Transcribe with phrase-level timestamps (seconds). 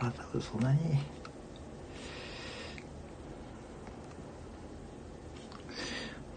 [0.00, 0.78] まあ多分そんなに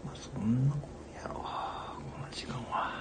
[0.04, 1.42] まあそんなことやろこ
[2.20, 2.92] の時間は。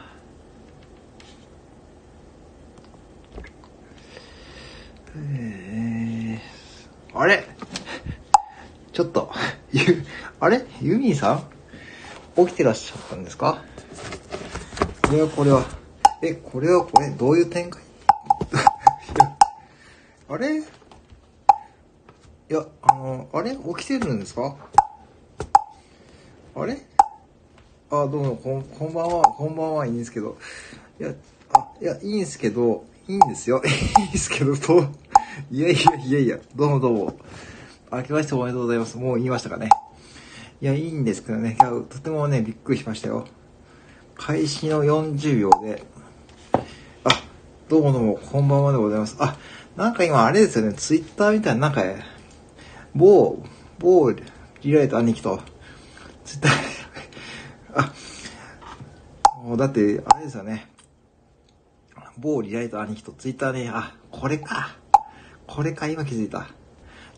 [5.15, 7.45] えー、あれ
[8.93, 9.31] ちょっと、
[9.71, 10.03] ゆ、
[10.39, 10.65] あれ？
[10.81, 11.41] ユミーさ
[12.37, 12.45] ん？
[12.45, 13.63] 起きてらっしゃったんですか？
[15.07, 15.51] これはこれ。
[15.51, 15.65] は。
[16.21, 17.81] え、これはこれ、どういう展開？
[20.39, 20.59] れ？
[20.59, 20.63] い
[22.49, 23.51] や、あの、あれ？
[23.51, 24.55] 起きてるんですか？
[26.55, 26.77] あれ？
[27.91, 30.37] あ、どうも、こん、こんばんは、こんばんはいいんですけど。
[30.99, 31.13] いや、
[31.53, 33.61] あ、いや、いいんですけど、いいんですよ。
[33.65, 34.85] いいんですけど、と、
[35.51, 37.17] いやいやいやいや、どうもどうも。
[37.91, 38.97] 明けましておめでとうございます。
[38.97, 39.69] もう言いましたかね。
[40.61, 41.57] いや、いいんですけどね。
[41.59, 43.25] いや、とてもね、びっくりしましたよ。
[44.15, 45.83] 開始の40秒で、
[47.03, 47.09] あ、
[47.67, 49.15] どうもどうも、こんばんはでございます。
[49.19, 49.37] あ、
[49.79, 51.81] なんか今あれですよね、ツイッターみたいな、なんか、
[52.93, 53.41] 某、
[53.79, 55.39] 某、リライト兄貴と、
[56.25, 56.51] ツイッター、
[57.79, 57.93] あ、
[59.41, 60.69] もうだって、あれですよね。
[62.17, 64.75] 某リライト兄貴とツイッターで、あ、これか。
[65.47, 66.49] これか、今気づいた。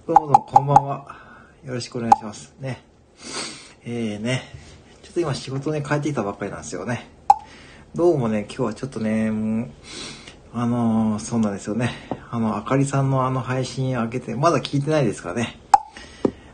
[0.06, 1.18] どうもどうも、こんばんは。
[1.66, 2.54] よろしくお願いします。
[2.60, 2.84] ね。
[3.86, 4.44] えーね。
[5.02, 7.10] ちょっと今仕事ね、帰ってきたばっかりなんですよね。
[7.96, 9.70] どうもね、今日はちょっとね、もう、
[10.54, 11.92] あのー、そうなんですよね。
[12.30, 15.58] あの、あかりさんのあの配信上げて、まだ聞いてないですかね。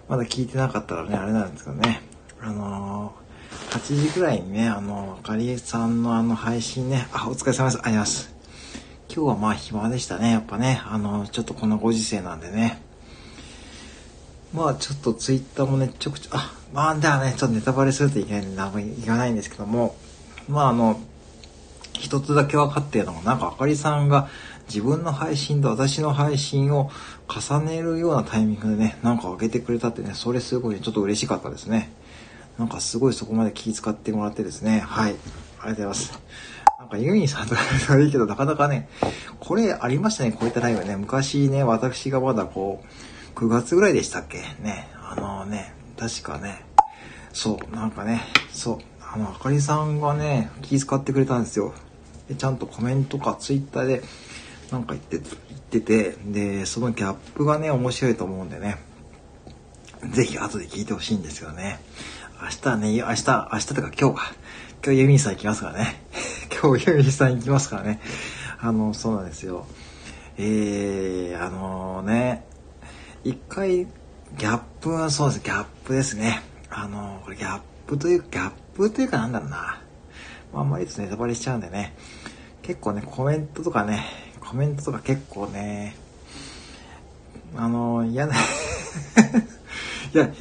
[0.08, 2.02] まだ聞いてなかったらね、あれなんですけどね。
[2.40, 7.60] あのー、8時くらいにね、あの、あかりさんのあの配信ね、あ、お疲れ様です。
[7.60, 8.36] ありがとうございます。
[9.10, 10.30] 今日はまあ暇でしたね。
[10.30, 12.84] やっぱね、あの、ちょっとこのご時世なんでね。
[14.54, 19.96] まあちょっとツイッターもね、ちょくちょ、あ、まあではね、ちょっとネタバレするといけないんで、なんもいかないんですけども、
[20.48, 21.00] まああの、
[21.98, 24.30] 一つだけ分かってるのが、なんかあかりさんが
[24.68, 26.92] 自分の配信と私の配信を
[27.28, 31.92] 重ねるようなタイミングでね、なんか上げてくれたってね、それすごいちょっと嬉しかったですね。
[32.58, 35.12] なんかすごいそこまで気遣ってもらってですね、はい。
[35.12, 36.20] ありがとうございます。
[36.80, 38.90] なんかユニさんとかいいけど、なかなかね、
[39.40, 40.96] これありましたね、こういったライブね。
[40.96, 42.84] 昔ね、私がまだこ
[43.36, 44.38] う、9月ぐらいでしたっけ？
[44.62, 44.90] ね。
[45.10, 46.66] あのね、確かね、
[47.32, 48.22] そう、なんかね、
[48.52, 51.74] そう、あの、あかりさんがね、気遣ってくれたんですよ。
[52.36, 54.04] ちゃんとコメントかツイッターで、
[54.72, 58.78] なんか言って、言ってて、で、そのギャップがね、面白いと思うんでね、
[60.12, 61.80] ぜひ後で聞いてほしいんですよね。
[62.42, 64.34] 明日ね、明日、明日とか今日か。
[64.84, 66.04] 今日ユミンさん行きますからね。
[66.62, 68.00] 今日ユミンさん行きますからね。
[68.60, 69.66] あの、そうなんですよ。
[70.38, 72.46] えー、あのね、
[73.24, 76.44] 一回、ギャップはそうです、ギャップですね。
[76.70, 79.82] あの、これギャップというか、ギャップというかなんだろうな。
[80.60, 81.94] あんまり、ネタバレしちゃうんでね。
[82.62, 84.06] 結構ね、コメントとかね、
[84.42, 85.96] コメントとか結構ね、
[87.56, 88.36] あの、嫌な
[90.14, 90.34] いや、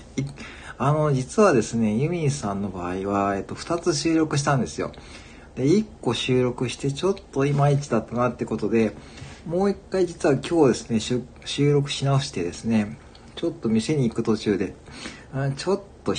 [0.78, 4.92] あの、実はですね、ユミンさんの場合は、えっと、2つ収録したんですよ。
[5.54, 8.94] で、1個収録して、ちょっといまいちだったなってことで、
[9.46, 12.98] もう一回実は今日ですね、収録し直してですね、
[13.36, 14.74] ちょっと店に行く途中で、
[15.56, 16.14] ちょっと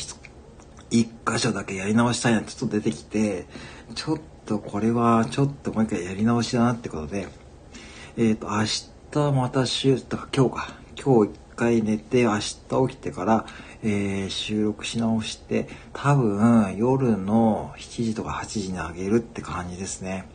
[0.90, 3.46] 一箇所だけやり直したいなってちょっと出てきて、
[3.96, 7.28] ちょっとこれはちょっともう一回やり直しだなってことで、
[8.18, 8.64] えっ、ー、と、明
[9.12, 12.56] 日また週、だか今日か、今日一回寝て明日
[12.90, 13.46] 起きてから、
[13.84, 20.28] えー、収録し直して多分夜の7時とか8時にあげるって感じですね。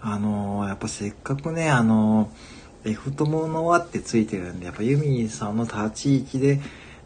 [0.00, 6.60] あのー、やっぱせっかくね、あのー、F 友の輪ってついてるんで、やっぱユミさんの立ち位置で、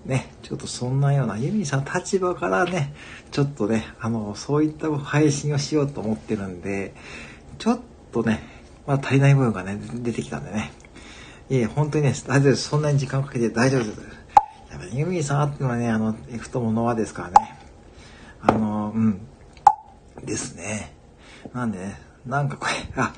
[0.06, 2.94] ね、ちょっとそんなような、ユミさん立場からね、
[3.30, 6.94] ちょっとね、あの、そういった配信をしようと思ってるんで、
[7.58, 7.80] ちょっ
[8.12, 8.42] とね、
[8.86, 10.72] まあ足りない部分がね、出てきたんでね。
[11.50, 12.68] いえ、本当にね、大丈夫です。
[12.68, 14.00] そんなに時間かけて大丈夫です。
[14.70, 17.58] やっぱユミさんあってのはね、あの、F 友の輪ですからね。
[18.42, 19.20] あの、うん。
[20.22, 20.92] ですね。
[21.52, 23.12] なんでね、なんかこれ、あ、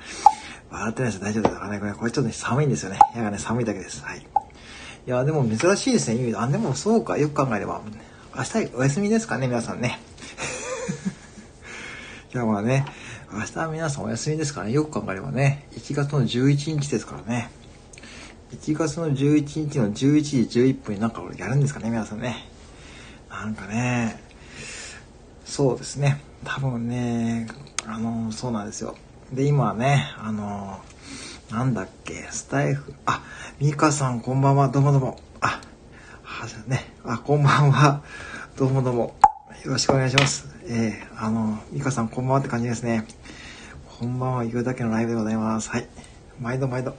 [0.71, 1.79] 笑ってないです大丈夫ですかね。
[1.79, 2.99] これ、これちょっとね、寒いんですよね。
[3.13, 4.05] 部屋がね、寒いだけです。
[4.05, 4.27] はい。
[5.07, 7.81] いや、でも珍しいですね、ユミあ、でもそうか、よく考えれば。
[8.37, 10.01] 明日お休みですかね、皆さんね。
[12.35, 12.85] いや、まあね、
[13.33, 17.51] 明日は皆さんお休みですからね、よく考えればね、1月の11日ですからね。
[18.53, 22.45] 1月の11日の11時11分になんか俺やるんですかね、皆さんね。
[23.31, 24.21] なんかね、
[25.45, 26.21] そうですね。
[26.45, 27.47] 多分ね、
[27.87, 28.97] あの、そうなんですよ。
[29.33, 30.81] で、今はね、あの、
[31.51, 33.22] なんだっけ、スタイフ、あ、
[33.60, 35.21] ミカさんこんばんは、どうもどうも。
[35.41, 35.60] あ、
[36.25, 38.03] はじゃね、あ、こんばんは、
[38.57, 39.15] どうもどうも。
[39.65, 40.48] よろしくお願いします。
[40.65, 43.07] えー、あの、ミカさんこんばんはって感じですね。
[44.01, 45.71] こんばんは、言うだけのライブでございます。
[45.71, 45.87] はい。
[46.41, 46.97] 毎度毎度。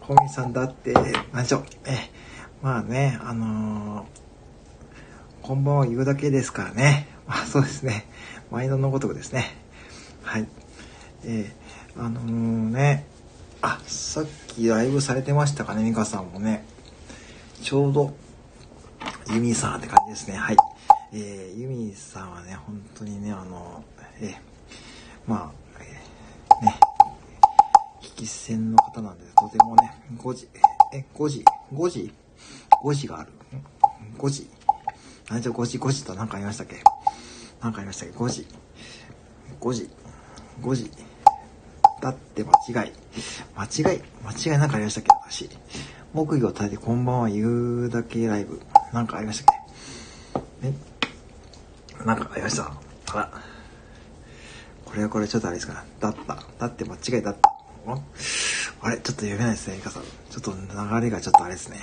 [0.00, 0.92] 小見さんだって、
[1.32, 1.64] 何でしょう。
[1.86, 2.10] え、
[2.62, 7.06] まあね、あのー、こんばんは言うだけですからね。
[7.28, 8.08] まあそうですね。
[8.50, 9.56] 毎度のごとくですね。
[10.24, 10.48] はい。
[11.24, 13.06] えー、あのー、ね、
[13.62, 16.64] あ、さっきライブされてましたかね、ミカさんもね。
[17.62, 18.12] ちょうど、
[19.32, 20.36] ユミさんって感じですね。
[20.36, 20.56] はい。
[21.12, 23.84] えー、ユミさんはね、本当にね、あの、
[24.20, 24.34] えー、
[25.28, 26.80] まあ、えー、ね、
[28.00, 30.48] 危機戦の方なんで、とてもね、5時、
[30.92, 32.12] え、5時、5時
[32.82, 33.32] ?5 時がある。
[34.18, 34.50] 5時？
[35.30, 36.82] 何じゃ5時、5時と何かありましたっけ？
[37.60, 38.46] 何かありましたっけ ?5 時。
[39.60, 39.90] 5時。
[40.60, 40.90] 5時。
[42.02, 42.50] だって間
[42.84, 42.92] 違い。
[43.54, 45.10] 間違い、間違いなんかありましたっけ？
[45.30, 45.48] 私。
[46.12, 48.60] 木魚を立ててこんばんは言うだけライブ。
[48.92, 49.56] なんかありましたっ
[50.60, 50.68] け？
[50.68, 50.74] ね。
[52.04, 52.72] なんかありました？
[53.12, 53.30] あら。
[54.84, 55.80] これはこれちょっとあれですかね。
[56.00, 56.42] だった。
[56.58, 57.54] だって間違いだった。
[58.82, 58.98] あれ？
[58.98, 60.02] ちょっと読めないですね、イカさん。
[60.02, 61.78] ちょっと流れがちょっとあれですね。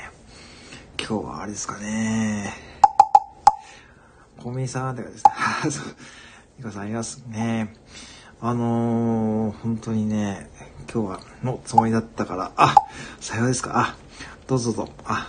[1.00, 2.54] 今日はあれですかね。
[4.38, 5.31] コンビニさんってかですね。
[5.71, 5.95] そう。
[6.60, 7.74] イカさんありますね。
[8.42, 10.50] あのー、本当にね、
[10.92, 12.74] 今日はのつもりだったから、あ、
[13.20, 13.74] さようですか。
[13.76, 13.96] あ、
[14.48, 14.94] どうぞどうぞ。
[15.04, 15.28] あ、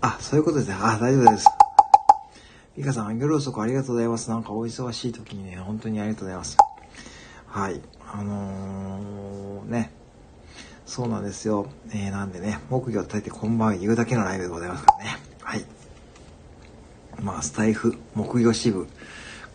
[0.00, 0.76] あ、そういうことですね。
[0.80, 1.46] あ、大丈夫です。
[2.78, 4.30] リカさん、夜遅くありがとうございます。
[4.30, 6.56] なんかお忙しい時にね、本当にありがとうございます。
[7.48, 7.82] はい。
[8.10, 9.92] あのー、ね。
[10.86, 11.66] そうなんですよ。
[11.90, 15.16] えー、なんでね、木魚を叩いてこんばんは言うだけのライブでございますからね。
[15.42, 15.64] はい。
[17.20, 18.86] まあ、スタイフ、木魚支部、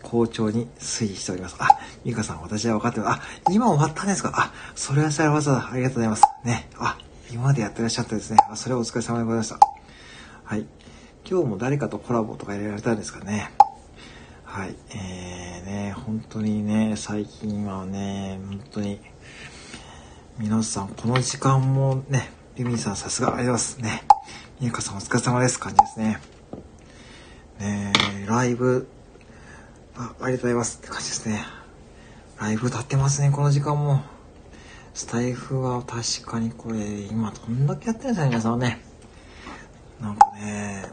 [0.02, 1.56] 好調に推移しております。
[1.58, 1.68] あ、
[2.04, 3.20] ミカさん、私は分かってます。
[3.20, 5.70] あ、今終わったんですかあ、それはさらわざだ。
[5.72, 6.22] ありがとうございます。
[6.44, 6.68] ね。
[6.78, 6.98] あ、
[7.30, 8.38] 今までやってらっしゃったですね。
[8.50, 9.58] あ、それはお疲れ様でございました。
[10.44, 10.66] はい。
[11.28, 13.52] 今日も誰かとコラボとか入れられたんですかね。
[14.44, 14.74] はい。
[14.90, 19.00] えー、ね、本当にね、最近はね、本当に、
[20.38, 24.02] 皆さん、この時間もね、ユミンさんさすがありがとうございますね。
[24.58, 25.60] みゆかさんお疲れ様です。
[25.60, 26.20] 感じですね。
[27.60, 27.92] ね
[28.26, 28.88] ライブ、
[30.00, 31.44] あ、ありがとうございますって感じですね。
[32.40, 34.00] ライブ立ってますね、この時間も。
[34.94, 38.82] スタイフは確かにこれ、今どんだけやってるんですか、皆さんね。
[40.00, 40.86] なんかね、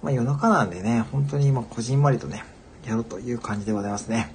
[0.00, 2.44] まあ夜中なんでね、本当に今こじんまりとね、
[2.86, 4.32] やるという感じでございますね。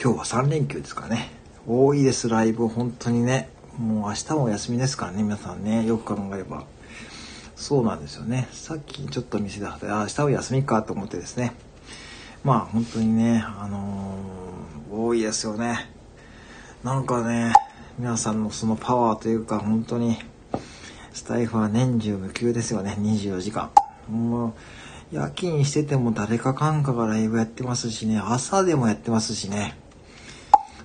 [0.00, 1.32] 今日は3連休ですからね。
[1.66, 2.68] 多いです、ライブ。
[2.68, 3.48] 本当にね。
[3.76, 5.84] もう明日もお休みですからね、皆さんね。
[5.84, 6.64] よく考えれば。
[7.56, 8.48] そうなんですよね。
[8.52, 11.54] さっきちょっと店で働いて、あ、明日は休みかと思ってですね。
[12.44, 15.90] まあ本当にね、あのー、多いですよね。
[16.84, 17.52] なんかね、
[17.98, 20.18] 皆さんのそのパワーというか、本当に、
[21.14, 23.70] スタイフは年中無休ですよね、24時間。
[24.10, 24.52] もう、
[25.10, 29.78] 夜勤してても誰かかんかがライブやってますしね、朝でもやってますしね。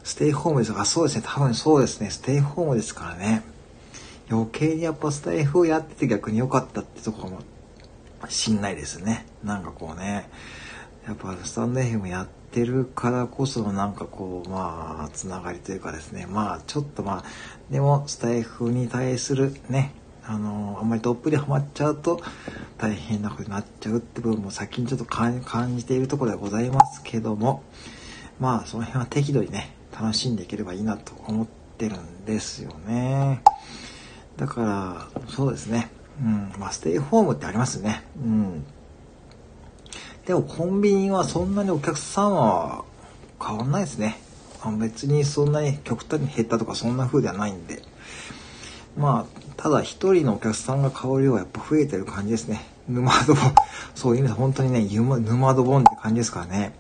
[0.04, 3.44] ステイホームですかそうですね、多分そうですね、ステイホームですからね。
[4.32, 7.40] 余計にやっぱスタイフをやってて逆に良かったってとこかも
[8.30, 9.26] しんないですね。
[9.44, 10.30] なんかこうね、
[11.06, 17.24] やっぱスタンド FM やってるからこそのなんかこう、まあ、つながりというかですね、まあ、ちょっとまあ、
[17.70, 19.94] でもスタイフに対するね、
[20.24, 22.22] あのあんまりどっぷりハマっちゃうと
[22.78, 25.42] 大変なことになっちゃうって部分も先にちょっと感
[25.78, 27.64] じているところでございますけども
[28.40, 33.42] まあその辺は適度にね楽しんでいければいいなと思ってるんですよね。
[34.42, 38.66] だからそうですねうんまあステイホームってありますねうん
[40.26, 42.84] でもコンビニはそんなにお客さんは
[43.40, 44.20] 変わんないですね
[44.64, 47.84] あ別にそんなに極端に減ったとかそんな風ではないんで
[48.98, 52.66] まあただ一人のお客さんが買う量はやっぱ増えてる感じですね。
[52.90, 53.54] 沼ドボン。
[53.94, 56.74] そういう意味で本当にね、沼ドボンって感じですからね。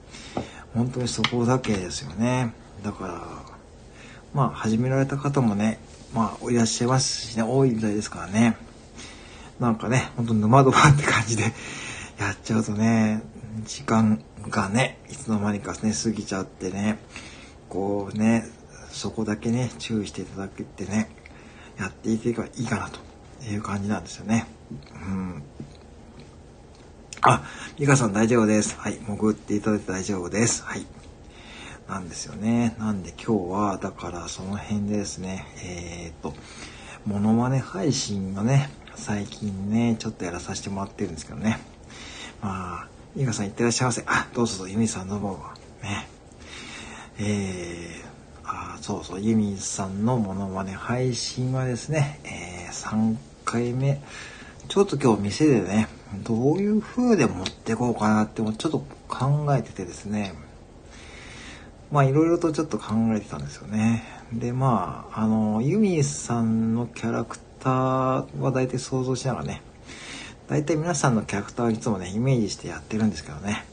[0.73, 2.55] 本当にそこだけですよね。
[2.83, 3.21] だから、
[4.33, 5.79] まあ始められた方もね、
[6.13, 8.57] まあいらっしゃいますしね、多いみたいですからね。
[9.59, 11.43] なんかね、本当沼ドボンって感じで
[12.19, 13.21] やっちゃうとね、
[13.63, 16.99] 時間がね、いつの間にかね、過ぎちゃってね、
[17.69, 18.45] こうね、
[18.89, 21.09] そこだけね、注意していただけてね、
[21.79, 22.99] やっていけばいいかなと
[23.45, 24.47] いう感じなんですよね。
[24.93, 25.43] うん。
[27.21, 27.43] あ、
[27.79, 28.75] ミカさん大丈夫です。
[28.79, 28.99] はい。
[29.07, 30.63] 潜っていただいて大丈夫です。
[30.63, 30.85] はい。
[31.91, 32.73] なんですよね。
[32.79, 36.33] なんで今日は、だからその辺でですね、えー、っと、
[37.05, 41.59] モノマネ配信のね、最近ね、ちょっとやらさせてもらってるんですけどね。
[42.41, 44.03] まあ、ミカさんいってらっしゃいませ。
[44.07, 45.43] あ、どうぞどうぞ、ユミさんどうも。
[45.83, 46.07] ね。
[47.19, 54.01] えー、あそうそう、ユミさんのモノマネ配信はですね、えー、3回目。
[54.69, 55.89] ちょっと今日店でね、
[56.23, 60.33] どういう風で持ってこうかなってもちょっと考えててですね。
[61.91, 64.03] まあいろいろとちょっと考えてたんですよね。
[64.31, 69.61] で、まあ、あの、ユミさんのキャラクターは大体想像しながらね、
[70.47, 73.65] 大体皆さんのキャラクターをいつもね、イメージしてやってるんですけどね。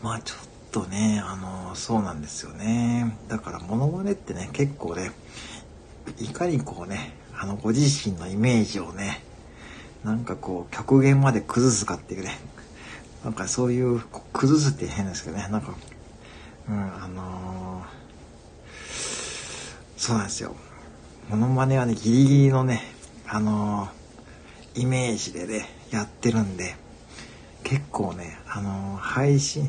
[0.00, 0.38] まあちょっ
[0.70, 3.16] とね、あの、そうなんですよね。
[3.26, 5.10] だからモノマネってね、結構ね、
[6.20, 9.24] いかにこうね、あの、ご自身のイメージをね、
[10.04, 12.38] なんかこう、極限まで崩すかっていうね、
[13.24, 14.00] なんかそういう、
[14.32, 15.74] 崩すって変ですけどね、なんか、
[16.68, 17.84] うん、あのー、
[19.96, 20.54] そうなんですよ。
[21.28, 22.82] モノマネはね、ギリギリのね、
[23.26, 26.76] あのー、イメージでね、やってるんで、
[27.62, 29.68] 結構ね、あのー、配信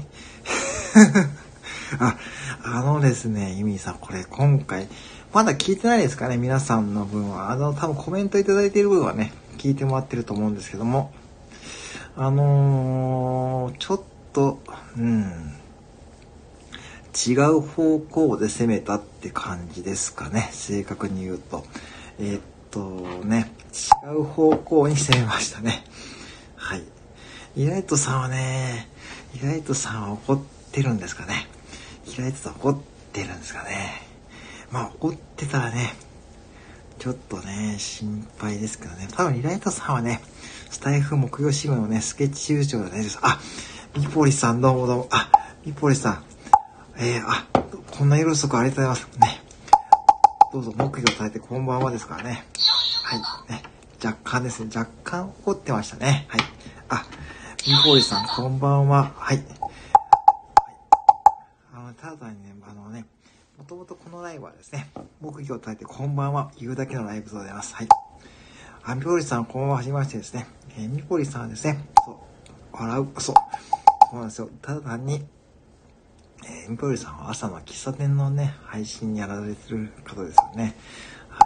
[1.99, 2.17] あ、
[2.63, 4.87] あのですね、ユミさん、これ今回、
[5.33, 7.51] まだ聞いてないですかね、皆さんの分は。
[7.51, 11.11] あの、多分コメントいただいている分はね、聞いてもらってると思うんですけども、
[12.15, 14.59] あのー、ちょっと、
[14.97, 15.54] うん、
[17.15, 21.63] 違う方向で攻めたって感じですかね、正確に言うと。
[22.19, 22.41] えー、っ
[22.72, 22.79] と
[23.25, 23.51] ね、
[24.05, 25.86] 違う方向に攻めましたね。
[26.57, 26.84] はい。
[27.55, 28.89] イライトさんはね、
[29.34, 30.39] イライトさんは怒っ
[30.74, 31.48] てるんですかね。
[32.05, 32.77] イライトさん怒っ
[33.13, 34.01] てるんですかね。
[34.69, 35.95] まあ怒ってたらね、
[37.00, 39.07] ちょっとね、心配ですけどね。
[39.15, 40.22] 多分イライトさんはね、
[40.69, 43.39] スタイフ木曜新聞のね、スケッチ優勝でね、あ、
[43.98, 45.31] ミポリさんどうもどうも、あ、
[45.65, 46.24] ミポリさん、
[46.97, 47.45] えー、あ、
[47.91, 49.19] こんな夜遅くありがとうございます。
[49.19, 49.41] ね。
[50.53, 52.45] どうぞ木曜されてこんばんはですからね。
[53.03, 53.51] はい。
[53.51, 53.63] ね。
[54.01, 56.25] 若干ですね、若干怒ってましたね。
[56.29, 56.41] はい。
[56.87, 57.05] あ、
[57.67, 59.11] みほりさん、こんばんは。
[59.17, 59.37] はい。
[59.37, 59.45] はい、
[61.73, 63.05] あの、ただにね、あのね、
[63.57, 67.75] もともとこのライブはですね、木魚を焚いてこんばんは、言うだけのライブでございます。
[67.75, 67.89] はい。
[68.83, 70.47] あ、みほりさん、こんばんは、はじめましてですね。
[70.77, 72.15] えー、みほりさんはですね、そう、
[72.71, 73.35] 笑う、そう、
[74.09, 74.49] そうなんですよ。
[74.61, 75.25] ただ単に、
[76.47, 80.75] えー、みほりさんは朝の喫茶店のね、配信やられてる方ですよね。
[81.29, 81.45] は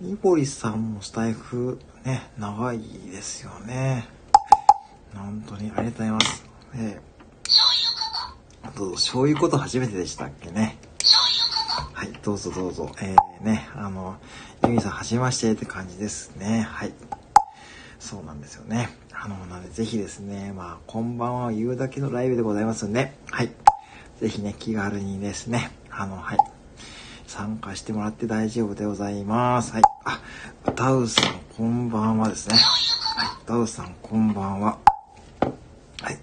[0.00, 0.04] い。
[0.04, 2.80] みほりさんもスタイフ、ね、長い
[3.10, 4.08] ですよね。
[5.14, 6.44] 本当にありがとうございます。
[6.74, 10.76] えー、どうぞ、そういうこと初めてでしたっけね。
[11.92, 12.90] はい、どうぞどうぞ。
[13.00, 14.16] えー、ね、あの、
[14.64, 16.66] ユミさん、はじめましてって感じですね。
[16.68, 16.92] はい。
[17.98, 18.90] そうなんですよね。
[19.12, 23.50] あの、なので、ぜひですね、まあ、こんばんは言うだけのライブでございますんで、はい。
[24.20, 26.38] ぜひね、気軽にですね、あの、はい。
[27.26, 29.72] 参加してもらって大丈夫でございます。
[29.72, 29.82] はい。
[30.04, 30.20] あ、
[30.74, 32.56] ダウさん、こんばんはですね。
[32.56, 33.28] はい。
[33.46, 34.78] ダウさん、こんばんは。
[36.00, 36.18] はい。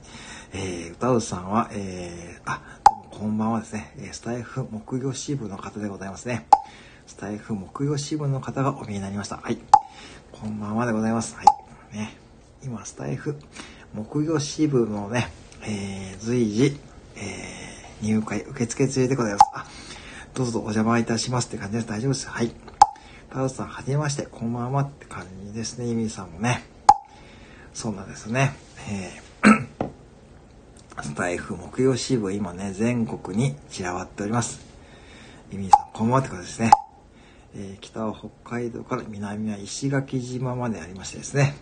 [0.54, 2.62] えー、歌うさんは、えー、あ、
[3.12, 6.48] こんばんはですね、スタイフ木魚支部の方でございますね。
[7.06, 9.38] スタイフ木魚支部の方がお見えになりました。
[9.38, 9.58] はい。
[10.32, 11.36] こんばんはでございます。
[11.36, 11.98] はい。
[11.98, 12.16] ね。
[12.64, 13.38] 今、スタイフ
[13.94, 15.30] 木魚支部のね、
[15.64, 16.80] えー、随時、
[17.18, 17.63] えー、
[18.04, 19.44] 入会受付中でございます。
[19.54, 19.66] あ、
[20.34, 21.88] どうぞお邪魔いたしますって感じです。
[21.88, 22.30] 大丈夫です。
[22.30, 22.52] はい。
[23.32, 25.88] タウさん、はじめまして、こんばんはって感じですね。
[25.88, 26.64] イミさんもね。
[27.74, 28.54] そうなんですね。
[28.90, 29.24] えー
[31.02, 34.62] スタイフ木曜支部今ね、全国に散らばっております。
[35.52, 36.72] ミミさん、こんばんはってことですね。
[37.56, 41.56] えー、北は北海道から南は石垣島までありましてですね。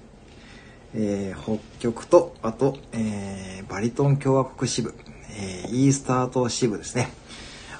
[0.93, 4.93] えー、北極と、あと、えー、バリトン共和国支部、
[5.31, 7.09] えー、イースター島支部ですね。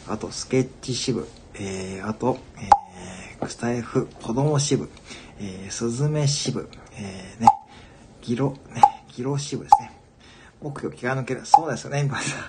[0.07, 4.89] あと、スケッチ支部、えー、あと、えー、スタイフ子供支部、
[5.39, 7.47] えー、スズメ支部、えー、ね、
[8.21, 8.81] ギロ、ね、
[9.15, 9.91] ギロ支部ですね。
[10.61, 11.41] 木魚気が抜ける。
[11.45, 12.43] そうですよね、今さん。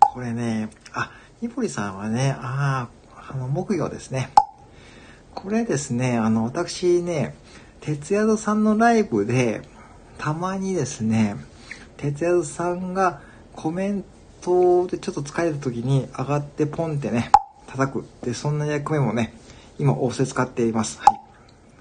[0.00, 4.30] これね、あ、ニポリさんはね、ああ、あの、木魚ですね。
[5.34, 7.34] これですね、あの、私ね、
[7.80, 9.62] 徹夜さんのライブで、
[10.18, 11.36] たまにですね、
[11.96, 13.20] 徹夜さんが
[13.54, 14.04] コメン
[14.44, 17.30] トでちょっと疲れた時に上がってポンってね、
[17.66, 18.06] 叩く。
[18.22, 19.34] で、そんな役目もね、
[19.78, 21.00] 今、仰せ使っています。
[21.00, 21.20] はい。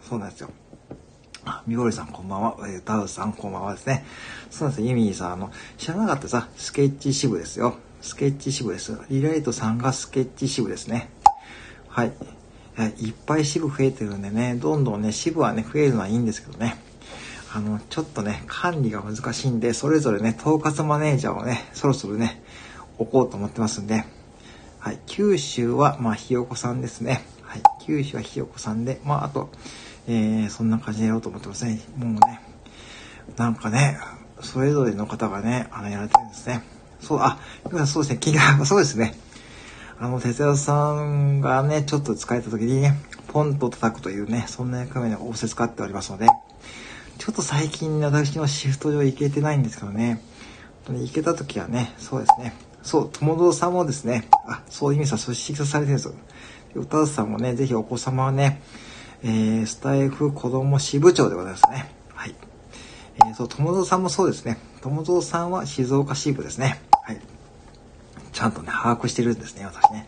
[0.07, 0.49] そうなんですよ。
[1.45, 2.55] あ、みごりさんこんばんは。
[2.61, 4.05] えー、タウさんこんばんはですね。
[4.49, 4.89] そうなんですよ。
[4.89, 7.75] ユミーさん、あの、知らなかったさ、スケッチ支部ですよ。
[8.01, 8.97] スケッチ支部です。
[9.09, 11.09] リライトさんがスケッチ支部ですね。
[11.89, 12.13] はい。
[12.97, 16.77] いっぱい支部増えてるんでね、どんどんね、支部はね、増えるのはいいんですけどね。
[17.53, 22.42] あの、ちょっとね、管理が難しいんで、それぞれね、統括マネージャーをね、そろそろね、
[22.97, 24.05] 置こうと思ってますんで。
[24.79, 24.99] はい。
[25.05, 27.25] 九州は、まあ、ひよこさんですね。
[27.43, 27.63] はい。
[27.85, 29.49] 九州はひよこさんで、まあ、あと、
[30.07, 31.79] えー、そんな感じでやろうと思ってますね。
[31.97, 32.41] もうね、
[33.37, 33.97] なんかね、
[34.41, 36.63] それぞれの方がね、あの、やられてるんですね。
[36.99, 37.39] そう、あ、
[37.85, 39.17] そうですね、気が、 そうですね。
[39.99, 42.97] あの、哲也さんがね、ちょっと疲れた時にね、
[43.27, 46.27] ポンと叩くというね、そんな役目で仰せ使っておりますので、
[47.17, 50.21] ちょっと最近私のシフト上行けてないんですけどね、
[50.89, 56.13] 行けた時はね、そうですね、そう、友蔵さんもですね、あ、そういう意味さ、組織化されてるんですよ。
[56.75, 58.61] 歌津さんもね、ぜひお子様はね、
[59.23, 61.89] えー、スタイフ子供支部長でございますね。
[62.13, 62.35] はい。
[63.15, 64.57] えー、そう、友蔵さんもそうですね。
[64.81, 66.81] 友蔵さんは静岡支部ですね。
[67.03, 67.21] はい。
[68.33, 70.07] ちゃんとね、把握してるんですね、私ね。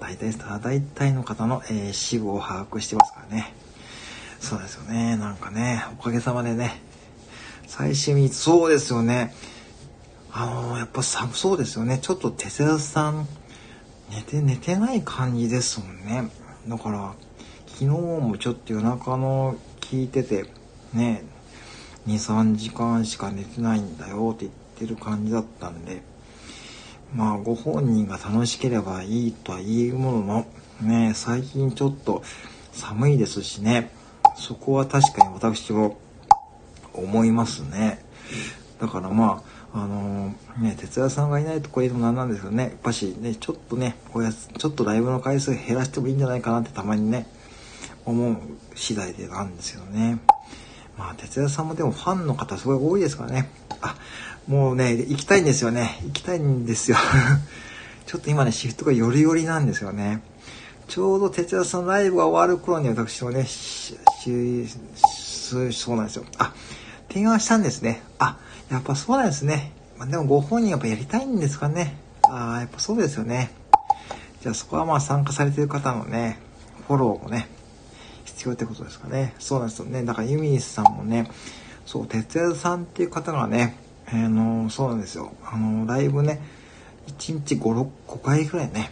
[0.00, 3.54] 大体、大体の方の、えー、支部を把握してますからね。
[4.40, 5.16] そうですよね。
[5.16, 6.80] なんかね、おかげさまでね、
[7.68, 9.34] 最終に、そうですよね。
[10.40, 11.98] あのー、やっぱ寒そうですよね。
[12.00, 13.26] ちょっと哲也さん、
[14.08, 16.30] 寝て、寝てない感じですもんね。
[16.68, 17.12] だから、
[17.66, 20.44] 昨日もちょっと夜中の聞いてて、
[20.94, 21.24] ね、
[22.06, 26.02] 2、3時間しか寝てないんだよって言ってる感じだったんで、
[27.12, 30.46] まあ、ご本人が楽しければいいとは言うものの、
[30.82, 32.22] ね、最近ちょっと
[32.70, 33.90] 寒いですしね、
[34.36, 35.98] そこは確かに私も
[36.94, 38.04] 思いますね。
[38.80, 47.26] だからまあ、あのー、ね、哲也さんがいないとこ言うのもなんなんですけどね、やっぱしね、ちょっとね、こうやちょっとライブの回数減らしてもいいんじゃないかなってたまにね、
[48.04, 48.38] 思う
[48.74, 50.18] 次第でなんですよね。
[50.96, 53.50] まあ、哲也さんもでもファンの方すごい多いですからね。
[53.80, 53.96] あ、
[54.48, 56.00] もうね、行きたいんですよね。
[56.02, 56.96] 行きたいんですよ。
[58.06, 60.22] ちょっと今ね、シフトがよりよりなんですよね。
[60.88, 64.30] ちょうど哲也さんライブが終わる頃に私もね、そ
[65.92, 66.24] うなんですよ。
[66.38, 66.54] あ、
[67.08, 68.02] 提案したんですね。
[68.18, 68.38] あ、
[68.70, 69.72] やっぱそうなんですね。
[69.98, 71.96] まあ、でもご本人やっぱやりたいんですかね。
[72.22, 73.50] ああ、やっぱそうですよね。
[74.42, 76.38] じゃあそこはまあ参加されてる方のね、
[76.86, 77.48] フォローもね、
[78.24, 79.34] 必要ってことですかね。
[79.38, 80.04] そうなんですよね。
[80.04, 81.30] だからユミニスさんもね、
[81.86, 85.32] そう、哲也さんっていう方がね、あのそうなんですよ。
[85.44, 86.40] あのライブね、
[87.06, 88.90] 1日5、6、5回ぐらいね、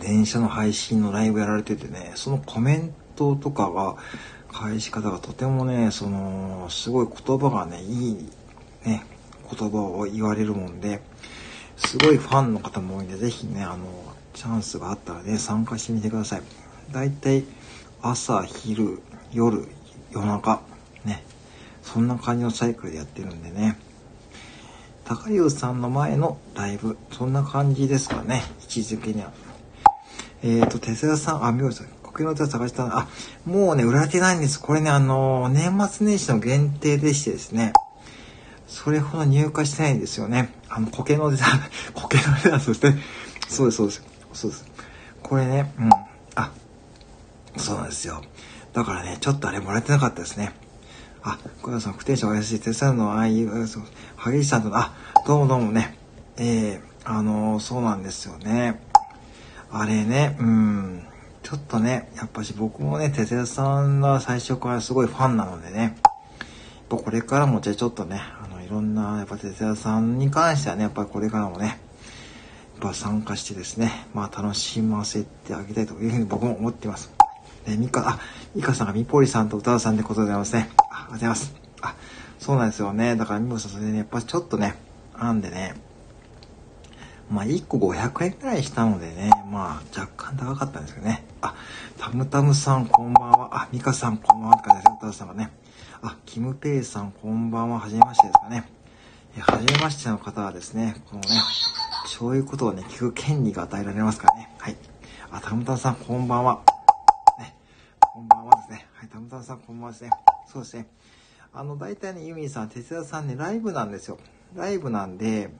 [0.00, 3.96] 電車の配信のライブやられててね、そのコメントとかが、
[4.52, 8.28] 返し方がとてもね、その、すごい言葉がね、いい
[8.86, 9.04] ね、
[9.50, 11.02] 言葉を言われるもんで、
[11.76, 13.84] すごいファンの方も多いんで、ぜひね、あの、
[14.32, 16.42] チャンスがあったらね、参加してみてください。
[16.92, 17.44] だいたい
[18.00, 19.02] 朝、昼、
[19.32, 19.66] 夜、
[20.12, 20.62] 夜中、
[21.04, 21.22] ね、
[21.82, 23.76] そんな感じのサイクルでやってるんでね。
[25.04, 29.32] 高優さんの前のライブ、そんな感じですかね、位置づけには。
[30.42, 33.08] えっ、ー、と、哲也さん、あ、みょうさん、国の手を探した、あ、
[33.44, 34.60] もうね、売られてないんです。
[34.60, 37.72] これね、あの、年末年始の限定でしてですね、
[38.66, 40.52] それほど入荷してないんですよね。
[40.68, 41.60] あの、苔のデザイン、
[41.94, 42.94] 苔のデザイン、そして、
[43.48, 44.02] そうです、そうです。
[44.32, 44.64] そうです。
[45.22, 45.90] これね、うん。
[46.34, 46.50] あ、
[47.56, 48.22] そうなんですよ。
[48.72, 50.52] だからね、ちょっとあれもらえてなかったですね。
[51.22, 53.82] あ、小田さん、不定者おやすい、手伝うの、ああいう、そう、
[54.16, 54.92] 萩市さんとの、あ、
[55.26, 55.96] どうもどうもね、
[56.36, 58.80] えー、あのー、そうなんですよね。
[59.70, 61.02] あれね、うん、
[61.42, 65.96] ちょっとね、やっぱし僕もね、哲也さんが最初からすごいファンなのでね、
[66.88, 68.20] これからもじゃあちょっとね、
[68.66, 71.76] いろんな、やっぱ哲也さんに関してはね、やっぱりこれからもね、やっ
[72.80, 77.12] ぱ参加してですね、まあ楽しませてあげたいというふうに僕も思っています。
[77.68, 78.18] え、ミカ、あ、
[78.56, 80.68] ミカさんがミポリさんと歌うさんでございますね。
[80.78, 81.54] あ、ありがとうございます。
[81.80, 81.94] あ、
[82.40, 83.14] そうなんですよね。
[83.14, 84.74] だからミポさんそれでね、やっぱちょっとね、
[85.14, 85.74] あんでね、
[87.30, 91.24] まあ1個500円くらいしたのでね、まあ若干高かったんですけどね。
[91.40, 91.54] あ、
[91.98, 93.62] タムタムさんこんばんは。
[93.62, 95.06] あ、ミカさんこんばんはって感じです。
[95.06, 95.52] 歌さんがね。
[96.02, 97.80] あ、キムペイさんこんばんは。
[97.80, 98.68] はじめましてですかね。
[99.36, 101.28] え、はじめましての方はですね、このね、
[102.06, 104.50] そういうことをね、聞く権利が与えられますからね。
[104.58, 104.76] はい。
[105.30, 106.60] あ、タムタムさんこんばんは。
[107.38, 107.54] ね。
[108.00, 108.86] こんばんはですね。
[108.92, 110.10] はい、タムタムさんこんばんはですね。
[110.52, 110.86] そうですね。
[111.54, 114.18] あの、大体ね、ユミンさん、哲也さんね、ライブなんですよ。
[114.54, 115.50] ライブなんで、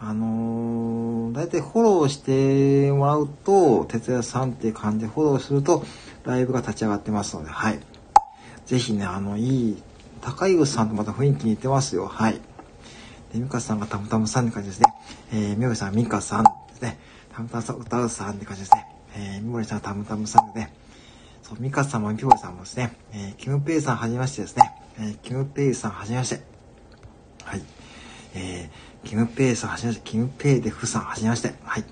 [0.00, 5.84] あのー、大体フォローしてもらうと、哲也さんっていう感じでフォローすると、
[6.24, 7.80] ライブが立ち上がってますので、はい。
[8.66, 9.82] ぜひね、あの、いい、
[10.20, 12.06] 高井口さんとまた雰囲気似てますよ。
[12.06, 12.40] はい。
[13.32, 14.86] で、ミカさんがたむたむさんって感じですね。
[15.32, 16.98] えー、みおりさんミカさんですね。
[17.32, 18.86] たむたむさん歌うさんって感じですね。
[19.16, 20.72] えー、みおりさんたむたむさんでね。
[21.42, 22.96] そう、ミカさんもみおりさんもですね。
[23.12, 24.72] えー、キムペイさんはじめましてですね。
[24.98, 26.42] えー、キムペイさんはじめまして。
[27.44, 27.62] はい。
[28.34, 30.10] えー、キムペイさん、はじめまして。
[30.10, 31.54] キムペイでフさん、はじめまして。
[31.62, 31.84] はい。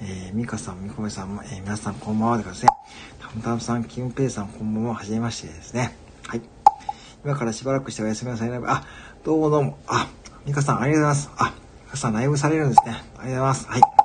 [0.00, 2.68] えー、ミカさん、ミコメさんも、えー、皆さんこんばんはでですね。
[3.20, 5.96] タムタムさん、キムペイさん、こんばんは、はじめましてですね。
[6.26, 6.42] はい。
[7.24, 8.50] 今からしばらくしてお休みなさい。
[8.66, 8.84] あ、
[9.24, 9.78] どうもどうも。
[9.88, 10.08] あ、
[10.46, 11.30] ミカさん、ありがとうございます。
[11.36, 12.92] あ、ミカさん、ライブされるんですね。
[12.92, 13.66] ありがとうございます。
[13.66, 13.82] はい。
[13.82, 14.04] ありがと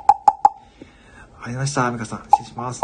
[0.82, 1.92] うございました。
[1.92, 2.82] ミカさん、失礼します。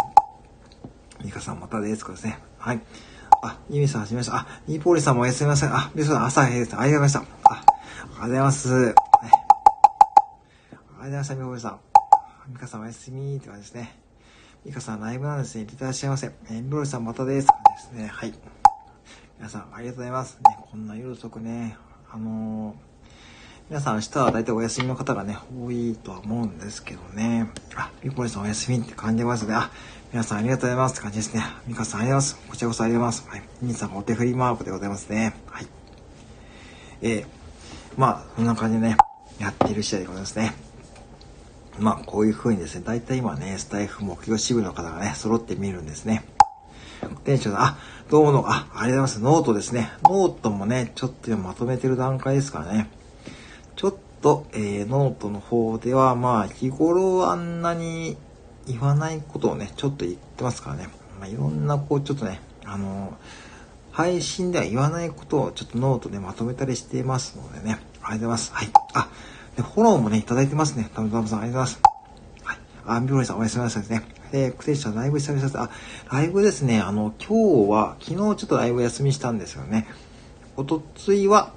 [1.23, 2.05] ミカさん、またです。
[2.05, 2.37] こですね。
[2.59, 2.81] はい。
[3.41, 4.35] あ、ユミさん、はじめました。
[4.35, 5.69] あ、ニーポーリさんもおやすみなさい。
[5.71, 6.77] あ、ミカさん、朝早いです。
[6.77, 7.49] ありがとうございました。
[7.49, 8.75] あ、ありがとうございます。
[8.75, 8.99] ありがと
[10.93, 11.88] うございました、みほりさん。
[12.49, 13.95] みかさんおやすみって感じですね。
[14.65, 15.61] みかさんライブなんですね。
[15.61, 16.31] いってらっしゃいませ。
[16.49, 17.47] えー、みほりさんまたです。
[17.47, 18.07] ですね。
[18.07, 18.33] はい。
[19.37, 20.37] 皆さんありがとうございます。
[20.37, 21.77] ね、こんな夜遅くね、
[22.11, 22.75] あの
[23.69, 27.51] 皆さん明日は大体お休みの方がね、多いとは思うんですけどね。
[27.75, 29.53] あ、みこりさんお休みって感じますね。
[29.53, 29.69] あ、
[30.11, 31.43] 皆さんありがとうございますって感じですね。
[31.67, 32.49] みかさんありがとうございます。
[32.49, 33.29] こちらこそありがとうございます。
[33.29, 33.43] はい。
[33.61, 35.35] みさんお手振りマークでございますね。
[35.45, 35.67] はい。
[37.03, 37.25] えー、
[37.95, 38.97] まあ、そんな感じでね、
[39.37, 40.68] やっている次第でございますね。
[41.79, 46.23] まあ、こういう風にですね、大体今ね、スタエフ目標支部の方がね、揃って見るんですね。
[47.23, 47.77] 店長さん、あ、
[48.09, 49.19] どうもの、あ、ありがとうございます。
[49.19, 49.91] ノートですね。
[50.03, 52.89] ノートもね、ちょっと今まとめてる段階ですからね。
[53.75, 58.17] ちょっと、えー、ノートの方では、まあ、日頃あんなに
[58.67, 60.89] 言わないことをね、ちょっと言ってますからね。
[61.19, 63.13] まあ、いろんな、こう、ちょっとね、あのー、
[63.91, 67.73] 配信では言わないことをちょっとノートでまとめたりしていますのでね。
[67.73, 68.51] ありがとうございます。
[68.53, 68.69] はい。
[68.93, 69.09] あ、
[69.55, 70.89] で、フォローもね、いただいてますね。
[70.93, 71.91] たむたむさん、ありがとうございま
[72.41, 72.43] す。
[72.43, 72.57] はい。
[72.85, 74.03] あ、みぼりさん、おやすみなさいですね。
[74.31, 75.57] えー、クテシャライブ久々です。
[75.57, 75.69] あ、
[76.11, 76.81] ライブですね。
[76.81, 79.87] あの、今日は、昨日ちょっとライブ休みしたんですよね。
[80.55, 81.51] おとついは、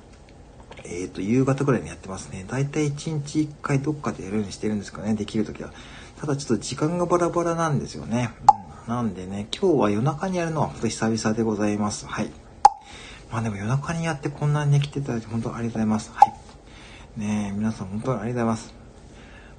[0.85, 2.44] えっ、ー、と、夕方ぐらいにやってますね。
[2.48, 5.14] だいたい1日1回どっかでやるようにしてるんですかね。
[5.14, 5.72] できるときは。
[6.20, 8.31] ただちょっと時間がバラバラなんですよね。
[8.87, 12.07] うん、なんでね、今日は夜中にやるのは本当久々でございます。
[12.07, 12.31] はい。
[13.31, 16.12] まあでも夜中にやってこんなにね、来ていただいて本当ありがとうございます。
[16.14, 16.35] はい。
[17.16, 18.75] ねえ、皆さん本当にありがとうございます。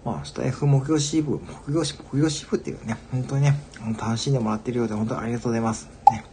[0.03, 3.59] まあ、スタイフ目標支部、目標目標支部っていうね、本当にね、
[3.99, 5.87] 楽しんでもらってるようで本当にありがとうございます。
[6.11, 6.25] ね。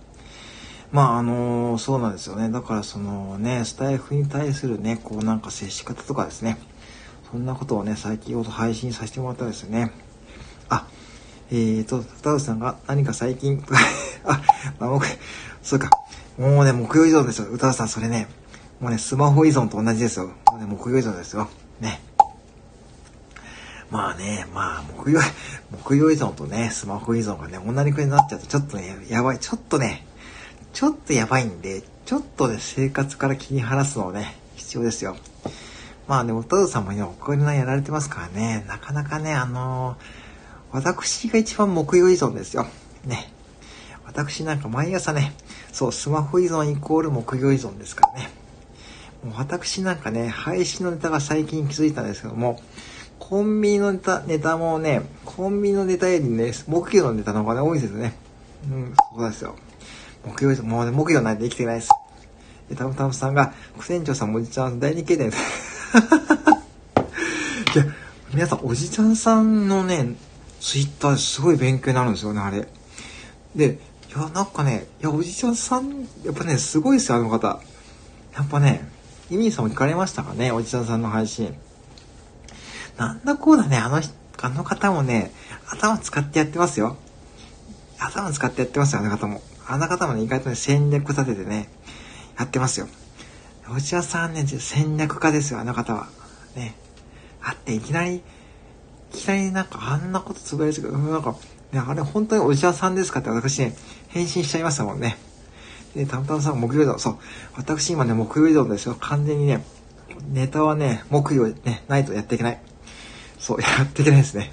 [0.92, 2.48] まあ、あのー、そうなんですよね。
[2.50, 6.58] だからそのね、スタイフに対するね、こうなんか接し方とかですね、
[7.30, 9.92] そんなことをね、最近ほど配信させてもらったんですよね。
[10.70, 10.86] あ、
[11.50, 13.62] えーと、タウさんが何か最近、
[14.24, 14.40] あ、
[14.80, 15.06] まあ、僕、
[15.62, 15.90] そうか。
[16.38, 17.48] もうね、目標依存ですよ。
[17.50, 18.26] 歌さん、それね、
[18.80, 20.28] もうね、スマホ依存と同じですよ。
[20.50, 21.48] もうね、目標依存ですよ。
[21.80, 22.00] ね。
[23.90, 25.20] まあね、まあ、木曜、
[25.84, 30.06] 木曜依存とね、スマホ依存がね、同じくになっちゃうと、ちょっとね、やばい、ちょっとね、
[30.72, 35.16] ちょっとやばいんで、ちょっとね、生活から気に晴らすのをね、必要ですよ。
[36.08, 42.66] まあね、お父さんもね、お金やられてますからね、なかなかね、あのー、私が一番木曜依存ですよ。
[43.04, 43.32] ね。
[44.06, 45.34] 私なんか毎朝ね、
[45.72, 48.39] そう、スマホ依存イコール木曜依存ですからね。
[49.36, 52.60] 私なんかね、配信のネタが最近気づいたんですけども、
[53.18, 58.14] コンビニのネタ、ネタもね、コンビニのネタよりね、木魚のネタの方がね、多いですよね。
[58.70, 59.56] うん、そうですよ。
[60.24, 60.62] 木魚です。
[60.62, 61.90] もうね、木魚ないと生きてないです。
[62.70, 65.38] で、たむたむさんが、副船長さんもおじちゃん第2形態です。
[67.76, 67.84] いや、
[68.32, 70.14] 皆さん、おじちゃんさんのね、
[70.60, 72.68] ツイッターすごい勉強になるんですよね、あれ。
[73.54, 73.78] で、
[74.08, 77.60] いや、なんかね、いや、おじちゃんさん、やっぱね、すごいですよ、あの方。
[78.34, 78.88] やっぱね、
[79.30, 81.54] イミーさんも聞かれましたかね、おじちゃんさんの配信。
[82.96, 84.00] なんだこうだね、あの、
[84.42, 85.30] あの方もね、
[85.68, 86.96] 頭使ってやってますよ。
[87.98, 89.40] 頭使ってやってますよ、あの方も。
[89.66, 91.68] あの方もね、意外とね、戦略立ててね、
[92.38, 92.88] やってますよ。
[93.72, 96.08] 内田さんね、戦略家ですよ、あの方は。
[96.56, 96.74] ね。
[97.40, 98.22] あって、いきなり、い
[99.12, 100.98] きなりなんかあんなことつぶやいてくる。
[100.98, 101.36] なんか、
[101.72, 103.76] ね、あれ本当におじさんですかって私ね、
[104.08, 105.29] 返信しちゃいましたもんね。
[105.94, 106.98] で、たむたむさん木曜日だ。
[106.98, 107.18] そう。
[107.56, 108.96] 私今ね、木曜日だですよ。
[109.00, 109.64] 完全にね、
[110.32, 112.60] ネタはね、木曜日ね、ないとやっていけない。
[113.38, 114.52] そう、やっていけないですね。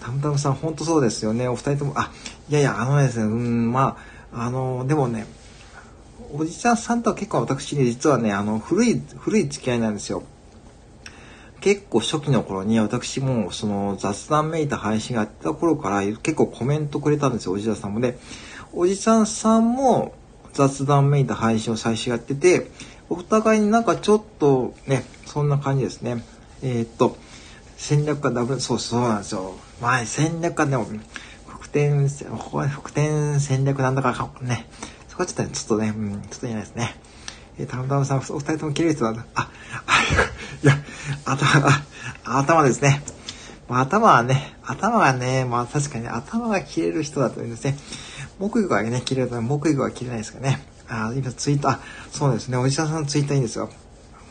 [0.00, 1.48] たむたむさん、ほんとそうですよね。
[1.48, 2.10] お二人とも、あ、
[2.48, 3.96] いやいや、あのですね、うん、ま
[4.32, 5.26] あ、あの、でもね、
[6.32, 10.22] おじちゃんさんとは結構私ね、実はね、あの、古い、古い付き合いなんですよ。
[11.60, 18.16] 結構初期の頃に私もその雑談めいた配信がやった頃から結構コメントくれたんですよ、おじさんもね。
[18.72, 20.14] おじちゃんさんも
[20.58, 22.68] 雑談めいた配信を最初やってて、
[23.08, 26.24] お互いになんかちょっとね、そんな感じですね。
[26.62, 27.16] えー、っと、
[27.76, 29.54] 戦略家ダブル、そうそうなんですよ。
[29.80, 30.88] まあ、戦略家でも、
[31.46, 34.66] 副転、ここは副転戦略なんだからかね。
[35.06, 36.96] そこはちょっとね、ちょっとね、うん、ちょっと言えないですね。
[37.58, 39.26] えー、たむたむさん、お二人とも綺麗人だな。
[39.36, 39.48] あ、
[39.86, 40.02] あ、
[40.64, 40.74] いや、
[41.24, 43.00] 頭、あ、頭ですね。
[43.68, 47.76] まあ、頭はね、頭はね、まあ確かに頭が切れる人だというんですね。
[48.38, 50.64] 木魚がね、切れると木魚は切れないですかね。
[50.88, 51.80] あ、今ツイート、あ、
[52.12, 53.68] そうですね、おじささんツイッターいいんですよ。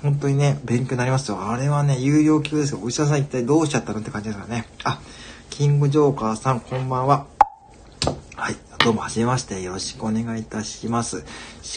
[0.01, 1.49] 本当にね、勉強になりますよ。
[1.49, 2.79] あれはね、有料級ですよ。
[2.81, 4.67] お医者さん一体どうしちゃったのって感じですからね。
[4.83, 5.01] あ、
[5.49, 7.25] キングジョーカーさん、こんばんは。
[8.35, 8.55] はい。
[8.79, 9.61] どうも、はじめまして。
[9.61, 11.25] よろしくお願いいたします。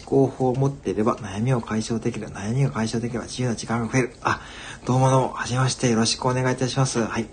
[0.00, 2.28] 思考法を持っていれば悩みを解消できる。
[2.28, 4.16] 悩みが解消できれば自由な時間が増える。
[4.22, 4.40] あ、
[4.84, 5.90] どうもどうも、はじめまして。
[5.90, 7.00] よろしくお願いいたします。
[7.00, 7.26] はい。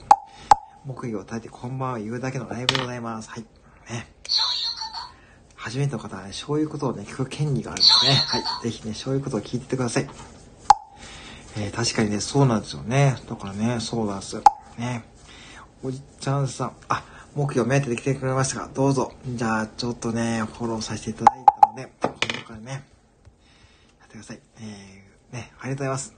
[0.86, 3.30] 木魚を耐えてこんばんは言うだけのライブでございます。
[3.30, 3.46] はい。
[3.92, 4.08] ね。
[5.68, 8.12] 初めての方はね、そういうことをね、聞く権利があるんですね。
[8.14, 8.64] はい。
[8.64, 10.10] ぜひね、そういうことを聞いててください。
[11.58, 13.18] えー、確かにね、そうなんですよね。
[13.28, 14.44] だからね、そうなんですよ。
[14.78, 15.04] ね。
[15.84, 17.04] おじちゃんさん、あ、
[17.36, 19.12] 目標目当てで来てくれましたが、どうぞ。
[19.28, 24.40] じゃあ、ちょっとね、フォローさせていただいたので、このからね、やってください。
[24.62, 26.14] えー、ね、ありがとうございます。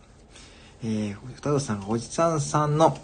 [0.83, 2.99] えー、歌うさんがおじちゃんさんの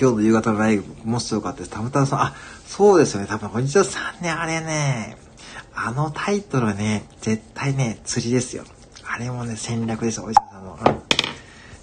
[0.00, 1.70] 今日の夕方のライブもしよかったです。
[1.70, 2.34] たむたむさん、あ、
[2.66, 3.28] そうですよね。
[3.28, 5.16] 多分おじちゃんさんね、あれね、
[5.76, 8.64] あのタイトルはね、絶対ね、釣りですよ。
[9.06, 11.02] あれもね、戦略ですよ、おじちゃんさん。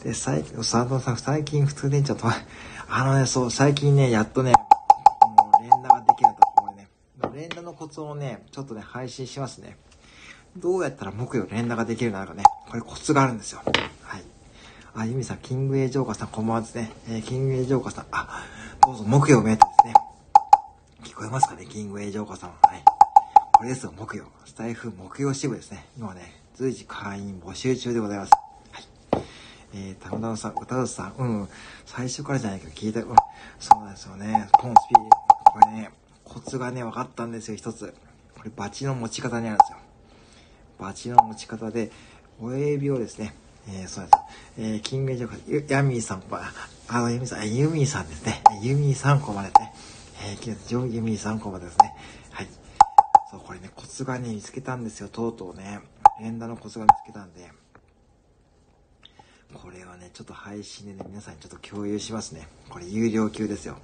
[0.04, 2.28] で、最近、佐藤さん、最近普通電池と、
[2.90, 6.88] あのね、そう、最近ね、やっとね、もう連打ができると、これね、
[7.34, 9.78] 連打のコツをね、ちょっとね、配信しますね。
[10.58, 13.62] どうやったら木曜連打ができるのかね、これコツがあるんですよ。
[14.02, 14.24] はい。
[14.96, 16.92] あ、ユミさん、キングエイジョーカーさん、こんばんはですね。
[17.08, 18.44] えー、キングエイジョーカーさん、あ、
[18.86, 19.94] どうぞ木曜メートですね。
[21.04, 22.50] 聞こえますかね、キングエイジョーカーさん。
[22.50, 22.91] はい。
[23.62, 24.26] これですよ、木曜。
[24.46, 25.86] スタイフ木曜支部ですね。
[25.96, 28.32] 今ね、随時会員募集中でございます。
[28.72, 28.80] は
[29.20, 29.24] い。
[29.76, 31.50] えー、たむたむさん、歌うさん、うん、
[31.86, 33.16] 最初からじゃないけど聞いた、うん、
[33.60, 34.50] そうなんですよね。
[34.54, 35.10] ポンスピー、
[35.46, 35.92] これね、
[36.24, 37.94] コツがね、分かったんですよ、一つ。
[38.36, 39.78] これ、バチの持ち方にあるんですよ。
[40.80, 41.92] バチの持ち方で、
[42.42, 43.36] 親指をですね、
[43.68, 44.18] えー、そうなんで
[44.58, 44.72] すよ。
[44.72, 46.24] えー、キングジョーカ、ヤミーさん、
[46.88, 48.42] あの、ユミさん、ユミーさんですね。
[48.64, 49.72] ユミー3個までね。
[50.24, 51.96] えー、ユミー3個までですね。
[53.32, 55.80] そう、これね、コツがね、見つけたんですよ、とうとうね。
[56.20, 57.50] 連打のコツが見つけたんで。
[59.54, 62.48] これはね、ちょっと配信でね、皆さんにちょっと共有しますね。
[62.70, 63.78] これ有料級ですよ。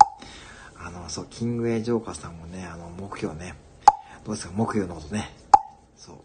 [0.78, 3.56] あの、そう、キングエイジョーカーさんもね、あの、目標ね。
[4.26, 5.34] どうですか、目標のことね。
[5.96, 6.18] そう。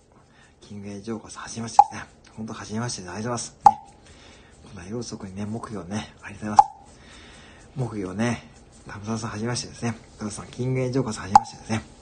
[0.61, 2.09] キングエイジョーカーさん、はじめましてですね。
[2.37, 3.57] ほんと、はじめましてで、ありがとうございます。
[3.67, 3.81] ね。
[4.75, 6.63] この夜遅くにね、目標ね、ありがとうございます。
[7.77, 8.51] 目標ね、
[8.89, 9.95] タムザさんはじめましてですね。
[10.19, 12.02] タムさん、キングエイジョーカーさんはじめましてですね。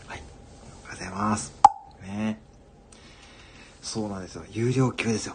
[1.01, 1.55] ございます。
[2.03, 2.39] ね。
[3.81, 4.45] そうなんですよ。
[4.51, 5.35] 有料級ですよ。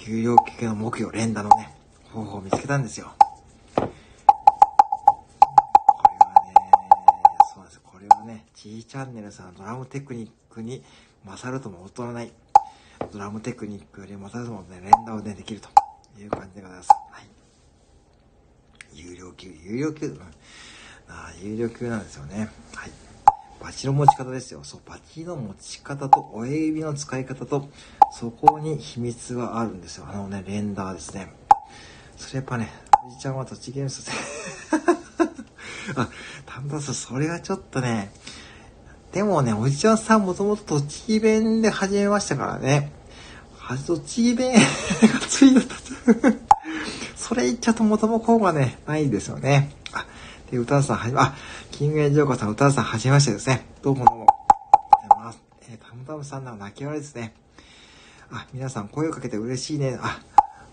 [0.00, 1.74] 有料級の目標連打のね、
[2.12, 3.14] 方法を見つけたんですよ。
[3.74, 3.88] これは
[6.44, 6.54] ね、
[7.50, 7.80] そうなんですよ。
[7.84, 10.84] これはね、G チャンネルさんドラムテクニックに
[11.24, 12.30] 勝るとも劣らない。
[13.10, 15.70] ドラムテクニックより勝るともね、連打をね、できると
[16.20, 16.90] いう感じでございます。
[16.90, 17.28] はい。
[18.92, 20.20] 有料級、有料級、うん、
[21.08, 22.50] あ有料級なんですよね。
[22.74, 23.05] はい。
[23.66, 24.60] バチの持ち方ですよ。
[24.62, 27.68] そう、バチの持ち方と親指の使い方と、
[28.12, 30.06] そこに秘密はあるんですよ。
[30.08, 31.32] あのね、レンダーですね。
[32.16, 32.70] それやっぱね、
[33.08, 34.08] おじちゃんは栃木ゲームス
[35.96, 36.08] あ、
[36.46, 38.12] たんださそれはちょっとね、
[39.10, 42.92] でもね、おじちゃんさんもともと栃木弁で始めましたからね。
[43.58, 44.54] はじ、栃木弁
[45.02, 45.74] がついた。
[47.18, 49.74] それ言っちゃうと元もこうがね、ないですよね。
[49.92, 50.06] あ、
[50.52, 51.34] で、歌さんはじめ、あ、
[51.76, 53.66] キングエンジョーカーさん、歌さんはじめましてですね。
[53.82, 54.26] どうもどうも。
[54.26, 55.42] ありがとうございます。
[55.70, 57.34] えー、たむたむさんの泣き笑いですね。
[58.32, 59.98] あ、皆さん声をかけて嬉しいね。
[60.00, 60.18] あ、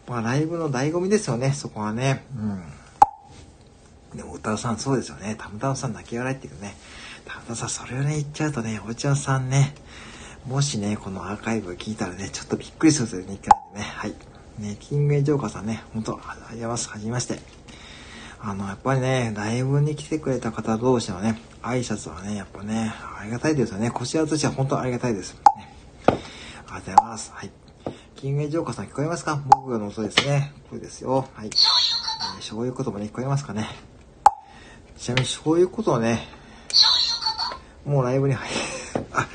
[0.07, 2.23] まあライブの醍醐味ですよね、そこはね。
[2.37, 4.17] うん。
[4.17, 5.35] でも歌さんそうですよね。
[5.37, 6.73] たむたむさん泣き笑いっていうね。
[7.25, 9.75] たむたむさんそれをね、言っちゃうとね、おちゃんさんね、
[10.47, 13.85] もしね、このアーカイブを聞いたらね、ちょっとびっくりするという日記なんでね。
[13.93, 14.13] はい。
[14.57, 16.89] ね、キングエイジョーカーさんね、ほんと、ありがとうございます。
[16.89, 17.62] はじめまして。
[18.45, 23.89] あの、やっぱりね、ライブに来てくれた方同士のね、挨拶はね、やっぱね、ありがたいですよね。
[23.89, 25.38] こちらとしては本当ありがたいです。
[26.06, 26.21] ありがと
[26.75, 27.32] うございます。
[27.34, 27.51] はい。
[28.17, 29.41] キングエジョーカーさん聞こえますか？
[29.49, 30.51] 僕がの音ですね。
[30.69, 31.29] これですよ。
[31.34, 31.47] はい。
[31.47, 31.51] えー、
[32.36, 33.69] 醤油言葉ね、聞こえますかね
[34.97, 36.27] ちなみに醤油ことね、
[37.86, 38.49] もうライブに入
[39.13, 39.27] あ、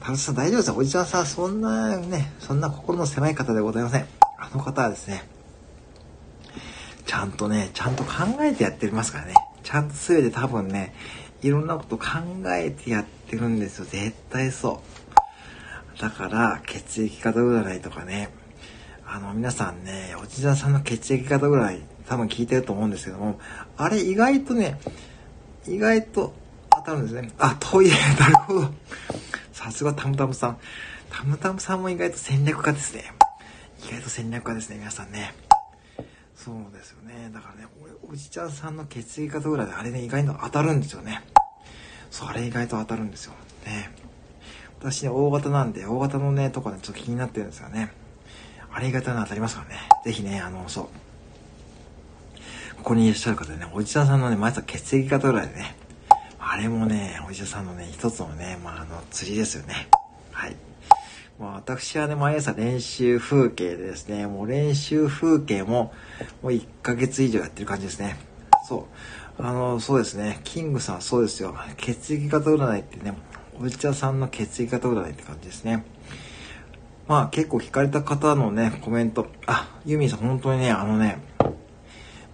[0.00, 4.06] 田中さん大丈夫ですかおじちゃんさん、そんなね、そんな心の狭い方でございません。
[4.38, 5.24] あの方はですね、
[7.12, 9.34] ちゃんとね、ちゃんと考えてやってますからね。
[9.62, 10.94] ちゃんと全て多分ね、
[11.42, 12.06] いろんなこと考
[12.46, 13.84] えてやってるんですよ。
[13.84, 14.82] 絶対そ
[15.94, 16.00] う。
[16.00, 18.30] だから、血液型占いとかね、
[19.06, 23.38] あの、皆さんね、おじさんさんの血液型占い多分聞いてると思うんですけども、
[23.76, 24.80] あれ意外とね、
[25.68, 26.32] 意外と
[26.70, 27.30] 当たるんですね。
[27.36, 28.74] あ、トイレ、 なるほど。
[29.52, 30.56] さすがタムタムさん。
[31.10, 33.12] タムタムさんも意外と戦略家ですね。
[33.86, 35.34] 意外と戦略家ですね、皆さんね。
[36.44, 37.30] そうですよね。
[37.32, 37.68] だからね、
[38.10, 41.22] おじちゃんさんの血液型ぐらいであれね、意外と当たるんですよね。
[42.10, 43.34] そう、あれ意外と当たるんですよ。
[43.64, 43.90] ね。
[44.80, 47.92] 私ね、大型なんで、大型のね、とこね、ちょっと気になってるんですよね。
[48.72, 49.76] あれ意外と当たりますからね。
[50.04, 50.88] ぜひね、あの、そう。
[52.78, 55.76] ここにいらっしゃる方でね、おじちゃんさんのね、毎朝血液型ぐらいでね、
[56.40, 59.88] あれもね、おじちゃんさんのね、一つのね、まあ、あの、釣りですよね。
[60.32, 60.56] はい。
[61.42, 65.92] まあ、私はね、毎朝練習風景でですね、もう練習風景も、
[66.40, 68.16] もう1ヶ月以上やってる感じですね。
[68.68, 68.86] そ
[69.40, 69.42] う。
[69.42, 70.40] あの、そうですね。
[70.44, 71.56] キングさんそうですよ。
[71.78, 73.16] 血液型占いってね、
[73.60, 75.84] おじちゃさんの血液型占いって感じですね。
[77.08, 79.26] まあ結構聞かれた方のね、コメント。
[79.46, 81.18] あ、ユミさん本当にね、あのね、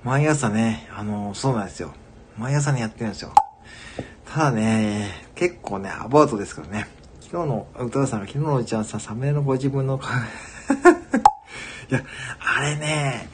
[0.05, 1.95] 毎朝ね、あの、そうなんですよ。
[2.37, 3.33] 毎朝ね、やってるんですよ。
[4.27, 6.98] ただね、結構ね、アバウトですからね。
[7.31, 10.01] 昨日の、歌さんが昨日のうちはさ、サムネのご自分の
[11.91, 12.03] いや、
[12.41, 13.29] あれね、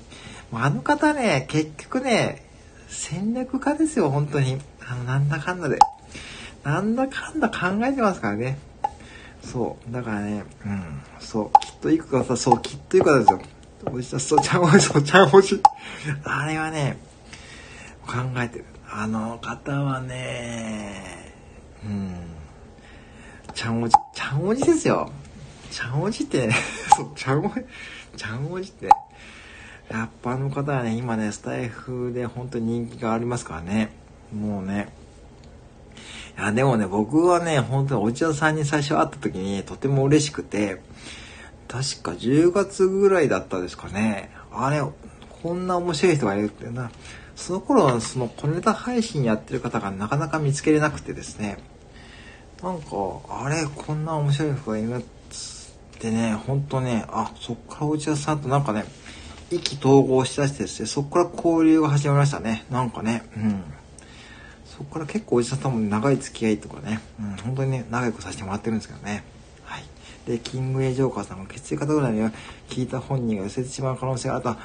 [0.52, 2.44] あの方ね、結局ね、
[2.88, 4.60] 戦略家ですよ、本当に。
[4.84, 5.78] あの、なんだかんだで。
[6.64, 8.58] なんだかんだ考えてますからね。
[9.42, 9.92] そう。
[9.92, 11.60] だからね、うん、そう。
[11.60, 13.40] きっといくかさ、そう、きっといくかですよ。
[13.92, 15.62] おじさん、そう、ちゃんおじ、そう、ちゃんおじ。
[16.24, 16.98] あれはね、
[18.06, 18.64] 考えてる。
[18.90, 21.32] あの方はね、
[21.84, 22.33] うん、
[23.54, 25.10] ちゃんおじ、ちゃんおじですよ。
[25.70, 26.50] ちゃんおじって、
[26.96, 27.54] そう、ちゃんおじ、
[28.16, 28.88] ちゃんおじって、
[29.90, 33.92] やっぱあの方はね、今ね、スタイフで本当に人気がありますからね。
[34.32, 34.88] もうね。
[36.36, 40.82] いや、でもね、僕はね、本当にお茶さんに最初会った時にとても嬉しくて、
[41.68, 44.30] 確か10月ぐらいだったですかね。
[44.52, 44.82] あれ、
[45.42, 46.90] こんな面白い人がいるってな。
[47.36, 51.58] その頃はその小ネタ配信やってる方がなかなか見つけれなくてですね。
[52.64, 52.86] なんか、
[53.28, 55.02] あれ、こんな面白い人がいるっ
[56.00, 58.86] てね、ほんとね、あ、そっから内田さんとなんかね、
[59.50, 62.64] 意気投合しだしてですね、そこから交流が始まりましたね。
[62.70, 63.62] なんかね、うん。
[64.64, 69.24] そこから結構おじさんも長い付き合いとかね、うん、本当にね、仲良くさせてもらってるんですけどね。
[69.64, 69.84] はい。
[70.26, 72.32] で、キングエイジョーカーさんも血液型ぐらいには
[72.70, 74.56] 聞いた本人が寄せてしまう可能性があると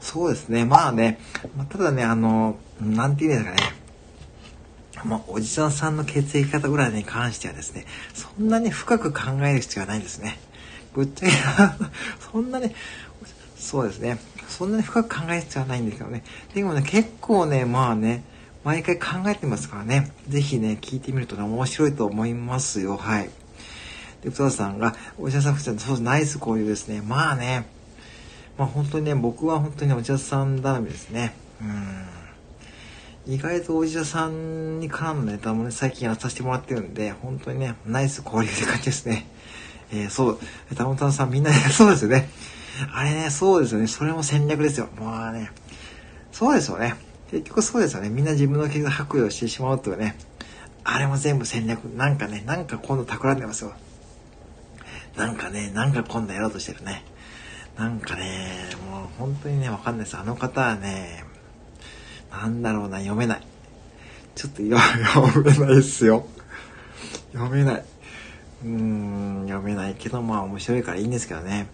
[0.00, 1.18] そうですね、まあね、
[1.56, 3.85] まあ、ただね、あの、なんて言うんですかね。
[5.06, 10.38] まあ、おじさんさんの血液型ぐらいに関してはですね、そんなに深く考える必要はないんですね。
[10.94, 11.32] ぶっちゃけ
[12.32, 12.74] そんなね、
[13.56, 14.18] そうですね。
[14.48, 16.24] そんなに深く考える必要はないんですけどね。
[16.54, 18.24] でもね、結構ね、まあね、
[18.64, 20.10] 毎回考えてますからね。
[20.28, 22.96] ぜひね、聞いてみるとね、面白いと思いますよ。
[22.96, 23.30] はい。
[24.22, 27.00] で、ふたさんが、お医者さん、ふたそう、ナイス交流ですね。
[27.00, 27.66] まあね、
[28.58, 31.34] まあ本当にね、僕は本当にお医者さん頼みですね。
[31.60, 32.15] うん。
[33.26, 39.26] 意外とお医者さんに絡むネタもね、最近やらさせてもらってるんで、本当にね、ナイス交流って感じですね。
[39.92, 40.38] えー、そう、
[40.76, 42.28] たもたんさんみんな、 そうですよね。
[42.94, 43.88] あれね、そうですよね。
[43.88, 44.88] それも戦略ですよ。
[44.96, 45.50] もうね。
[46.30, 46.94] そうですよね。
[47.32, 48.10] 結局そうですよね。
[48.10, 50.16] みんな自分の傷白衣をしてしまうというね。
[50.84, 51.84] あれも全部戦略。
[51.86, 53.72] なんかね、なんか今度企んでますよ。
[55.16, 57.02] なんかね、なんか今度やろうとしてるね。
[57.76, 60.16] なんかね、もう本当にね、わかんないです。
[60.16, 61.24] あの方はね、
[62.30, 63.46] なんだろうな、読めない。
[64.34, 66.26] ちょっと読めないっすよ。
[67.32, 67.84] 読めない。
[68.64, 71.68] うーん、読めないけど、まあ面白いからいいんですけどね。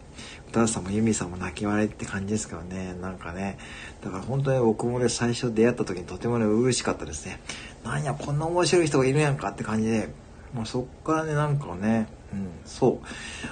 [0.48, 2.94] 歌さんもユミさんも泣き笑いって感じですからね。
[3.00, 3.58] なんかね。
[4.02, 7.40] だから本当に僕もね、最初出会った時にとてもね、嬉しかったですね。
[7.84, 10.08] なんや、こんな面白い人がいるやんかって感じで、
[10.52, 13.06] もうそっからね、なんかね、うん、そう。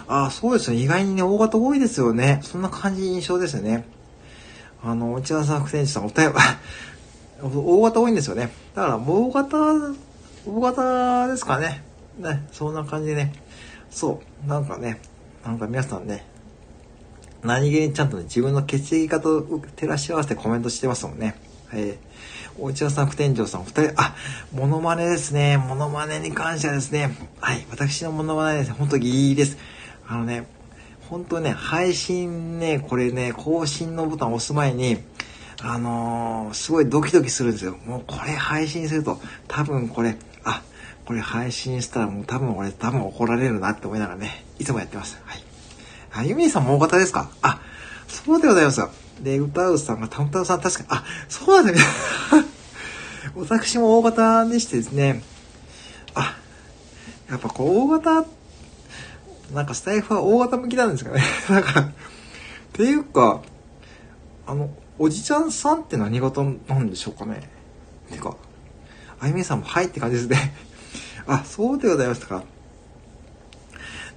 [0.09, 0.79] ああ、そうですよ。
[0.79, 2.41] 意外にね、大型多いですよね。
[2.43, 3.87] そんな感じ印象ですよね。
[4.83, 6.35] あの、内田さん、副店長さん、お便り、
[7.43, 8.51] 大型多いんですよね。
[8.75, 9.57] だから、大型、
[10.47, 11.83] 大型ですかね。
[12.19, 13.33] ね、そんな感じでね。
[13.91, 15.01] そう、なんかね、
[15.45, 16.27] なんか皆さんね、
[17.43, 19.43] 何気にちゃんとね、自分の血液型と
[19.77, 21.35] 照らし合わせてコメントしてますもんね。
[21.73, 24.15] えー、お内田さん、副店長さん、お二人、あ、
[24.53, 25.57] モノマネですね。
[25.57, 29.57] モノマネに関してはですね、はい、私のモノマネですね、ほんとギリです。
[30.07, 30.47] あのね、
[31.09, 34.99] 本当ね、配信ね、これね、更新のボタンを押す前に、
[35.63, 37.77] あのー、すごいドキドキするんですよ。
[37.87, 40.63] もうこれ配信すると、多分これ、あ、
[41.05, 45.21] これ配信したらもう多分俺多分怒られるなって思いながらね、いつもやってます。
[45.25, 45.43] はい。
[46.13, 47.31] あ、ユミさんも大型ですか？
[47.43, 47.61] あ、
[48.09, 48.91] そうでございますよ。
[49.21, 51.85] で、歌うさんが、たむたむさん確かに、あ、そうなんです
[52.37, 52.45] ね。
[53.37, 55.23] 私も大型でしてですね、
[56.15, 56.37] あ、
[57.29, 58.25] やっぱこう、大型、
[59.53, 61.23] なんかスタイフは大型向きなんですかね。
[61.51, 61.93] なんか、っ
[62.73, 63.43] ていうか、
[64.47, 64.71] あの、
[65.03, 67.49] おじちゃんさんって何型なんでしょうかね？
[68.13, 68.37] てか、
[69.19, 70.53] あゆみさんもはいって感じですね。
[71.27, 72.43] あ、そうでございましたか。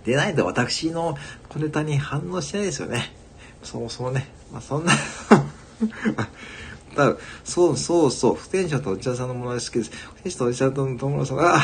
[0.04, 1.18] でないと私の
[1.48, 3.16] 小ネタに反応してないですよね。
[3.64, 4.28] そもそもね。
[4.52, 4.92] まあ、そんな
[6.98, 9.92] 多分、そうそうそう、不天者とお茶さんのものが好きです。
[10.16, 11.62] 不天者とお茶さんとの友野さんが、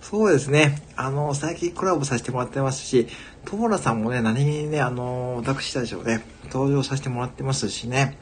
[0.00, 0.80] そうですね。
[0.96, 3.08] あの、最近コラボさせてもらってますし、
[3.44, 8.16] 友野さんもね、何気にね、あの、私たちをね、登場させてもらってますしね。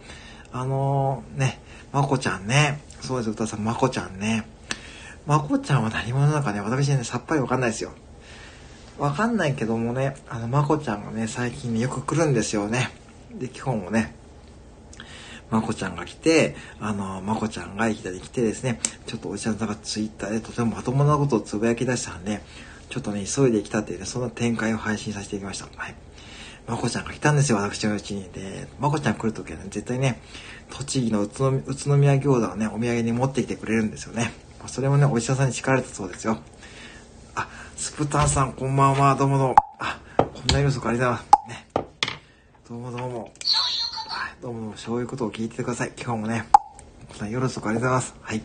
[0.53, 1.61] あの、ね、
[1.93, 2.81] まこちゃんね。
[3.01, 4.47] そうです、歌さん、まこちゃんね。
[5.27, 7.93] まこちゃんは何者なのかね、私ね、さっぱりわかんないですよ。
[8.99, 12.91] わかんないけどもね、あの、まこちゃんがね、最近ね、よく来るんですよね。
[13.35, 14.15] で、基本もね、
[15.51, 22.41] まこちゃんが来て、あの、まこちゃんがいきなり来てですね、ちょっとおじちゃんさんがツイッターでとてもまともなことをつぶやき出したんで、
[22.91, 25.69] ちょっとね、急いで来たっていうね、そんな展開を配信させていきました。
[25.77, 25.95] はい。
[26.67, 28.31] まこちゃんが来たんですよ、私のうちに。
[28.33, 30.21] で、まこちゃん来るときはね、絶対ね、
[30.71, 31.51] 栃木の宇都
[31.97, 34.33] 宮餃子をね、お土産に持ってきてくれるんですよね。
[34.67, 36.39] それもね、お医者さんに叱られたそうですよ。
[37.35, 39.55] あ、スプターさん、こんばんは、どうもどうも。
[39.79, 41.85] あ、こんなに遅くありがとうございます。
[41.85, 41.87] ね。
[42.69, 43.33] どうもどうも。
[44.09, 45.93] はい、どうも、そういうことを聞いててください。
[45.97, 46.47] 今日もね、
[47.23, 48.15] さんよろしくありがとうございます。
[48.21, 48.43] はい。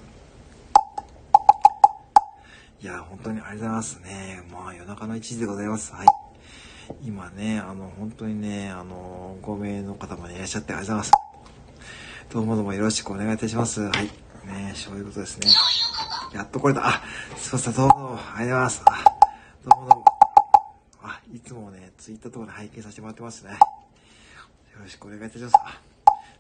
[2.82, 4.44] いや、本当にありがとうございますね。
[4.52, 5.94] まあ、夜中の1時でございます。
[5.94, 6.08] はい。
[7.04, 11.28] 今ね、あの、本当にね、あの、5名の方までいらっしゃってありがとうございます。
[12.30, 13.82] どうもどうもよろしくお願いいたします。
[13.82, 14.06] はい。
[14.46, 15.50] ね、そういうことですね。
[16.34, 16.88] やっとこれだ。
[16.88, 17.02] あ、
[17.38, 18.84] すいません、どうもどうも、ありがとうございます。
[18.86, 19.04] あ、
[19.64, 20.06] どうもどうも。
[21.04, 23.52] あ、いつもね、ツイッターとかで拝見させてもらってますね。
[23.52, 23.58] よ
[24.82, 25.54] ろしくお願いいたします。
[25.56, 25.82] あ、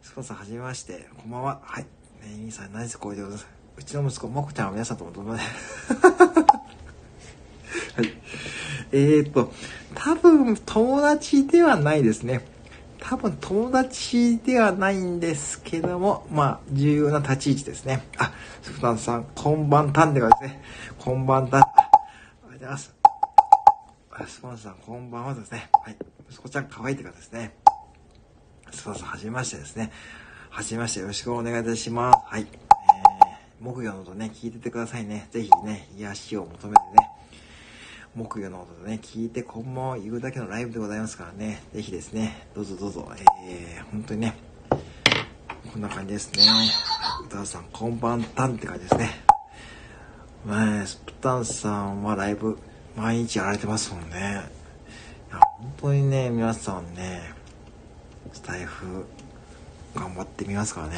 [0.01, 1.09] すいません、はじめまして。
[1.17, 1.61] こんばんは。
[1.63, 1.83] はい。
[1.83, 1.89] ね、
[2.37, 3.43] 兄さん、何せこういうこと
[3.77, 5.41] うちの息子、もこちゃんは皆さんともどうもね。
[7.95, 8.13] はい。
[8.91, 9.51] えー、っと、
[9.95, 12.45] 多分友達ではないですね。
[12.99, 18.05] 多分友達ではないんですけども、まあ、重要な立ち位置ですね。
[18.17, 20.63] あ、スプタンさん、こんばんたんでからですね。
[20.97, 21.61] こんばんたん。
[21.61, 22.95] あ、りがとうございます。
[24.27, 25.69] スパンさん、こんばんはですね。
[25.73, 25.97] はい。
[26.29, 27.55] 息子ちゃん可愛いって方ですね。
[28.71, 29.91] スパンさん、はじめましてですね。
[30.49, 32.19] はじめまして、よろしくお願いいたします。
[32.25, 32.41] はい。
[32.41, 35.27] えー、木魚の音ね、聞いててくださいね。
[35.31, 37.16] ぜひね、癒しを求めてね。
[38.17, 41.61] 木魚の音でね、聞いて、こんばんは言うだけのライブでございますからね。
[41.71, 43.07] ぜひですね、どうぞどうぞ、
[43.45, 44.35] えー、本当にね、
[45.71, 46.43] こんな感じですね。
[47.27, 49.11] 歌さん、こんばんたんって感じですね。
[50.47, 52.57] まあ、スプタンさんはライブ、
[52.95, 54.17] 毎日やられてますもんね。
[54.17, 54.23] い
[55.31, 57.21] や、本当にね、皆さんね、
[58.33, 59.05] スタイフ、
[59.93, 60.95] 頑張ってみますからね。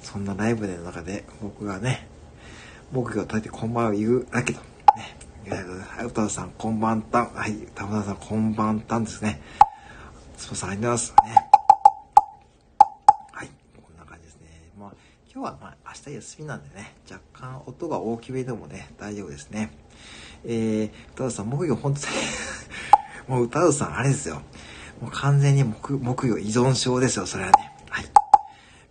[0.00, 2.08] そんなライブでの中で僕がね、
[2.92, 4.60] 僕が立ててこんばんは言うだけど、
[5.50, 7.34] はい、歌田さん、こんばんたん。
[7.34, 9.42] はい、玉田さん、こんばんたんですね。
[10.38, 11.14] つばさん、ありがとうございます。
[11.22, 11.50] ね。
[13.30, 14.48] はい、こんな感じですね。
[14.78, 14.92] まあ、
[15.30, 19.70] 今日はまあ、明日休みなんでね、若干音が大きめでもね、大丈夫ですね。
[20.46, 22.06] えー、歌田さん、木魚本当に
[23.28, 24.36] もう歌田さん、あれですよ。
[25.02, 27.72] もう完全に木木魚依存症ですよ、それはね。
[27.90, 28.04] はい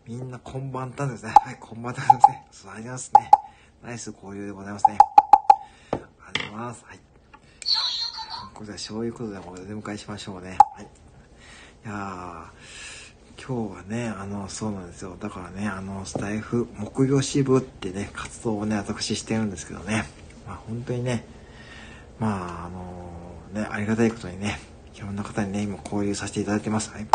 [0.05, 1.33] みんなこんばんたんですね。
[1.43, 2.45] はい、こんばんたんですね。
[2.51, 3.31] 座りがとうございますね。
[3.81, 4.97] ナイス交流でございますね。
[6.53, 6.83] ます。
[6.87, 6.99] はい。
[8.53, 10.57] これはそういうことでお出迎えしましょうね。
[10.75, 10.83] はい。
[10.83, 10.87] い
[11.87, 12.51] や、
[13.45, 15.17] 今日はね、あの、そうなんですよ。
[15.19, 20.05] だからね、あの、スタイフ、木魚支部ってね、活動をね、私してるんですけどね。
[20.47, 21.25] まあ本当にね、
[22.19, 24.59] まあ、あのね、ありがたいことにね、
[24.95, 26.91] いろんな方にね、今交流させていただいてます。
[26.91, 27.07] はい。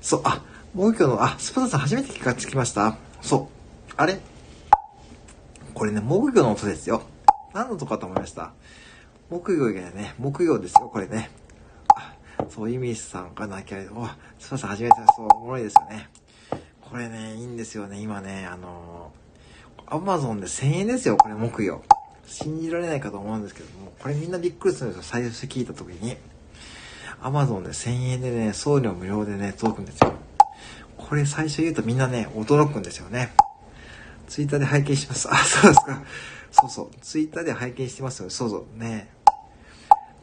[0.00, 0.42] そう、あ、
[0.74, 3.48] もう一個の、あ、スパタさん初めて気がつきましたそ
[3.90, 3.92] う。
[3.96, 4.20] あれ？
[5.72, 7.02] これね、木魚の音ですよ。
[7.56, 8.52] 何の音かと思いました
[9.30, 11.30] 木魚がね、木魚ですよ、これね。
[11.88, 12.14] あ、
[12.50, 14.06] そう、イミスさんが泣き合い、お、
[14.38, 16.10] スパさん初めてそう、おもろいですよね。
[16.82, 19.10] これね、いいんですよね、今ね、あの
[19.86, 21.82] アマゾンで1000円ですよ、これ木魚。
[22.26, 26.18] 信じられないかと思うんですけども、これみんなびっくりするんですよ、最初聞いた時に。
[27.22, 30.12] アマゾンで1000円でね、送料無料でね、届くんですよ。
[30.98, 33.32] これ最初言うとみんなね、驚くんですよね。
[34.28, 35.26] ツイッターで拝見します。
[35.32, 36.02] あ、そうですか。
[36.60, 36.90] そうそう。
[37.02, 38.30] ツイッターで拝見してますよ。
[38.30, 38.78] そうそう。
[38.78, 39.08] ね。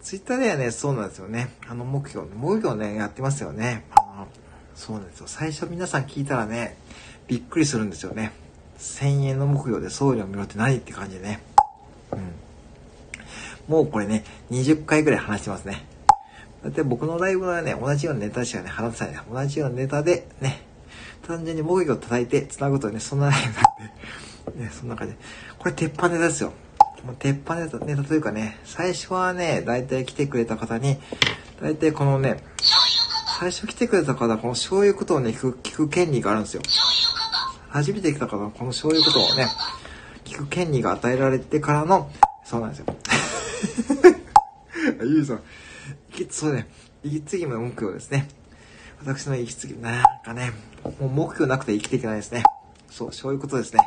[0.02, 1.50] ツイッターではね、そうなんですよね。
[1.68, 3.86] あの、目標、目標ね、やってますよね。
[3.96, 4.28] あの、
[4.76, 5.28] そうなんですよ。
[5.28, 6.76] 最初皆さん聞いたらね、
[7.28, 8.32] びっくりするんですよね。
[8.80, 11.40] 1000円の目標で送料無料って何って感じでね。
[12.12, 12.34] うん。
[13.68, 15.86] もうこれね、20回ぐらい話してますね。
[16.64, 19.24] だって僕のライブはね、同じようなネタしかね、話さない。
[19.32, 20.66] 同じようなネタで、ね、
[21.28, 23.94] 単純に木魚を叩いて繋ぐとね、そんなライブなんで、
[24.56, 25.20] ね、そんな感じで。
[25.58, 26.54] これ鉄板ネタですよ。
[27.06, 30.98] もう鉄板ネタ、ネタというかね、最初はね、だいたい来てくれた方に、
[31.62, 32.44] だいたいこのね、
[33.40, 36.62] 最初来てくれた方はこのそういうことをね、聞く、聞く権利があるんですよ。
[37.70, 39.48] 初めて来た方はこのそういうことをね、
[40.24, 42.10] 聞く権利が与えられてからの、
[42.46, 42.86] そうなんですよ。
[45.04, 45.42] ゆうさん、
[46.30, 46.68] そうね、
[47.04, 48.30] 息継ぎも目標ですね。
[49.02, 50.54] 私の息継ぎ、なんかね、
[51.00, 52.44] もう目標なくて生きていけないですね。
[52.90, 53.80] そう、そういうことですね。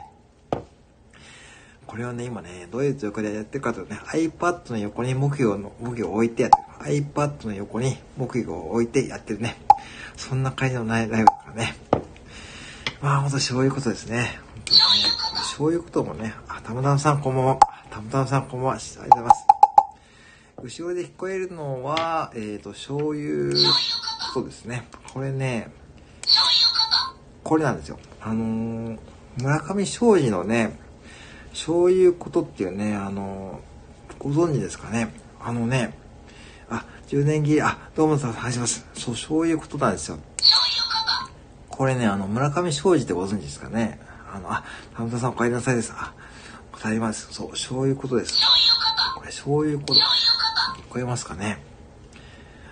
[1.87, 7.03] これはね、今ね、どういう状況でやってるかというとね、iPad の横に目標の、目標を置いてやってる。
[7.05, 9.57] iPad の横に目標を置いてやってるね。
[10.17, 11.77] そんな感じのないライブだからね。
[13.01, 14.41] まあ、ほんとそういうことですね。
[14.51, 14.87] 本当にね、
[15.57, 17.59] そういうこともね、あ、たむたむさんこんばんは。
[17.91, 18.75] たむたむさんこんばんは。
[18.75, 19.47] ありがとうございます。
[20.63, 23.53] 後ろで聞こえるのは、えっ、ー、と、醤油
[24.37, 24.87] ことですね。
[25.15, 25.71] これね、
[27.43, 27.99] これなんですよ。
[28.21, 28.99] あのー、
[29.39, 30.79] 村上庄司のね、
[31.57, 33.61] そういうことっていうね、あの、
[34.19, 35.09] ご存知ですかね？
[35.41, 35.97] あのね、
[36.69, 38.85] あ、10年切り、あ、どうもさん、はじめます。
[38.95, 40.19] そう、そういうことなんですよ。
[41.71, 43.99] これね、あの、村上庄司ってご存知ですかね？
[44.33, 44.65] あの、あ、
[44.97, 45.93] 田村さんお帰りなさいです。
[45.97, 46.13] あ、
[46.73, 47.29] 答えます。
[47.33, 48.39] そう、そういうことです。
[49.17, 49.95] これ、そういうこと。
[49.95, 49.99] 聞
[50.91, 51.59] こえますかね？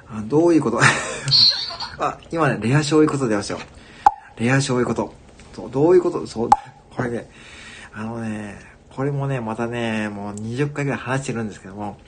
[0.09, 0.79] あどういうこと？
[1.99, 3.61] あ、今ね、レア醤油こと出ましたよ。
[4.37, 5.15] レア醤油こと。
[5.57, 6.27] そう、どういうこと？
[6.27, 6.51] そう、
[6.95, 7.31] これね、
[7.95, 11.99] あのね、これもね、またね、もう20回ぐらい話してるんですけども、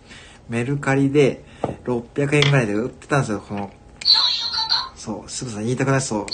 [0.49, 1.45] メルカリで
[1.85, 3.71] 600円ぐらいで売ってたんですよ、この。
[4.95, 6.27] そう、すぐさん言いたくないそう。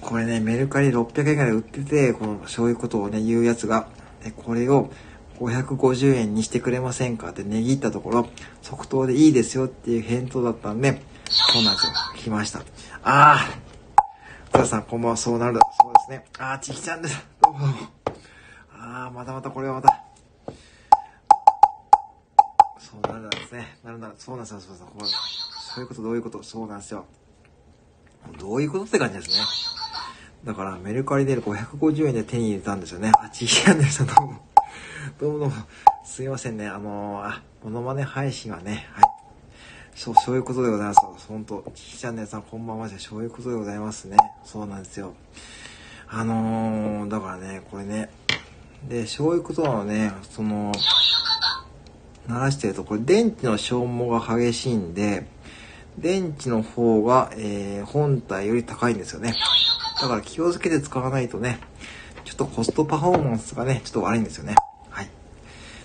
[0.00, 3.88] これね、メルカリ600円ぐらいで売ってて、この醤油ことをね、言うやつが。
[4.24, 4.90] で、これを
[5.38, 7.30] 550円にしてくれませんか？
[7.30, 8.28] って値切ったところ、
[8.62, 11.92] 即答でいいですよっていう返答だったんで、そうなんですよ。
[12.16, 12.62] 来ました。
[13.02, 15.60] あー、皆さんこんばんは、そうなるだ。
[15.80, 16.24] そうですね。
[16.38, 17.26] あー、ちきちゃんです。
[17.42, 17.99] どうも。
[18.92, 20.02] あー、またまたこれはまた。
[22.78, 23.78] そうなるんですね。
[23.84, 24.14] なるなる。
[24.18, 24.60] そうなんですよ。
[24.60, 26.42] そうそうこうそういうこと、どういうこと？
[26.42, 27.04] そうなんですよ。
[28.40, 29.36] どういうことって感じですね。
[30.44, 33.12] だから、メルカリで550円で手に入れたんですよね。
[33.22, 34.04] あ、ちひやんでした。
[34.06, 34.40] どうも。
[35.20, 35.54] どうもどうも。
[36.04, 36.66] すいませんね。
[36.66, 39.04] あのー、あ、モノマネ配信はね、はい。
[39.94, 41.00] そう、そういうことでございます。
[41.28, 44.16] 本当ちひチャンネルさんこんばんはじゃ、そういうことでございますね。
[44.44, 45.14] そうなんですよ。
[46.08, 48.10] あのー、だからね、これね。
[48.88, 50.72] で、そういうことなのね、その、
[52.26, 55.26] 鳴らしてると、これ電池の消耗が激しいんで、
[55.98, 59.34] 電池の方が、えー、本体より高いんですよね。
[60.00, 61.58] だから気をつけて使わないとね、
[62.24, 64.54] ちょっとコストパフォーマンスがね、ちょっと悪いんですよね。
[64.88, 65.10] はい。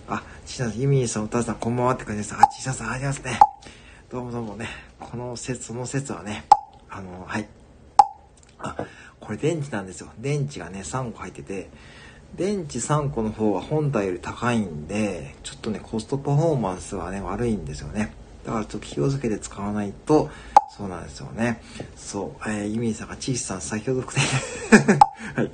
[0.07, 2.35] あ、ちなさん、ユミーさん、おたさん、こんばんはって感じです。
[2.35, 3.39] あ、ちなさん、ありますね。
[4.09, 4.69] どうもどうもね、
[4.99, 6.45] この説、その説はね、
[6.89, 7.47] あの、はい。
[8.59, 8.77] あ、
[9.19, 10.09] これ電池なんですよ。
[10.19, 11.69] 電池がね、3個入ってて、
[12.33, 18.13] 電池3個の方は本体より高いんで、ちょっとね、コストパフォーマンスはね、悪いんですよね。
[18.45, 20.29] だからちょっと気をつけて使わないと、
[20.75, 21.61] そうなんですよね。
[21.95, 22.49] そう。
[22.49, 24.19] えー、ユミンさんが、チーさん、先ほど複製
[25.35, 25.51] はい。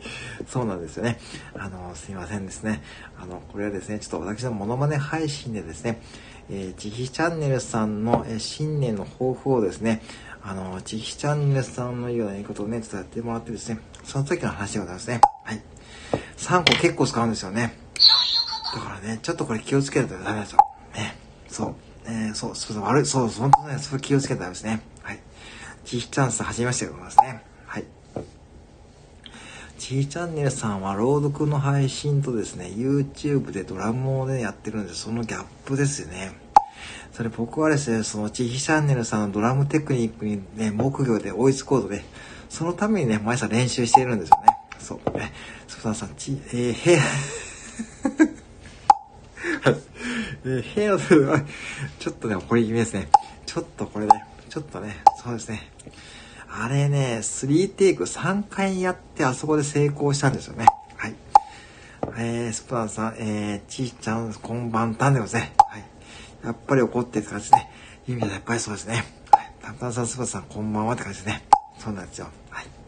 [0.47, 1.19] そうなんですよね。
[1.55, 2.81] あの、すいませんですね。
[3.21, 6.01] あの、これはですね、ちょっと私のモノマネ配信でですね、
[6.49, 10.01] えー、チヒチャンネルさんの、えー、新年の抱負をですね、
[10.43, 15.21] あの、チヒチャンネルさんのような言いことをね、ちょっとやってもらってですね、その時の話でございますね。
[16.37, 17.77] 3個結構使うんですよね。
[18.73, 20.59] だからね、ちょっとこれ気をつけるとダメですよ。
[20.95, 21.15] ね。
[21.47, 21.75] そう。
[22.05, 24.81] えー、そう、そう、悪い、そう、本当ね、それ気をつけたらですね。
[25.03, 25.19] はい。
[25.85, 27.43] チーチャンス、はじめましてでございますね。
[27.65, 27.85] はい。
[29.77, 36.31] チーチャンネルさんは朗読の配信とですね、YouTube でドラムをね、やってるんで、そのギャップですよね。
[37.11, 42.05] それ僕はですね、そのチーチャンネルさんのドラムテクニックにね、木魚で追いつこうとね、
[42.49, 44.60] そのためにね、毎朝練習しているんですよね。
[44.81, 45.17] そう。
[45.17, 45.31] ね、
[45.67, 46.97] スプタンさん、ち、えー、へ
[49.61, 49.71] はい。
[50.43, 50.91] えー、部屋
[51.37, 51.45] の、
[51.99, 53.09] ちょっとね、これ気味ですね。
[53.45, 55.69] ちょっとこれね、ちょっとね、そうですね。
[56.49, 60.65] あれね、3テイク3回やってあそこで成功したんですよね。
[60.97, 61.15] はい。
[62.17, 65.53] えー、スプランさん、えー、ちーちゃん、こんばんたんでますね。
[65.57, 65.85] はい。
[66.43, 67.71] やっぱり怒ってるって感じですね。
[68.07, 69.05] 意味はやっぱりそうですね。
[69.31, 69.51] はい。
[69.61, 71.45] タンタンさん、スプランさん、こんばんはって感じですね。
[71.77, 72.27] そうなんですよ。
[72.49, 72.80] はい。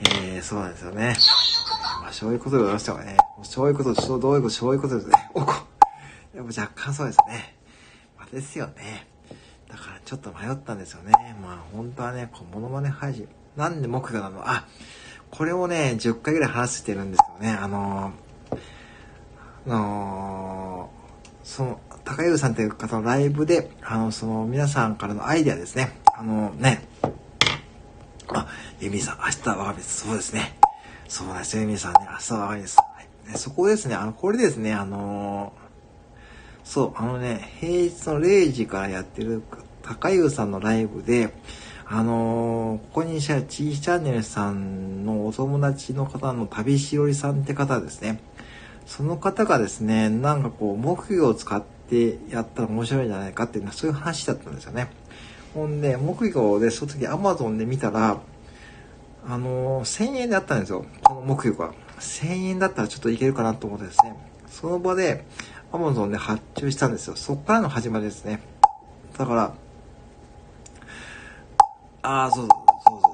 [0.00, 1.16] えー、そうなんですよね。
[2.02, 3.16] まあ、そういうことでございましたよね。
[3.42, 5.30] そういうこと、そう、どういうこと、そういうことですね。
[5.34, 5.54] おこ
[6.34, 7.56] でも若干そうですね。
[8.18, 9.06] まあ、ですよね。
[9.68, 11.12] だからちょっと迷ったんですよね。
[11.42, 13.28] まあ本当はね、こう、モノマネ配信。
[13.56, 14.48] なんで目標なの？
[14.48, 14.66] あ、
[15.30, 17.50] これをね、10回ぐらい話してるんですよね。
[17.50, 18.58] あのー、
[19.66, 25.98] あのー、その、高優さんという方のライブで、あの、その、皆さんからのアイデアですね。
[26.16, 26.86] あのー、ね。
[28.34, 28.48] あ、
[28.80, 30.06] ユミさん、明日は我が身です。
[30.06, 30.58] そうですね。
[31.08, 31.98] そうなんですよ、ユミさんね。
[32.10, 32.76] 明日は我が身です。
[32.76, 32.84] は
[33.28, 35.64] い、ね、そこですね、あの、これですね、あのー
[36.64, 39.42] そう、あのね、平日の0時からやってる
[39.82, 41.34] 高優さんのライブで、
[41.84, 48.20] あのー、ここにしゃチーチャンネルさんのお友達の方の旅しおりさんって方ですね。
[48.86, 54.90] その方がですね、なんかこう、木魚を使ってやったら面白いんじゃないかっていうのはそういう話だったんですよね。
[55.54, 58.20] ほんで、木魚で、その時アマゾンで見たら、
[59.26, 60.84] あのー、1000円であったんですよ。
[61.04, 61.74] この木魚が。
[62.00, 64.16] 1000円だったらちょっといけるかなと思ってですね。
[64.48, 65.24] その場で、
[65.72, 67.16] アマゾンで発注したんですよ。
[67.16, 68.40] そっからの始まりですね。
[69.16, 69.54] だから、
[72.02, 73.10] ああ、そうそうそうそう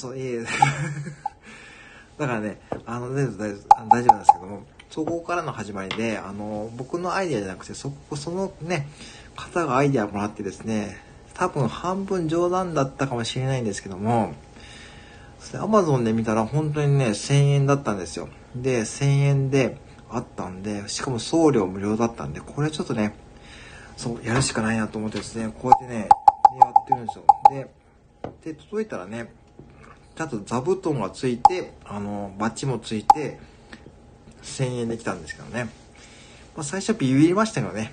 [0.00, 0.12] そう。
[0.12, 0.42] そう、いえ。
[2.18, 8.88] だからね、あの、大丈夫、大丈夫、大丈夫なんですけども、そこからの始まりで、あの、僕のアイディアじゃなくて、そこ、そのね、
[9.36, 11.05] 方がアイディアもらってですね、
[11.38, 14.34] 多分半分冗談だったかもしれないんですけども、
[15.54, 18.28] アマゾンで見たら本当にね、1000円だったんですよ。
[18.54, 19.78] で、1000円で、
[20.10, 23.14] あったんで、しかも送料無料だったんで、これちょっとね、
[23.96, 26.08] そう、やるしかないなと思ってですね、こうやってね、
[26.60, 27.24] やってるんですよ。
[27.50, 29.32] で、で、届いたらね、
[30.16, 33.38] ちゃんと座布団がついて、あの、バッチもついて、
[34.42, 35.64] 1000円できたんですけどね。
[36.56, 37.92] まあ、最初ビビりましたけどね。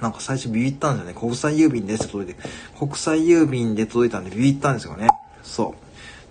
[0.00, 1.18] なんか最初ビビったんですよね？
[1.18, 2.40] 国際郵便ですって届いて。
[2.78, 5.08] 国際郵便で届いたんでビビったんですよね。
[5.42, 5.74] そ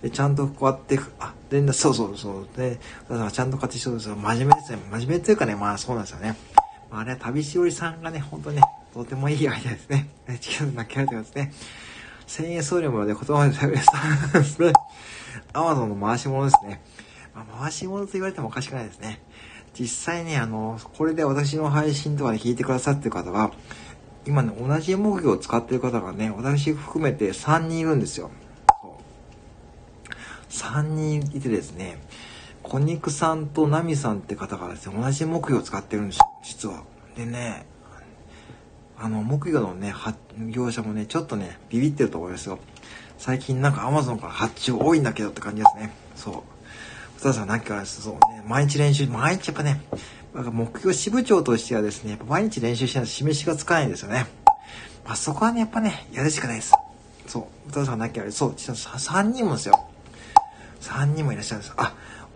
[0.00, 0.02] う。
[0.02, 2.48] で、ちゃんとこうやって、あ、で、そうそうそう。
[2.56, 2.78] で、
[3.08, 4.16] だからちゃんと買ってそうですよ。
[4.16, 4.78] 真面目ですね。
[4.90, 6.36] 真面目っていうかね、まあそうなんですよね。
[6.90, 8.60] まあ、あれは旅しおりさんがね、ほんとね、
[8.94, 10.08] とてもいいアイデアですね。
[10.28, 11.52] ね、チケット泣きられてますね。
[12.28, 14.72] 1000円送料まで言葉で食べたですね。
[15.52, 16.82] アマゾンの回し物ですね。
[17.34, 19.20] まあ、回し物と言われてもおかしくないですね。
[19.78, 23.52] 実際ね、あの、これで私の配信とかで聞いてくださってる方は、
[24.26, 28.30] 今ね、同じ木魚を使ってる方がね、私含めて3人いるんですよ。
[30.48, 31.98] 3人いてですね、
[32.62, 36.82] 小肉さんとナミさんって方がですね、同じ木魚を使ってるんですよ、実は。
[37.14, 37.66] でね、
[38.98, 39.94] あの、木魚のね、
[40.48, 42.58] 業者もね、ちょっとね、ビビってると思いますよ。
[43.18, 45.92] 最近なんかアマゾンから発注多いんだけどって感じですね。
[46.14, 46.55] そう。
[47.16, 49.80] 二田さん、なんかそうね、毎日練習、毎日やっぱね、
[50.34, 54.26] か目標支部長としてはですね、やっぱ毎日練習しないと示しがつかないんですよね。
[55.04, 56.72] まあそこはね、やっぱね、やるしかないです。
[57.26, 57.68] そう。
[57.68, 59.88] 歌田さんなきゃ、そう、実は3人もですよ。
[60.82, 61.74] 3人もいらっしゃるんです。
[61.76, 61.94] あ、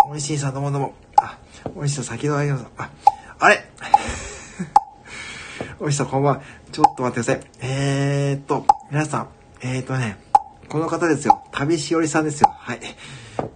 [0.08, 0.94] おいしいさんどうもどうも。
[1.16, 1.38] あ、
[1.76, 2.66] おいしさ先ほどありがとう。
[2.78, 2.90] あ、
[3.38, 3.64] あれ？
[5.78, 6.42] おいしさこんばんは。
[6.72, 7.50] ちょっと待ってください。
[7.60, 9.28] えーっと、皆さん、
[9.62, 10.18] えーっとね、
[10.68, 11.42] この方ですよ。
[11.52, 12.48] 旅しおりさんですよ。
[12.50, 12.80] はい。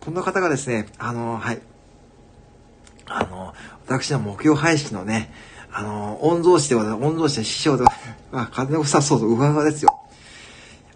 [0.04, 1.62] この方がですね、あの、はい。
[3.06, 3.54] あの、
[3.86, 5.32] 私の目標配信のね、
[5.72, 7.14] あの、御曹司でございます。
[7.14, 7.98] 御曹司で師匠でござい
[8.30, 8.48] ます。
[8.50, 9.98] あ、風のさ、そうそう、うわうわですよ。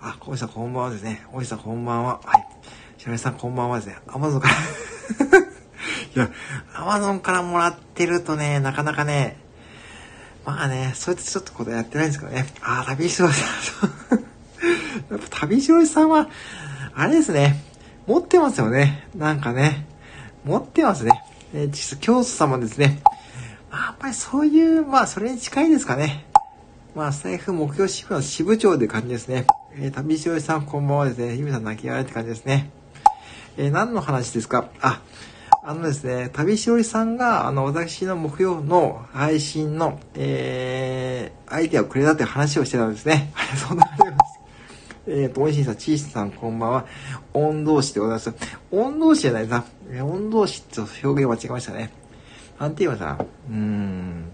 [0.00, 1.24] あ、小石さんこんばんはですね。
[1.32, 2.20] 小石さんこんばんは。
[2.22, 2.46] はい。
[2.98, 3.96] 白石さんこんばんはですね。
[4.08, 4.54] アマゾンから
[6.14, 6.30] いや、
[6.74, 9.38] アマゾンからもらってるとね、なかなかね、
[10.44, 12.46] まあね、そうやってちょっとことやってないんですけどね。
[12.60, 13.44] あ、旅しろさ
[14.16, 14.18] ん。
[15.10, 16.28] やっぱ旅しろさんは、
[16.94, 17.67] あれですね。
[18.08, 19.06] 持ってますよね。
[19.14, 19.86] なんかね。
[20.42, 21.22] 持ってますね。
[21.52, 23.02] えー、実教祖様ですね。
[23.70, 26.24] まあ、やっぱりそういう、まあ、それに近いですかね。
[26.94, 29.46] まあ、スタイフ目標支部の支部長で感じですね。
[29.74, 31.36] えー、旅しおさんこんばんはですね。
[31.36, 32.70] ゆみさん泣き笑いって感じですね。
[33.58, 34.70] えー、何の話ですか？
[34.80, 35.02] あ、
[35.62, 43.32] あのですね、旅しおりさんが、あの、私の目標の配信の、えー、アイデアをくれたって話をしてたんですね。
[43.34, 44.37] はい、そんな感じです。
[45.10, 46.86] えっ、ー、と、おいしいさん、ちいさん、こんばんは。
[47.32, 48.30] 音同士でございます。
[48.70, 49.64] 音同士じゃないな。
[50.04, 51.90] 音同士って表現間違えましたね。
[52.60, 54.30] なんて言いましたうーん。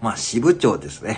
[0.00, 1.16] まあ、支部長ですね。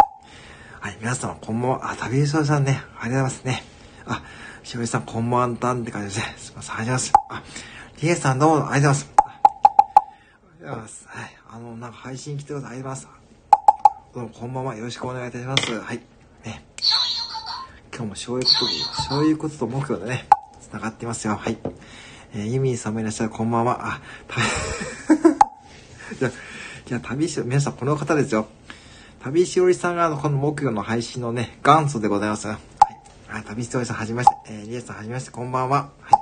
[0.81, 1.91] はい、皆様、こんばんは。
[1.91, 3.65] あ、旅人さんね、ありがとうございますね。
[4.07, 4.23] あ、
[4.63, 6.35] しおりさん、こんばんはんって感じですね。
[6.39, 7.53] すいません、ありがとうございます。
[7.53, 9.13] あ、リエさん、どうも、ありがとうございます。
[9.19, 9.21] あ
[10.59, 11.07] りがとうございます。
[11.07, 12.71] はい、あの、なんか配信来てください。
[12.71, 13.19] ありがとうございます？
[14.15, 14.75] どうも、こんばんは。
[14.75, 15.79] よろしくお願いいたします。
[15.79, 16.01] はい。
[17.99, 18.51] 今日もそういうこ
[18.95, 20.29] と、そういうことと目標でね、
[20.71, 21.35] 繋がってますよ。
[21.35, 21.59] はい。
[22.33, 23.95] えー、ユミーさんもいらっしゃる、こんばんは。
[23.95, 24.37] あ、た、
[26.17, 26.31] じゃ、
[26.87, 28.47] じゃ旅し、皆さんこの方ですよ。
[29.21, 32.47] 旅しおりさんが、この木曜の配信のね、元祖でございます。
[32.47, 32.59] はい。
[33.31, 34.53] あ、旅しおりさんはじめまして。
[34.53, 35.91] えー、リエさんはじめまして、こんばんは。
[36.01, 36.21] はい。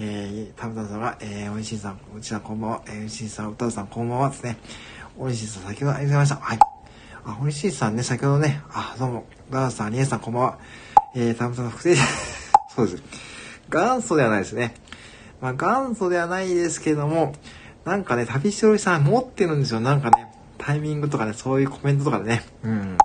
[0.00, 2.82] えー、タムタムさんが、えー、おいしいさん、うちさんこんばんは。
[2.88, 4.56] えー、おいしいさん、歌うさんこんばんはですね。
[5.16, 6.44] おいしいさん、先ほどありがとうございました。
[6.44, 6.58] はい。
[7.26, 10.58] あ、おいしいさんね、先ほどね、あ、どうも、ダーさん、リエさんこんばんは。
[11.18, 11.96] えー、たぶん不正、
[12.76, 13.02] そうです。
[13.70, 14.74] 元祖ではないですね。
[15.40, 17.34] まあ、元祖ではないですけども、
[17.86, 19.80] なんかね、旅しおりさん持ってるんですよ。
[19.80, 22.44] なんかね、タイミングとかね、そういうコメントとかでね。
[22.62, 22.98] うん。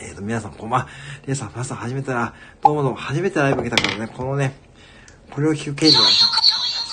[0.00, 0.88] えっ、ー、と、皆さん、こんばんは。
[1.24, 2.34] レイさん、皆さん、初めてら、
[2.64, 4.56] どうもどうも、初めてライブ来たからね、このね、
[5.30, 6.14] これを聞く権利がある。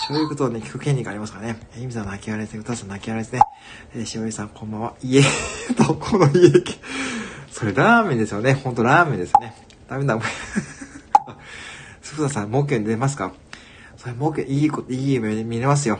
[0.07, 1.57] そういうことをね、聞く権利がありますからね。
[1.75, 2.59] えー、みさん泣き笑いですね。
[2.59, 3.41] 歌さん泣き笑いですね。
[3.95, 4.93] えー、しおりさん、こんばんは。
[5.01, 5.23] 家、
[5.79, 6.51] どこの家、
[7.49, 8.53] それラーメンですよね。
[8.53, 9.64] ほんとラーメンですよね。
[9.87, 10.19] ダメだ、
[12.01, 13.33] すふださん、木魚に出ますか？
[13.97, 15.99] それ木魚、いいこと、いい夢見れますよ。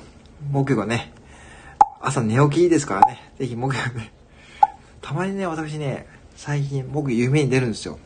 [0.51, 1.13] 木魚がね、
[2.01, 3.31] 朝寝起きいいですからね。
[3.37, 4.11] ぜひ木魚ね。
[5.01, 7.99] たまにね、私ね、最近木魚夢に出るんですよ。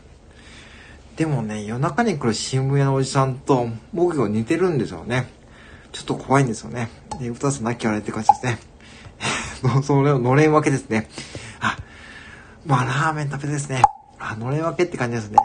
[1.15, 5.27] でもね、夜中に来る新聞屋のおじさんと木魚似てるんですよね。
[5.91, 6.89] ちょっと怖いんですよね。
[7.19, 8.59] で、歌さんなきゃあれって感じですね。
[9.83, 11.09] それをのれん分けですね。
[11.59, 11.77] あ、
[12.65, 13.81] まあラーメン食べですね。
[14.19, 15.37] あ、のれん分けって感じですね。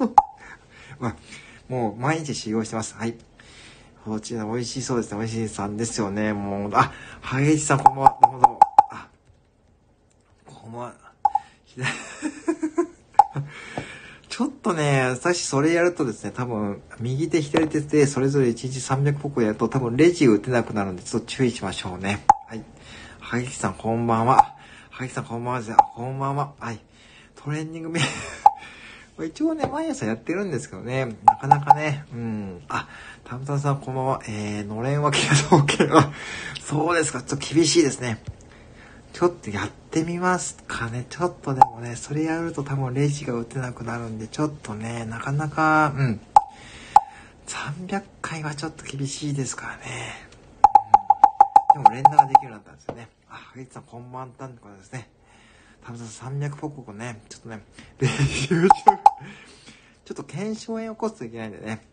[0.98, 1.16] まあ、
[1.68, 2.94] もう毎日修行してます。
[2.96, 3.14] はい。
[4.04, 5.18] こちら美味しそうですね。
[5.18, 6.32] 美味しいさんですよね。
[6.32, 8.18] もう、あ、ハゲイチさんこんばんは。
[8.22, 8.60] どうもどうも。
[8.90, 9.08] あ、
[10.46, 10.94] こんばんは。
[14.28, 22.24] ちょっとね、私それやるとですね、多分、右手左手でそれぞれ1日300歩やると多分レジ打てなくなるんで、ちょっと注意しましょうね。
[22.48, 22.62] はい。
[23.20, 24.54] ハゲキさんこんばんは。
[24.90, 25.76] ハゲキさんこんばんはですね。
[25.94, 26.52] こんばんは。
[26.58, 26.80] はい。
[27.44, 28.00] トレーニングメ
[29.26, 32.62] 一応ね、毎朝やってるんですけどね、なかなかね、うん。
[32.68, 32.88] あ、
[33.22, 34.22] たむたむさんこんばんは。
[34.26, 36.10] えー、のれん分けが統計は、
[36.64, 38.22] そうですか、ちょっと厳しいですね。
[39.12, 41.06] ちょっとやってみますかね。
[41.10, 46.20] ちょっとでもね、それやると多分レジが打てなくなるんで、ちょっとね、なかなか、うん。
[47.46, 50.28] 300回はちょっと厳しいですからね。
[51.76, 53.08] うん、でも連打ができるようになったんですよね。
[53.28, 55.10] あ、萩さんこんばんたんってことですね。
[55.84, 57.62] 田村さん300ポコね、ちょっとね、
[58.00, 61.86] 練習ちょっと検証炎を起こすといけないんでね。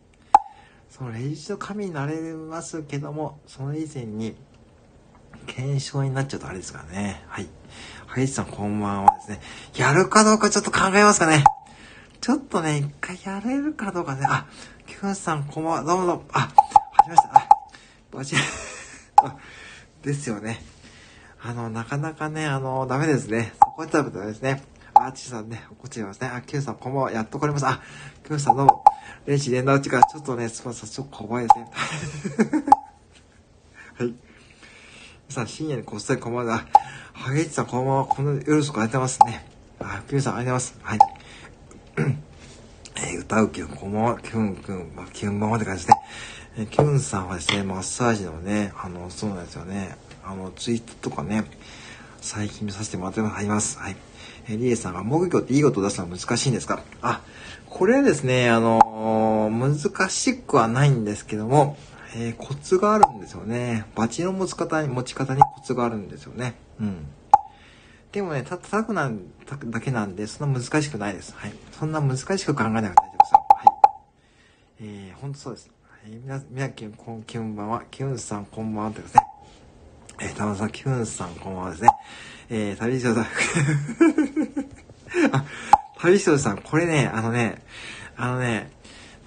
[0.88, 4.34] その練習の神になれますけども、その以前に、
[5.46, 7.22] 検証になっちゃうとあれですからね。
[7.28, 7.48] はい。
[8.06, 9.40] はい、さんこんばんはですね。
[9.74, 11.44] やるかどうかちょっと考えますかね。
[12.20, 14.24] ちょっとね、一回やれるかどうかね。
[14.26, 14.46] あ、
[14.86, 15.82] キュンさんこんばんは。
[15.84, 16.24] どうもどうも。
[16.32, 16.48] あ、は
[17.04, 17.28] じめまして。
[17.34, 17.48] あ、
[18.10, 18.36] バチ
[19.16, 19.36] あ、
[20.02, 20.71] ですよね。
[21.44, 23.52] あの、なかなかね、あの、ダメですね。
[23.58, 24.62] そこで食べたらですね。
[24.94, 26.28] あ、ちさんね、こっちゃいますね。
[26.28, 27.10] あ、キュンさんこんばんは。
[27.10, 27.66] やっと来れます。
[27.66, 27.80] あ、
[28.22, 28.84] キュンさんどうも。
[29.26, 30.88] 練習連打打ちからちょっとね、すみません。
[30.88, 32.62] ちょっと怖いですね。
[33.98, 34.06] はい。
[34.06, 34.14] 皆
[35.30, 36.64] さん、深夜にこっそりこんばんは。
[37.12, 38.06] ハゲチさん、こんばんは。
[38.06, 39.46] この夜遅くありがとうございますね。
[39.80, 41.02] あ、ピュンさん、ありがとうございます。
[42.00, 42.28] はい。
[43.04, 44.20] えー、歌うキュン、こんばんは。
[44.20, 46.02] キュン、キュン、まあ、キュンばんはって感じですね。
[46.58, 49.96] えー、キュンさんはですね、マッサージのね、あの、そうなんですよね。
[50.24, 51.44] あの、ツイートとかね、
[52.20, 53.46] 最近見させてもらってます。
[53.46, 53.78] ます。
[53.78, 53.96] はい。
[54.48, 57.22] えー、リエさんが、木魚っていい音出すのは難しいんですかあ、
[57.68, 61.76] これですね、あのー、難しくはないんですけども、
[62.14, 63.86] えー、コツがあるんですよね。
[63.94, 66.54] バチの持ち方に、持ち方にコツがあるんですよね。
[66.80, 67.06] うん。
[68.12, 69.22] でもね、た、叩くなん
[69.66, 71.34] だけなんで、そんな難しくないです。
[71.34, 71.52] はい。
[71.72, 73.46] そんな難しく考えなくて大丈夫ですよ。
[73.48, 73.66] はい。
[74.80, 75.70] えー、ほんとそうです。
[75.88, 79.31] はい、みな、みなきゅん、こん、きゅんばんは、きゅんさん、こんばんはってですね。
[80.24, 81.88] えー、たまさん、きゅんさん、こんばんはですね。
[82.48, 83.26] えー、旅人さん。
[85.32, 85.44] あ、
[85.98, 87.60] 旅人さん、これね、あのね、
[88.16, 88.70] あのね、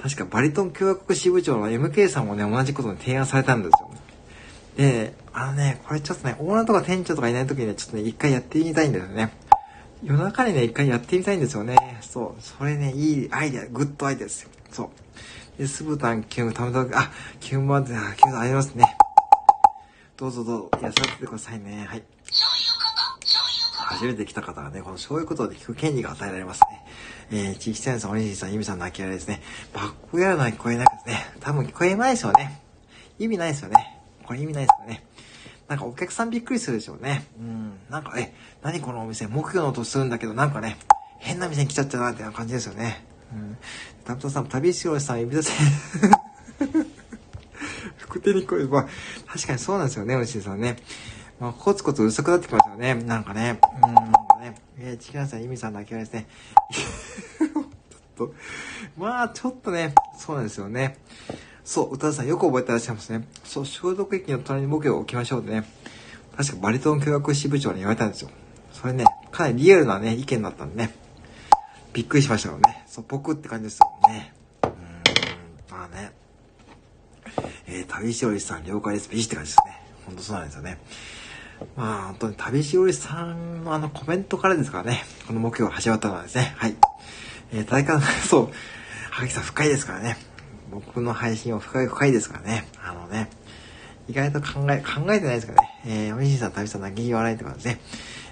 [0.02, 3.92] 確かバリトン共和国支部長の MK さんもね、同じことに提案されたんですよ。
[4.78, 9.34] で、あのね、これちょっとね、オーナーとか店長とかいない時にね、ちょっとね、一回やってみたいんですよね。
[10.02, 11.76] 夜中にね、一回やってみたいんですよね。
[12.00, 12.42] そう。
[12.42, 14.50] それね、いいアイデア、グッドアイデアですよ。
[14.72, 14.92] そ
[15.58, 15.58] う。
[15.58, 18.96] で、スブタン、キュン、ためたあ、キュンバンで、あ、キュンありますね。
[20.18, 21.86] どうぞどうぞ、いらっしゃってくださいね。
[21.90, 22.04] はい。
[23.74, 26.86] 初めて来た方がね、このそういうことで聞く権利が与えられますね。
[27.32, 29.42] えー、地域センさん、おにじさん、ゆみさんの泣き笑いですね。
[29.74, 31.26] バックヤードは聞こえないですね。
[31.42, 32.62] 多分聞こえないですよね。
[33.20, 34.02] 意味ないですよね。
[34.24, 35.06] これ意味ないですよね。
[35.68, 37.26] なんかお客さんびっくりするでしょうね。
[37.38, 37.74] うん。
[37.90, 40.78] なんか、え、何このお店、木魚の音するんだけど、なんかね、
[41.20, 43.06] 変な店に来ちゃったな、ってな感じですよね。
[43.34, 43.58] うん。
[44.06, 45.52] タプトさん、旅しおさん、指出せ。
[48.26, 48.88] 手に声、まあ、
[49.28, 50.78] 確かにそうなんですよね、牛さんね。
[51.40, 52.96] まあ、コツコツ薄くなってきましたよね。
[52.96, 53.60] なんかね。
[53.84, 54.12] うん、なんか
[54.42, 54.56] ね。
[54.80, 56.28] えー、チキンさん、イミさんの諦めですね。
[56.72, 57.64] ちょっ
[58.16, 58.34] と、
[58.98, 60.98] まあ、ちょっとね、そうなんですよね。
[61.64, 63.28] そう、歌田さんよく覚えてらっしゃいますね。
[63.44, 65.66] そう、消毒液の隣にボケを置きましょうってね。
[66.38, 68.30] 確かバリトン教学支部長に言われたんですよ。
[68.72, 70.96] それね、かなりリアルなね、意見だったんでね。
[71.94, 72.84] びっくりしましたよね。
[72.88, 74.34] そう、僕って感じですよね。
[74.64, 74.72] うん、
[75.70, 76.12] まあね。
[77.68, 79.10] えー、旅しおりさん了解です。
[79.10, 79.80] ビシって感じですね。
[80.06, 80.78] ほんとそうなんですよね。
[81.76, 85.04] まあ、本当に旅しおりさんのあのコメントからですからね。
[85.28, 86.54] この目標が始まったのはですね。
[86.58, 86.76] はい。
[87.54, 88.52] えー、大会の、 そう、
[89.12, 90.18] はぎさん深いですからね。
[90.72, 92.68] 僕の配信は深い深いですからね。
[92.84, 93.30] あのね、
[94.08, 95.70] 意外と考え、考えてないですからね。
[95.86, 97.80] えー、おみしさん、旅さん、泣き笑いとかですね。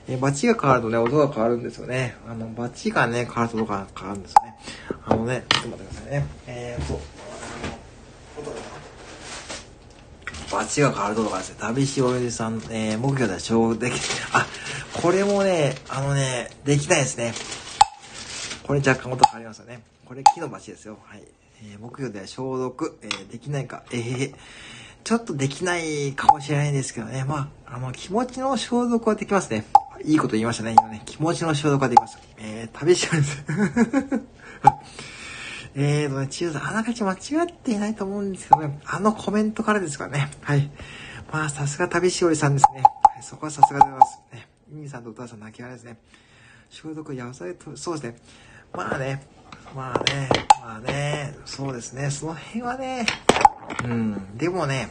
[0.07, 2.15] えー、バチが変わるとね、音が変わるんですよね。
[2.27, 4.55] あの、バチがね、変わると音が変わるんですよね。
[5.05, 6.27] あのね、ちょっと待ってくださいね。
[6.47, 6.99] えー、そう。
[10.65, 11.55] チが変わるとかですね。
[11.59, 13.93] 旅しおじさん、えー、木魚では小でき、
[14.33, 14.45] あ、
[15.01, 17.33] これもね、あのね、できないですね。
[18.65, 19.81] これ若干音変わりますよね。
[20.05, 20.97] これ木のバチですよ。
[21.05, 21.23] はい。
[21.63, 24.33] えー、木魚では消毒、えー、できないか、えー、
[25.03, 27.23] ちょっとできないかもしれないんですけどね。
[27.23, 29.65] まあ、あの、気持ちの消毒はできますね。
[30.05, 31.01] いいこと言いましたね、今ね。
[31.05, 32.17] 気持ちの消毒はできます。
[32.37, 33.43] えー、旅しです。
[35.75, 40.31] えーとね、チーズ、あながち間違っていないと思うんですけどね、あのコメントからですからね。
[40.41, 40.69] はい。
[41.31, 42.83] まあ、さすが旅しおりさんですね。
[42.83, 44.21] はい、そこはさすがでございます。
[44.31, 44.47] ね。
[44.69, 45.97] ミミさんとお父さん泣き笑いですね。
[46.69, 48.17] 消毒、やされと、そうですね。
[48.73, 49.23] まあね、
[49.75, 50.29] まあね、
[50.61, 53.05] まあね、そうですね、その辺はね、
[53.83, 54.89] うん、でもね、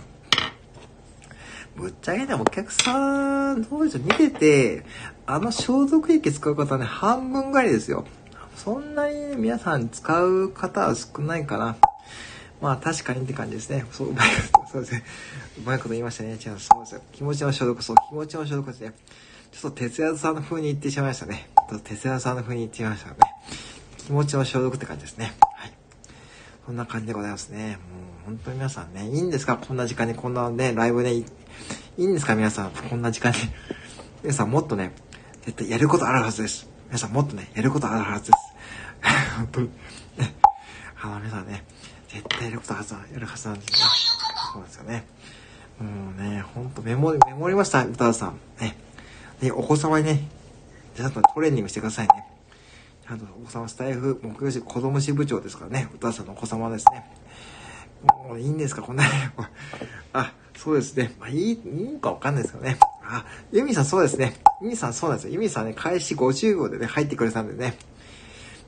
[1.77, 4.85] ぶっちゃけね、お客さん、どうでしょう、見てて、
[5.27, 8.05] あの消毒液使う方はね、半分ぐらいですよ。
[8.63, 11.77] そんなに皆さん使う方は少ないかな。
[12.61, 13.85] まあ確かにって感じですね。
[13.91, 15.05] そう、うまいこと、そうですね。
[15.59, 16.35] うまいこと言いましたね。
[16.35, 17.01] 違う、そうですよ。
[17.11, 18.93] 気持ちの消毒、そう、気持ちの消毒ですね。
[19.51, 21.49] ちょっと哲也さんの風に言ってしまいましたね。
[21.69, 23.17] ちょっと哲也さんの風に言ってしまいましたね。
[23.99, 25.35] 気持ちの消毒って感じですね。
[25.57, 25.73] はい。
[26.65, 27.71] こんな感じでございますね。
[27.71, 27.79] もう
[28.27, 29.57] 本当に皆さんね、いいんですか？
[29.57, 31.25] こんな時間にこんなね、ライブでい
[31.99, 32.37] いんですか？
[32.37, 33.39] 皆さん、こんな時間に。
[34.23, 34.93] 皆さんもっとね、
[35.45, 36.69] 絶対やることあるはずです。
[36.87, 38.52] 皆さんもっとね、やることあるはずです。
[39.37, 39.71] 本当に。
[41.03, 41.65] あの皆さんね、
[42.09, 43.89] 絶対やることはずは、やるはずなんですよ。
[44.55, 45.05] そうですよね。
[45.81, 48.39] もうね、ほんとメモ、メモりました、歌田さん。
[48.61, 48.77] ね。
[49.41, 50.29] で、お子様にね、
[50.97, 52.25] ちゃんとトレーニングしてくださいね。
[53.05, 57.05] ちゃんとお子様スタイフ、目標子供支部長ですからね、歌田さんのお子様ですね。
[58.29, 59.05] もういいんですか、こんな、
[60.13, 61.13] あ、そうですね。
[61.19, 61.53] まあ、いい、い
[61.97, 62.79] いかわかんないですけどね。
[63.05, 64.35] あ、ユミさんそうですね。
[64.61, 65.33] ユミさんそうなんですよ。
[65.33, 67.77] ユミさんね、開始50秒でね、入ってくれたんでね。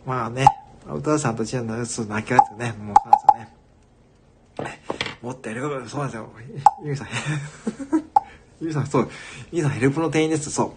[0.07, 0.46] まあね、
[0.86, 2.72] 歌田さんとチアのちょっと泣きますね。
[2.72, 4.82] もうそうですよね。
[5.22, 5.62] もっとやる？
[5.62, 6.30] こと、そうなんですよ。
[6.82, 7.09] ユミさん、
[8.61, 9.11] ユミさん、そう。
[9.50, 10.50] ユミさんヘルプの店員です。
[10.50, 10.72] そう。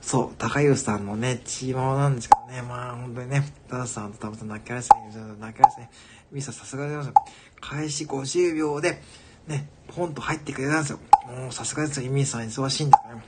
[0.00, 5.88] そう、高優さんのね、チーマーなんですけどね、まあ本当にね、ダダさんとタブさん泣きますね、泣きますね。
[6.32, 7.32] ユミさんさすがでございます。
[7.60, 9.02] 開始50秒で、
[9.46, 10.98] ね、ポンと入ってくれたんですよ。
[11.28, 13.22] もうさすがですよ、ユミさん忙しいんだから、ね。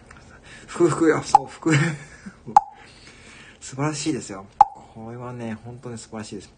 [0.66, 1.72] ふくふくよ、そう、服。
[3.60, 4.46] 素晴らしいですよ。
[4.94, 6.52] これはね、本当に素晴らしいです。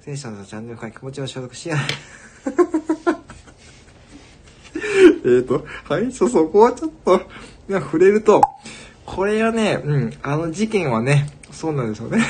[0.00, 1.76] 選手のチャンネル会気持ちを消毒しや。
[5.24, 7.20] えっと、はい、そ、そこはちょっと、
[7.68, 8.40] 触れると、
[9.04, 12.24] これはね、うん、あの事件はね、そうなんですよね。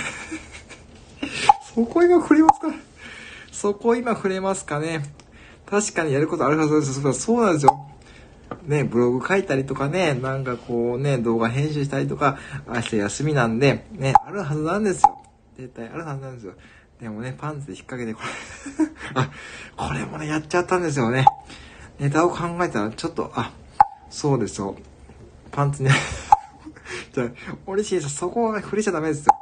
[1.74, 2.68] そこ今触れますか？
[3.50, 5.02] そこ今触れますかね？
[5.66, 6.82] 確かにやることあるはずで
[7.12, 7.20] す。
[7.20, 7.88] そうなんですよ。
[8.66, 12.38] ね、ブログ書いたりとかね、なんかこうね、動画編集したりとか、
[12.68, 15.21] 明日休みなんで、ね、あるはずなんですよ。
[15.56, 16.54] 絶対あるはずなんですよ。
[17.00, 19.30] でもね、パンツで引っ掛けてこれあ、
[19.76, 21.26] これもね、やっちゃったんですよね。
[21.98, 23.52] ネタを考えたら、ちょっと、あ、
[24.08, 24.76] そうですよ。
[25.50, 25.90] パンツね
[27.12, 27.28] じゃあ、
[27.66, 29.32] 俺しさん、そこは触れちゃダメですよ。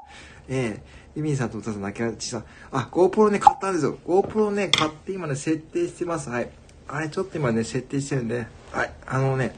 [0.48, 2.42] ええー、ユミンさんと歌さん泣きちさ
[2.72, 3.98] あ、GoPro ね、買ったんですよ。
[4.06, 6.30] GoPro ね、買って今ね、設定してます。
[6.30, 6.50] はい。
[6.88, 8.92] あれ、ちょっと今ね、設定してるんで、はい。
[9.06, 9.54] あのね、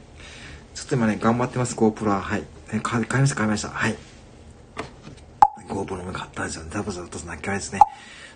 [0.75, 2.21] ちょっと今ね、頑張ってます、GoPro は。
[2.21, 2.43] はい。
[2.71, 3.69] え買いました、買いました。
[3.69, 3.95] はい。
[5.67, 6.65] GoPro も買ったんですよ。
[6.69, 7.79] ザブザブと泣きですね。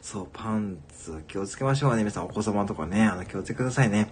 [0.01, 1.99] そう、パンツ気をつけましょうね。
[1.99, 4.11] 皆さんお子様とかね、あの、気をつけくださいね。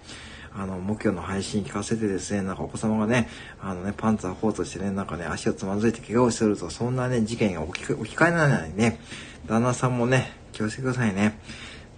[0.54, 3.28] あの、目標の配信聞かせてですね、なんかお子様がね、
[3.60, 8.98] あのね、パンツ履こうとしてね、なんかね、足をつまずいて怪我をすると、そんなね、事件が起き、起き換えないね、
[9.46, 11.38] 旦那さんもね、気をつけてくださいね。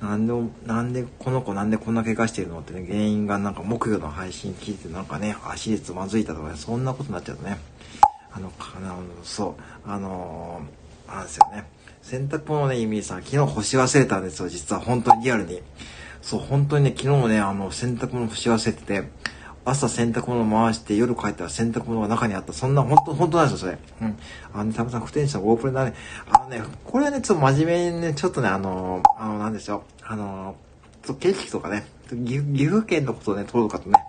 [0.01, 0.33] なんで、
[0.67, 7.59] なんで、この子なんでこんな怪我してるのってね、原因がなんか目標の配信聞いてなんかね、足でつまずいたとかね、そんなことになっちゃうとね、
[8.33, 9.57] あの、あのそ
[9.87, 10.78] う、あのー、
[11.15, 11.65] なんですよね。
[12.03, 15.63] 洗濯物ね、イミーさん、昨日干し忘れたんですよ、実は、本当にリアルに。
[16.23, 19.09] そう、本当にね、昨日もね、あの、洗濯物干し忘れてて、
[19.65, 22.53] 朝洗濯物回して夜帰ったら洗濯物が中にあった。
[22.53, 23.79] そんな、本当本当なんですよ、それ。
[24.01, 24.19] うん。
[24.55, 25.95] あの、ね、たぶん、不天使のオープンだね。
[26.31, 29.81] あのね、これはね、ちょっと真面目にね、ちょっとね、あの、あの、なんでしょう。
[30.05, 30.57] あの、
[31.05, 34.03] ちょ景色とかね、岐阜県のことをね、撮ろうかとね。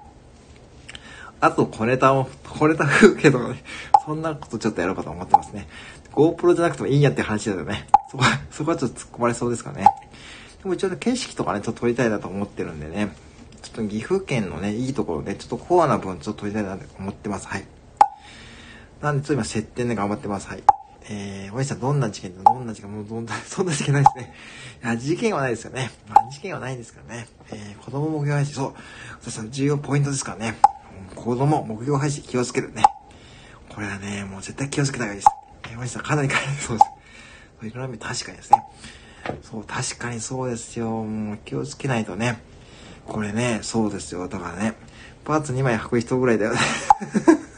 [1.42, 3.64] あと、小ネタを、小ネタ風景とかね、
[4.06, 5.68] そんなことちょっとやろうかと思ってますね。
[6.14, 7.88] GoPro じゃなくてもいいんやって話だよね。
[8.12, 9.86] そこは、そこはちょっと突っ込まれそうですかね。
[10.62, 13.16] でも一応ね、景色とかね、ちょっと撮りたいなと思ってるんでね。
[13.62, 17.48] ちょっと岐阜県のね、いいところで、ちょっとコアな分ちょっと撮りたいなと思ってます。
[17.48, 17.66] はい。
[19.02, 20.48] なんで、ちょっと今設定で頑張ってます。
[20.48, 20.64] はい。
[21.12, 22.92] えー、おじさんどんな事件どんな事件？
[22.92, 24.34] もうどんな、 そんな事件ないですね。
[24.84, 25.92] いや、事件はないですよね。
[26.08, 27.28] まあ、事件はないですからね。
[27.52, 28.74] えー、子供目標配信、そう。
[29.22, 30.56] おじさん重要ポイントですからね。
[31.16, 32.84] 子供目標配信気をつけるね。
[33.70, 35.39] これはね、もう絶対気をつけた方がいいです。
[35.72, 37.68] えー、おじさんかなりかそうです。
[37.68, 38.64] いろんな確かにですね。
[39.42, 40.90] そう、確かにそうですよ。
[41.04, 42.42] もう気をつけないとね。
[43.06, 44.28] これね、そうですよ。
[44.28, 44.76] だからね、
[45.26, 46.60] パーツ2枚履く人ぐらいだよね。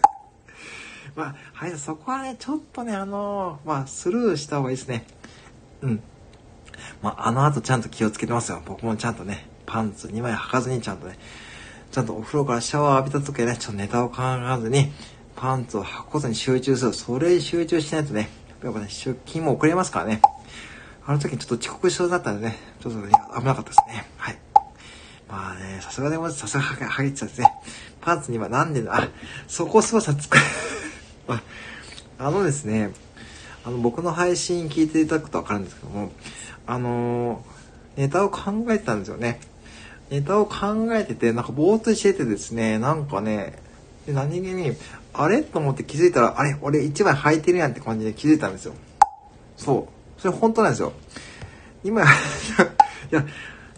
[1.16, 5.05] まあ、はい、そこはね、ちょっとね、あのー、まあ、スルーした方がいいですね。
[5.82, 6.01] うん。
[7.01, 8.62] まあ、あの後ちゃんと気をつけてますよ。
[8.66, 11.18] 僕もちゃんとね、パンツ2枚履かずにちゃんとね、
[11.91, 14.91] ちゃんとお風呂からシャワー浴びた時はね、ちょっとネタを考えずに、
[15.36, 16.93] パンツを履くことに集中する。
[16.93, 18.29] それに集中しないとね、
[18.63, 20.21] やっぱね、出勤も遅れますからね。
[21.05, 24.05] あの時にちょっと遅刻しそうだったんでね、ちょっとね、危なかったですね。
[24.17, 24.38] はい。
[25.27, 27.47] まあね、さすがでも、さすがはげてたですね。
[28.01, 29.07] パンツにはなんであ、
[29.47, 30.38] そこすごさつく
[31.27, 31.41] あ、
[32.19, 32.91] あのですね、
[33.63, 36.11] あの、僕の配信聞いていただくとわかるんですけども、
[36.67, 39.39] あのー、ネタを考えてたんですよね。
[40.09, 43.57] ネタを考えてて、なんかぼーっとしててですね、なんかね、
[44.05, 44.75] で何気に、
[45.14, 45.41] あれ？
[45.43, 46.55] と思って気づいたら、あれ？
[46.62, 48.74] 俺一枚履いてるやんって感じで気づいたんですよ。
[49.57, 49.88] そ
[50.18, 50.22] う。
[50.22, 50.93] それ本当なんですよ。
[51.84, 52.05] 今、 い
[53.09, 53.26] や、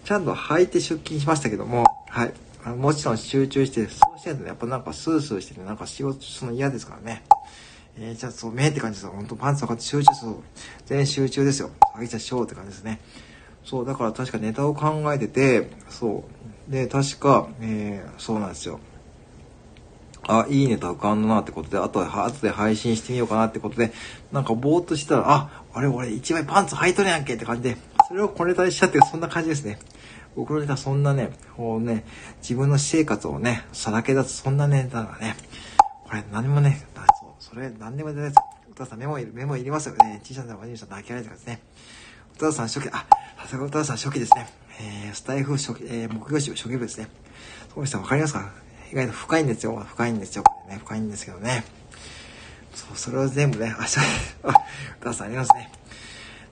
[0.03, 2.34] ちゃんと履いて出勤しましたけども、はい。
[2.77, 7.23] もちろん集中して、そうしてるとやっぱなんかスースーしてて、なんか仕事するの嫌ですからね。
[7.97, 9.11] えー、じゃあそう、目って感じですよ。
[9.15, 10.36] ほんとパンツとかって集中する。
[10.86, 11.69] 全集中ですよ。
[11.95, 12.99] 上げちゃしょうって感じですね。
[13.65, 16.23] そう、だから確かネタを考えてて、そ
[16.69, 16.71] う。
[16.71, 18.79] で、確か、えー、そうなんですよ。
[20.28, 23.91] あ、いいネタ浮かんだなってことで、あとで、後で配信してみようかなってことで、
[24.32, 29.80] なんかぼーっとしたら、あ、あれ俺一枚パンツ履いとるやんけって感じで、それをこれネタにしちゃってそんな感じですね。
[30.36, 32.05] 僕のネタそんなね、こうね、
[32.41, 35.36] 自分の私生活をね、さらけ出すそんなネタがね、
[36.05, 36.86] これ何もね、
[37.19, 38.39] そう、それ何でも出ないです。
[38.71, 40.21] 歌さんメモいる、メモいりますよね。
[40.24, 41.61] T シャツのマネージャー泣きられてますね。
[42.36, 43.05] 歌さん初期、あ、
[43.39, 44.47] さすが歌さん初期ですね。
[44.82, 47.07] えー、スタイフ初期、えー、木曜日初期部ですね。
[47.76, 48.62] そうしたらわかりますか？
[48.93, 49.75] 意外と深いんですよ。
[49.89, 50.43] 深いんですよ。
[50.43, 51.63] これね、深いんですけどね。
[52.75, 54.01] そう、それを全部ね、あ、しゃ、
[54.43, 54.53] あ、
[55.01, 55.71] 歌さんありますね。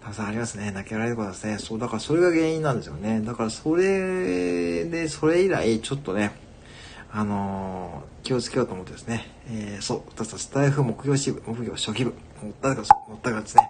[0.02, 0.72] たくさんありますね。
[0.72, 1.60] 泣けられることですね。
[1.60, 3.22] そう、だからそれが原因なんですよね。
[3.22, 6.32] だからそれで、それ以来、ちょっとね、
[7.12, 9.30] あのー、気をつけようと思ってですね。
[9.48, 13.70] えー、そう、私たスタイフ木曜支部、木曜初期部、持ったから、持ったからですね。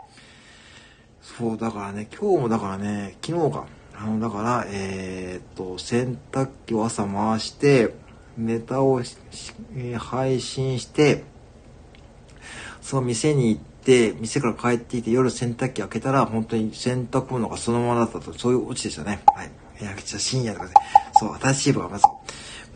[1.21, 3.65] そう、だからね、今日もだからね、昨日か。
[3.97, 7.93] あの、だから、えー、っと、洗濯機を朝回して、
[8.37, 11.23] ネタを、えー、配信して、
[12.81, 19.21] その店に行って、店から帰っていて夜洗濯機開けたら、本当に洗濯物がそのままだったと、そういうオチでしたね。
[19.27, 19.51] はい。
[19.81, 20.73] いや、ちゃ深夜とかで、
[21.13, 22.05] そう、新しい部がまず、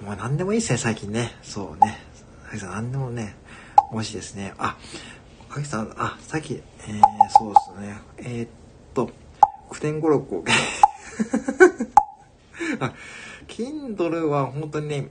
[0.03, 1.31] もう何でもいいですね、最近ね。
[1.41, 1.99] そうね。
[2.49, 3.35] さきさん何でもね、
[3.91, 4.53] もしいですね。
[4.57, 4.75] あ、
[5.49, 7.97] かきさん、あ、さっき、えー、そうですね。
[8.17, 8.49] えー、っ
[8.93, 9.11] と、
[9.69, 10.43] 9点5、6を、
[12.79, 12.93] あ、
[13.47, 15.09] Kindle は本当にね、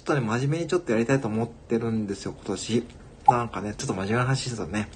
[0.00, 2.84] ちょっとね、真面目にちょっとやりたいと思ってるんですよ、今年。
[3.28, 4.88] なんかね、ちょっと真面目な話してたね。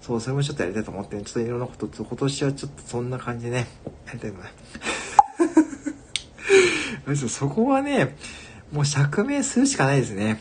[0.00, 3.66] そう、それもちょっとやりたいと思って、ちょっといろんなこと、今年はちょっとそんな感じでね、
[4.06, 4.46] やりたいと思い
[7.06, 7.28] ます。
[7.34, 8.16] そこはね、
[8.70, 10.40] もう釈明するしかないですね。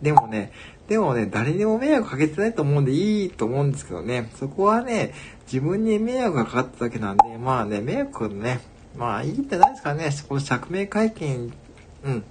[0.00, 0.50] でもね、
[0.88, 5.12] でもね、誰にも迷惑かけてないと思うんでいいと思うんですけどね、そこはね、
[5.44, 8.60] 自分に迷惑がかかっただけなんで、まあね、迷惑ね、
[8.96, 11.52] まあいいんじゃないですかね、この釈明会見、
[12.04, 12.24] うん。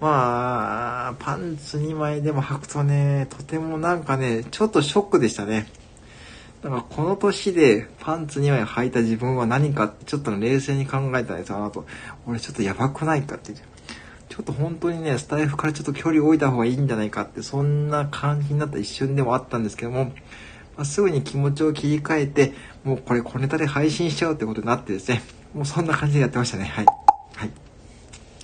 [0.00, 5.68] まあ、パンツ2枚でも履くとね、とてもなんかね、ちょっとショックでしたね。
[6.62, 11.84] だからこの年でパンツ2枚履いた自分は何かちょっと冷静に考えたんですよ、あのと。
[12.26, 20.04] 俺ちょっとやばくないかってちょっと本当にね、スタイフからちょっと距離を置いた方がいいんじゃないかって、そんな感じになった一瞬でもあったんですけども、
[20.76, 25.22] まあ、すぐに気持ちを切り替えて、もうこれ小ネタで配信しちゃうってことになってですね、
[25.54, 26.66] もうそんな感じでやってましたね。
[26.66, 26.86] はい。
[27.34, 27.50] はい。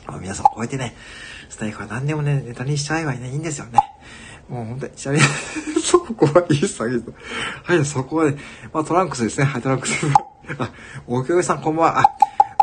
[0.07, 0.95] あ皆さん、こうやってね、
[1.55, 3.79] スタイフは何でもね、ネタにしちゃえば、いいんですよね。
[4.49, 5.25] もう本当に、ちなみに
[5.81, 7.13] そこはいい下げと。
[7.63, 8.39] はい、そこはね、
[8.73, 9.45] まあトランクスですね。
[9.45, 10.05] はい、トランクス。
[10.59, 10.71] あ、
[11.07, 12.01] おきょさんこんばんは。
[12.01, 12.05] あ、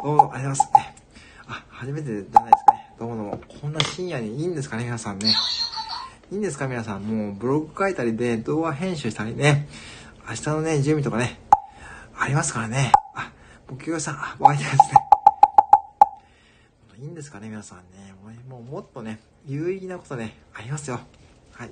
[0.03, 0.91] どうも、ありがとうございます。
[1.47, 2.93] あ、初めてじゃないですかね。
[2.99, 3.41] どうもどうも。
[3.61, 5.33] こんな深夜にいいんですかね、皆さんね。
[6.29, 7.03] いいんですか、皆さん。
[7.03, 9.69] もうブログ書いたりで、動画編集したりね。
[10.27, 11.39] 明日のね、準備とかね、
[12.19, 12.91] ありますからね。
[13.15, 13.31] あ、
[13.71, 15.10] おきょさん、あ、湧いてですね。
[17.01, 18.13] いいんですかね、皆さんね。
[18.47, 20.99] もうもっとね、有意義なことね、ありますよ。
[21.51, 21.71] はい。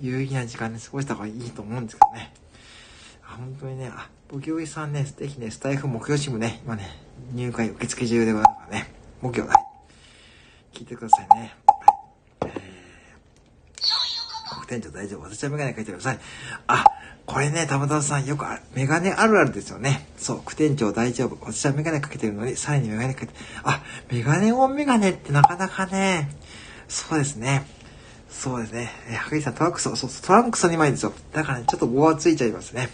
[0.00, 2.34] 有意義な時間で過ごした方がいいと思うんですけどね。
[3.24, 6.90] あ本当にね、あ、ボキオイさんね、ぜひね、スタイフ目標チームね、今ね、
[7.32, 8.94] 入会受付中でございますからね。
[9.22, 9.58] 目標、はい。
[10.74, 11.54] 聞いてくださいね。
[12.42, 12.52] はい。
[12.54, 15.22] えー、副店長大丈夫？
[15.22, 16.18] 私はメガネかけてください。
[16.66, 16.84] あ、
[17.26, 20.08] これね、たまたまさんよくある、メガネあるあるですよね。
[20.16, 21.36] そう、副店長大丈夫。
[21.42, 26.30] 私はメガネかけてるのに、さらにメガネかけて、あ、メガネオンメガネってなかなかね、
[26.88, 27.66] そうですね。
[28.30, 28.90] そうですね。
[29.10, 31.12] え、はぎさん、トランクス、そうそう、トランクス2枚ですよ。
[31.32, 32.90] だからね、ちょっと5はついちゃいますね。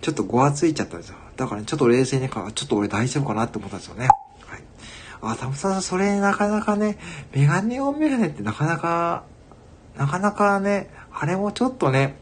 [0.00, 1.16] ちょっと5はついちゃったんですよ。
[1.36, 4.08] だからね、ちょっと冷静にか、ちょっと俺大丈夫かなって思ったんですよね。
[4.46, 4.62] はい。
[5.20, 6.98] あ、たまさん、それなかなかね、
[7.34, 9.24] メガネオンメガネってなかなか、
[9.96, 12.21] なかなかね、あれもちょっとね、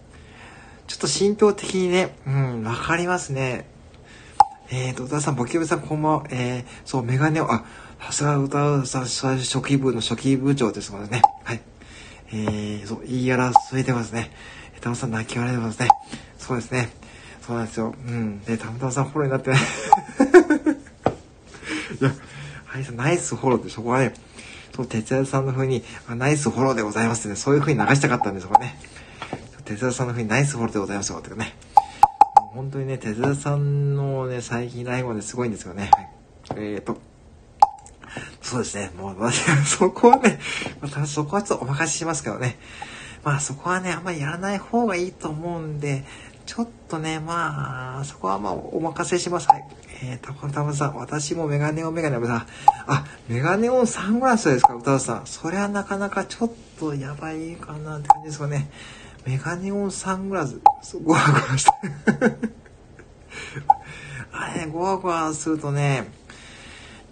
[0.90, 3.64] ちょっと心境的にね、うん、わかりますね。
[4.72, 6.24] えーと、歌さん、ボキュブさん、こんばんは。
[6.30, 7.64] えー、そう、メガネを、あ、
[8.00, 9.04] さすが歌さん、
[9.38, 11.22] 初期部の初期部長ですもんね。
[11.44, 11.60] はい。
[12.32, 14.32] えー、そう、言い争いてますね。
[14.76, 15.86] えたまさん、泣き笑いてますね。
[16.38, 16.90] そうですね。
[17.46, 17.94] そうなんですよ。
[18.08, 18.40] うん。
[18.40, 19.60] で、たまたまさん、フォローになってない。
[22.00, 22.12] いや、
[22.64, 24.12] はい、ナイスフォローって、そこはね、
[24.74, 27.36] そう、哲也さんの風に、あナイスフォローでございますね。
[27.36, 28.89] そういう風に流したかったんですよね。
[29.70, 31.18] 哲田さんの風にナイスフォローでございますよ。
[31.18, 31.54] ってね。
[32.34, 35.92] 本当にね、哲田さんのね、最近ライブはね、すごいんですよね。
[35.92, 36.08] はい、
[36.56, 36.96] えーと、
[38.42, 38.90] そうですね。
[38.98, 40.40] もう私 そこはね、
[40.80, 42.58] またそこはちょっとお任せしますけどね。
[43.22, 46.04] まあそこはね、あんまりやらない方がいいと思うんで、
[46.46, 49.46] ちょっとね、まあ、そこはまあお任せします。
[49.46, 49.64] はい。
[50.02, 52.46] えー、たこたまさん、私もメガネオンメガネオンさん。
[52.88, 55.26] あ、メガネオンサングラスですか、歌さん。
[55.26, 56.50] それはなかなかちょっ
[56.80, 58.68] とやばいかなって感じですよね。
[59.26, 60.58] メガネオンサングラス、
[61.02, 61.70] ゴワゴワして
[64.32, 66.10] あれ、ゴワゴワするとね、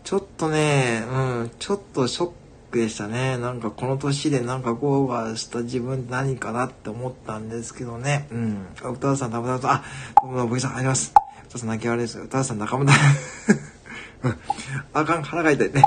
[0.05, 2.31] ちょっとね、うん、ちょっとショッ
[2.71, 3.37] クでしたね。
[3.37, 8.27] なんかこの年でなんかゴワゴワした自分何かなって思ったんですけどね。
[8.31, 8.67] うん。
[8.83, 9.85] 歌田さん、たぶたさん、あ、
[10.23, 11.13] どうも、ブイさん、あります。
[11.45, 12.19] 歌田さん、泣き笑いです。
[12.21, 12.93] 歌田さん、仲間だ。
[14.95, 15.83] あかん、腹が痛いね。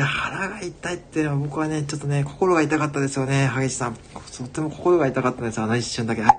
[0.00, 3.94] や、腹が痛いってのは僕はね、ちょっとね、心が痛かったですよね、萩市さん。
[3.94, 6.22] とっても心が痛かったんです、あの一瞬だけ。
[6.22, 6.38] はい。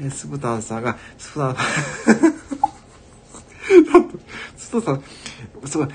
[0.00, 1.56] えー、スブタンさんが、スブタン、
[4.56, 5.02] スブタンさ
[5.66, 5.88] ん、すごい、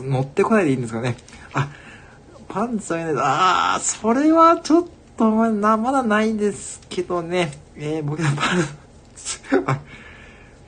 [0.00, 1.16] 乗ってこないでいいんですかね。
[1.54, 1.68] あ、
[2.48, 4.84] パンツはね、ああ、それはちょっ
[5.16, 7.50] とまだ、まだないんですけどね。
[7.76, 8.58] えー、僕はパン
[9.16, 9.40] ツ、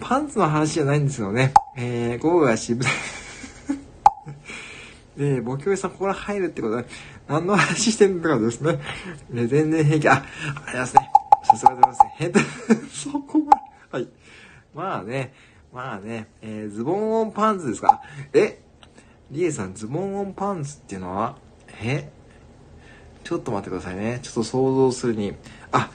[0.01, 1.53] パンツの話じゃないんですよね。
[1.77, 3.22] えー、午後が渋谷。
[5.17, 6.85] で、ボキョイさんここら入るってことは、
[7.29, 8.79] 何の話してんだかですね。
[9.31, 10.09] ね、全然平気。
[10.09, 10.25] あ、
[10.67, 11.11] ありますね。
[11.45, 12.15] さすがでございますね。
[12.17, 12.43] 変態、
[12.91, 13.61] そこまで。
[13.91, 14.09] はい。
[14.75, 15.35] まあね、
[15.73, 18.01] まあね、えー、ズボンオンパンツですか？
[18.33, 18.61] え
[19.31, 21.37] リエさん、ズボンオンパンツっていうのは
[21.83, 22.11] え
[23.25, 24.21] ちょっと待ってくださいね。
[24.23, 25.35] ちょっと想像するに。
[25.73, 25.91] あ、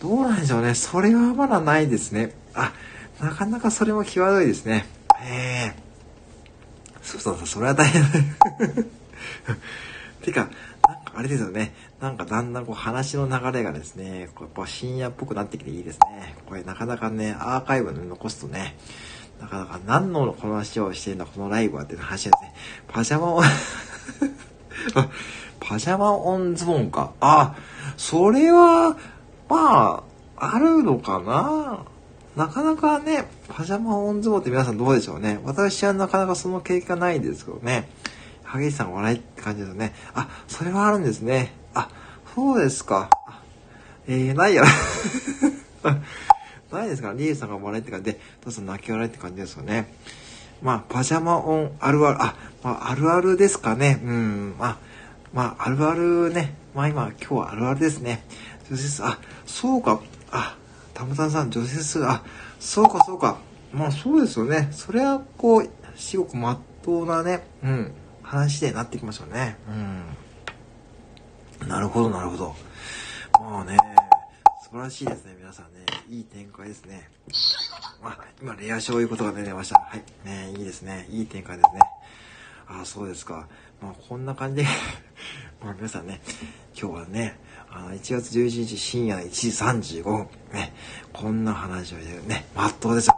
[0.00, 0.74] どうなんでしょうね。
[0.74, 2.34] それはまだないですね。
[2.54, 2.72] あ、
[3.20, 4.86] なかなかそれも際どいですね。
[5.22, 5.89] ええ
[7.10, 8.04] そうそうそう、それは大変。
[10.22, 10.48] てか、
[10.86, 11.74] なんかあれですよね。
[12.00, 16.36] なんかだんだんこう話の流れがですね、こうやっぱ深夜っぽくなってきていいですね。
[16.46, 18.76] これなかなかね、アーカイブで残すとね、
[19.40, 22.54] なかなか何のこの話をしてるんだ、このライブはっていう話ですね。
[22.86, 23.42] パジャマを
[25.58, 27.10] パジャマオンズボンか。
[27.20, 27.56] あ、
[27.96, 28.96] それは、
[29.48, 30.04] ま
[30.36, 31.80] あ、あるのかな？
[32.36, 35.40] なかなかね、パジャマオンズボって皆さんどうでしょうね。
[35.44, 37.88] 私はなかなかその経験がないんですけどね。
[38.52, 39.94] 激しさん笑いって感じですね。
[40.14, 41.52] あ、それはあるんですね。
[41.74, 41.88] あ、
[42.34, 43.10] そうですか。
[44.06, 44.64] えー、ないや。
[46.70, 49.92] ないですかリエさんが笑いって感じで、どうぞ泣き笑いって感じですよね。
[50.62, 54.00] まあ、パジャマオンあるある、あ、まあ、あるあるですかね。
[54.04, 54.76] うん、まあ、
[55.32, 56.54] まあ、あるあるね。
[56.74, 58.24] まあ今、今日はあるあるですね。
[58.70, 60.00] 女性あ、そうか。
[60.30, 60.56] あ、
[61.00, 62.22] たまたまさん、女性数、あ、
[62.58, 63.38] そうかそうか。
[63.72, 64.68] まあそうですよね。
[64.70, 67.92] それはこう、至極まっとうなね、うん、
[68.22, 69.56] 話でなってきましたね。
[71.62, 71.68] うん。
[71.68, 72.54] なるほど、なるほど。
[73.32, 73.78] まあね、
[74.62, 75.86] 素晴らしいですね、皆さんね。
[76.10, 77.08] いい展開ですね。
[78.02, 79.80] あ、今、レア賞いうことが出てました。
[79.80, 80.02] はい。
[80.28, 81.06] ね、いいですね。
[81.08, 81.80] いい展開ですね。
[82.68, 83.48] あ、そうですか。
[83.80, 84.68] まあ、こんな感じで
[85.64, 86.20] まあ、皆さんね、
[86.78, 87.38] 今日はね、
[87.72, 89.48] あの、1月11日深夜1時
[90.00, 90.72] 35分、ね、
[91.12, 93.14] こんな話をしてるね、まっとうですよ。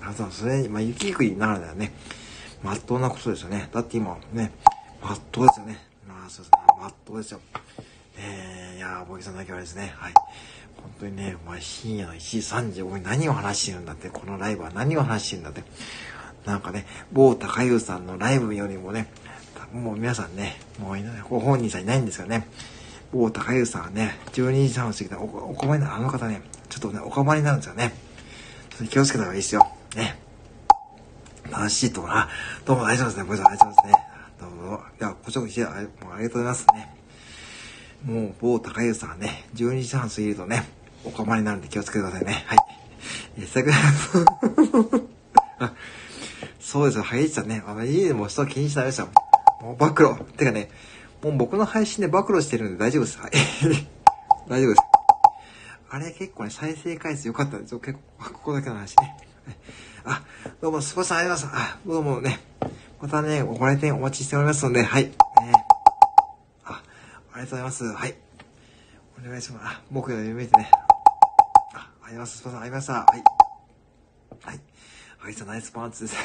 [0.00, 1.92] 皆さん、それ、まあ、雪国ならではね、
[2.62, 3.68] まっとうなことですよね。
[3.72, 4.52] だって今、ね、
[5.02, 5.78] まっとうですよね。
[6.08, 7.40] まあ、そうですね、まっとうですよ。
[8.18, 10.14] えー、いやー、ボケさんだけはですね、はい。
[10.76, 12.38] 本当にね、お前深夜の1時
[12.82, 15.62] 35分に何を話してるんだって、このライブは何を話してるんだって。
[16.46, 19.12] なんかね、某高優さんのライブよりもね、
[19.74, 22.46] もう皆さんね、もういないご本人さんいないんですよね。
[23.12, 27.92] 某高優さんはね、12時半を過ぎたおお困りなあの方ね、ちょっとね、お困りになるんですよね。
[28.70, 29.66] ちょっと気をつけた方がいいですよ。
[29.96, 30.18] ね。
[31.50, 32.28] 楽しいとこな。
[32.64, 33.24] どうも大丈夫ですね。
[33.24, 33.92] ごめん、大丈夫ですね。
[34.40, 34.80] どうも。
[35.00, 36.94] いや、こちらこそ、もうありがとうございますね。
[38.04, 40.68] もう、某高優さんはね、12時半過ぎるとね、
[41.04, 42.44] お困りになるんで気をつけてくださいね。
[42.46, 42.58] はい。
[43.40, 43.72] え、さく、
[46.60, 47.64] そうですよ、はい、さんね。
[47.66, 49.08] あの、いいでも人気にしないですよ。
[49.60, 50.14] もう暴露。
[50.36, 50.70] てかね、
[51.22, 53.18] もう僕の配信で暴露してるんで大丈夫です。
[53.18, 53.30] はい。
[54.48, 54.82] 大丈夫です。
[55.90, 57.80] あれ結構ね、再生回数良かったんですよ。
[57.80, 59.16] 結構、ここだけの話ね。
[60.04, 60.22] あ、
[60.60, 61.72] どうも、スポさんありがとうございます。
[61.74, 62.40] あ、どうもね、
[63.00, 65.04] またね、ご来店お待ちしておりますので、はい。
[65.04, 65.12] ね、
[66.64, 66.82] あ、
[67.32, 67.84] ありがとうございます。
[67.84, 68.14] はい。
[69.22, 69.66] お願いします。
[69.66, 70.70] あ、僕の夢でね。
[71.74, 72.38] あ、あります。
[72.38, 72.92] スポさんありました。
[72.92, 73.22] はい。
[74.42, 74.60] はい。
[75.18, 76.16] はい、さんナイスパンツです。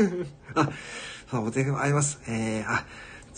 [0.56, 0.68] あ、
[1.30, 2.20] そう、お手紙あります。
[2.26, 2.84] えー、あ、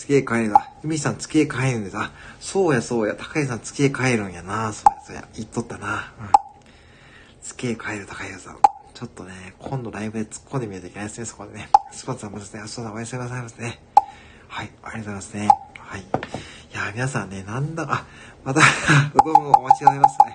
[0.01, 0.71] 月へ帰るだ。
[0.83, 1.99] ゆみさん月へ帰るんです。
[1.99, 2.11] あ、
[2.41, 3.15] そうやそうや。
[3.15, 4.73] 高井さん月へ帰るんやな。
[4.73, 5.29] そうやそうや。
[5.35, 6.15] 言っとったな。
[6.19, 6.29] うん。
[7.43, 8.59] 月へ帰る高井さん。
[8.95, 11.69] ちょっとね、今度ライブで突っ込んでみないといけないですね、そこでね。
[11.93, 13.79] スポーツさんもですね、あ、そうだ、おやすみなさいますね。
[14.49, 15.49] はい、ありがとうございますね。
[15.79, 16.01] はい。
[16.01, 16.05] い
[16.73, 18.07] や、皆さんね、なんだ、あ、
[18.43, 18.61] また
[19.23, 20.33] どうもお待ちくださいますね。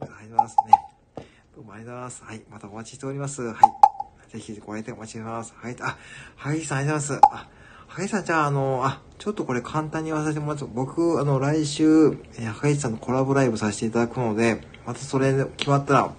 [0.00, 1.26] ありがとうございますね。
[1.56, 2.24] どうもありがとうございます。
[2.24, 3.42] はい、またお待ちしております。
[3.42, 3.96] はい。
[4.30, 5.54] ぜひご来店お待ちしております。
[5.60, 5.96] はい、あ、
[6.36, 7.30] はいさんありがとうございます。
[7.32, 7.48] あ、
[7.96, 16.12] はいさん、じゃあ、あの、あ、ちょっとこれ簡単に言わせてもらうと、僕、あの、来週、えー、赤石さんのコラボライブさせていただくので、またそれ決まったら、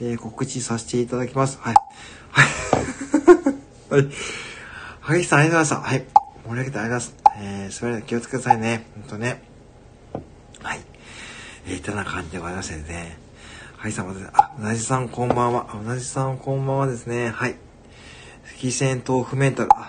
[0.00, 1.58] えー、告知させていただきます。
[1.60, 1.74] はい。
[2.30, 2.46] はい。
[3.90, 4.08] はい。
[5.02, 5.90] 赤石さん、ありがとうございました。
[5.90, 6.04] はい。
[6.46, 7.40] 盛り上げてありがとうございます。
[7.40, 8.86] えー、それでは気をつけてくださいね。
[8.94, 9.42] ほんとね。
[10.62, 10.80] はい。
[11.66, 13.18] えー、てな感じでございましてね。
[13.76, 15.66] はい、さん、また、あ、うなじさんこんばんは。
[15.74, 17.30] うなじさんこんばんはですね。
[17.30, 17.56] はい。
[18.58, 19.70] 非戦豆腐メンタル。
[19.74, 19.88] あ、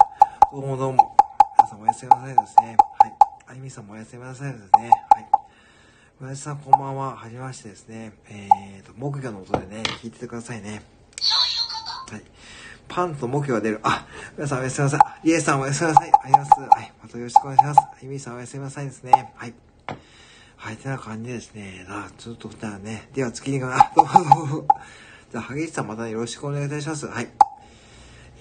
[0.55, 1.17] どうもどうも。
[1.57, 2.77] 皆さんおやすみなさいですね。
[2.97, 3.13] はい。
[3.45, 4.89] あゆみさんもおやすみなさいですね。
[5.09, 5.27] はい。
[6.21, 7.13] うなじさんこんばんは。
[7.13, 8.13] はじめましてですね。
[8.29, 10.81] えーと、木魚の音でね、聞いててくださいね。
[12.09, 12.21] はい。
[12.87, 13.81] パンと目標が出る。
[13.83, 14.07] あ、
[14.37, 15.27] 皆さんおやすみなさい。
[15.27, 16.11] リエさんおやすみなさい。
[16.23, 16.51] あります。
[16.57, 16.93] はい。
[17.03, 17.79] またよろしくお願いします。
[17.81, 19.33] あゆみさんおやすみなさいですね。
[19.35, 19.53] はい。
[20.55, 21.85] はい、てな感じですね。
[21.89, 23.09] あ、ちょっと、じゃあね。
[23.13, 24.67] では次に、あ、どうもどうも。
[25.31, 27.07] じゃあ、萩市さんまたよろしくお願いいたします。
[27.07, 27.27] はい。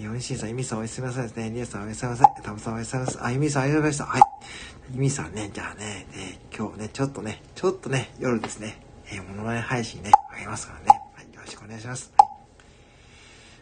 [0.01, 1.51] ヨンシンさん、ユミさんおやすみなさいですね。
[1.51, 2.43] リエさんおやすみなさい。
[2.43, 3.23] タムさんおやすみなさい。
[3.27, 4.19] あ、ユミさんありがとうございました。
[4.19, 4.95] はい。
[4.95, 11.01] ユミさんね、じゃあね、ね今日ね、ちょっとね、ちょっとね、夜ですね、えー、モノマネ配信ね、あげますからね。
[11.15, 12.12] はい、よろしくお願いします。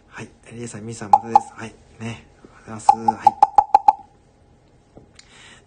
[0.09, 0.29] はい。
[0.45, 1.53] はい、リエさん、ユミさんまたです。
[1.53, 1.75] はい。
[2.01, 2.27] ね、
[2.65, 3.27] ありがとうございます。
[3.27, 3.33] は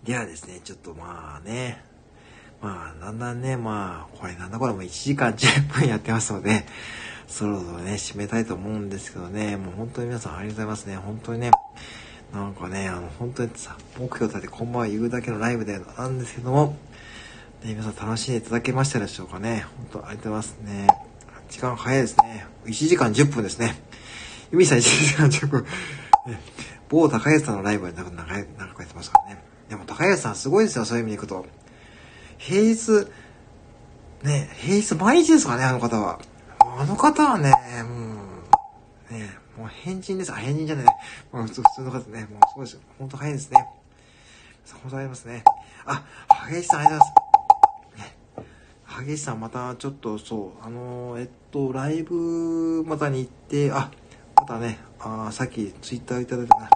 [0.04, 0.08] い。
[0.08, 1.84] ではですね、ちょっとまあね、
[2.62, 6.66] まあ、だんだんね、まあ、これなんだこれも1時間10分やってますので、
[7.28, 10.96] そろそろね、締めたいと思うんですけどね、もう本当に皆さんありがとうございますね。
[10.98, 11.52] 本当にね、
[12.34, 16.78] なんかね、あの、本当にさ、目標立てこんばんは言うだけのライブでなんですけども、
[17.64, 19.66] ね、皆さん楽しんでいただけましたでしょうかね。
[19.92, 20.88] 本当ありがとうございますね。
[21.50, 22.46] 時間早いですね。
[22.66, 23.82] 1時間10分ですね。
[24.52, 25.66] ゆみさん1時間10分。
[26.28, 26.40] ね、
[26.90, 29.42] 某高安さんのライブで長く、長くやってますからね。
[29.70, 31.46] でも高安さんすごいですよ、そういう意味でいくと。
[32.38, 33.08] 平日、
[34.24, 36.20] ね、平日毎日ですかね、あの方は。
[36.78, 37.52] あの方はね、
[37.84, 38.16] も
[39.12, 40.32] う、ね、もう変人です。
[40.32, 40.86] あ、変人じゃない。
[41.32, 42.28] もう普通の方ね。
[42.32, 42.82] もうそうですよ。
[43.00, 43.68] ほんと早いですね。
[44.82, 45.44] 本当ありますね。
[45.86, 46.04] あ、
[46.50, 48.44] 激しさんありがとうございま
[48.96, 49.00] す。
[49.00, 49.06] ね。
[49.08, 53.92] 激しさんまたちょっとそう、あの、えっと、ライブまたに行って、あ、
[54.36, 56.70] またね、あさっきツイッターいただいたな。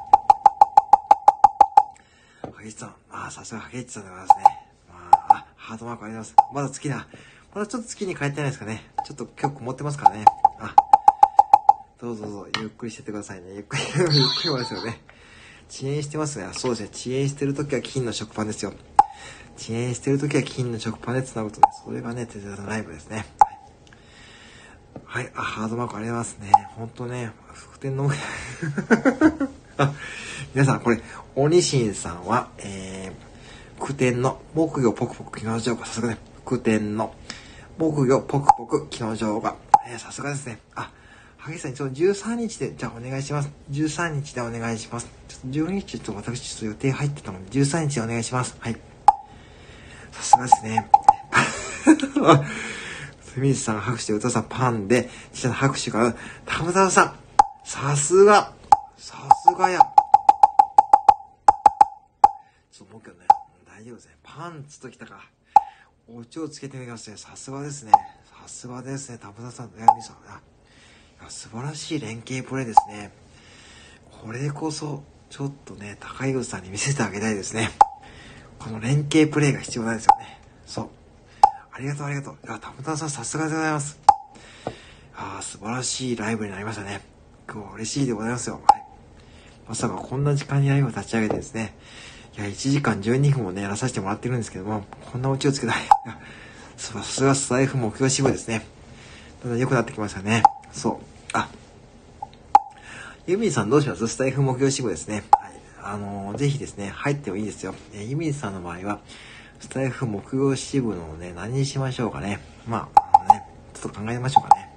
[2.62, 4.44] 激しさん、あ、さすが激しさんでございますね。
[4.90, 6.70] まあ、ハートマークありがとうございます。
[6.70, 7.08] まだ月だ。
[7.54, 8.84] まだちょっと月に帰ってないですかね。
[9.06, 10.26] ちょっと今日持ってますからね。
[10.60, 10.76] あ、
[12.00, 13.54] どうぞどうぞ、ゆっくりしててくださいね。
[13.56, 15.02] ゆっくり、 ゆっくりもですよね。
[15.68, 16.48] 遅延してますね。
[16.54, 16.90] そうですね。
[16.94, 18.74] 遅延してるときは金の食パンですよ。
[19.58, 23.26] 遅延してるときは金の食パンで繋ぐとね、それがね、手伝のライブですね。
[25.06, 25.32] はい。
[25.36, 26.52] あ、ハードマークありますね。
[26.76, 28.12] ほんとね、福天の
[29.78, 29.94] あ、
[30.54, 31.02] 皆さん、これ、
[31.36, 37.16] 鬼神さんは、えー、苦天の木魚ポクポク気の上がさすがね、苦天の
[37.80, 39.56] 木魚ポクポク機能上が。
[39.88, 40.60] えー、さすがですね。
[40.76, 40.92] あ、
[41.38, 43.50] 萩さん、ちょっと13日で、じゃあお願いします。
[43.72, 45.10] 13日でお願いします。
[45.30, 48.58] ちょっと12日ちょっと私ちょっと予定入ってたので、13日でお願いします。
[48.60, 48.76] はい。
[50.12, 50.90] さすがですね。
[53.24, 56.14] すみさん拍手で、歌さんパンで、ちっ拍手から、
[56.46, 57.16] たむたむさん。
[57.64, 58.52] さすが。
[58.98, 59.16] さ
[59.48, 59.80] すがや。
[62.74, 63.20] ちょっともう一回ね、
[63.66, 64.18] 大丈夫ですね。
[64.22, 65.39] パンツときたか。
[66.16, 67.92] おちをつけてみましたさすがですね。
[67.92, 69.20] さすがですね。
[69.20, 70.16] 田村さん、悩みさん。
[70.28, 70.42] あ
[71.22, 73.12] いや素晴らしい連携プレーですね。
[74.24, 77.70] これこそ、ちょっとね、高井口さんに見せてあげたいですね。
[78.58, 80.42] この連携プレーが必要なんですよね。
[80.66, 80.90] そう。
[81.72, 82.38] ありがとう、ありがとう。
[82.44, 84.00] いや、田村さん、さすがでございます。
[85.16, 87.02] ああ、素晴らしいライブになりましたね。
[87.48, 88.60] 今日は嬉しいでございますよ。
[88.68, 88.84] はい。
[89.68, 91.76] まさかこんな時間にライブを立ち上げてですね、
[92.38, 95.76] いや、1時間12分もね、やらさせてもらってるんですけども、こんなオチをつけたい。
[96.78, 98.66] さすがスタイフ目標支部ですね。
[99.42, 100.44] だんだん良くなってきましたね。
[100.72, 100.98] そう。
[101.34, 101.50] あ、
[103.28, 104.08] ユミンさんどうします？
[104.08, 105.24] スタイフ目標支部ですね。
[105.32, 105.52] はい。
[105.82, 107.76] あのー、ぜひですね、入ってもいいですよ。
[107.94, 109.00] えユミンさんの場合は、
[109.60, 112.40] スタイフ目標支部のね、何にしましょうかね。
[112.68, 113.44] まあ、あのね、
[113.74, 114.70] ちょっと考えましょうかね。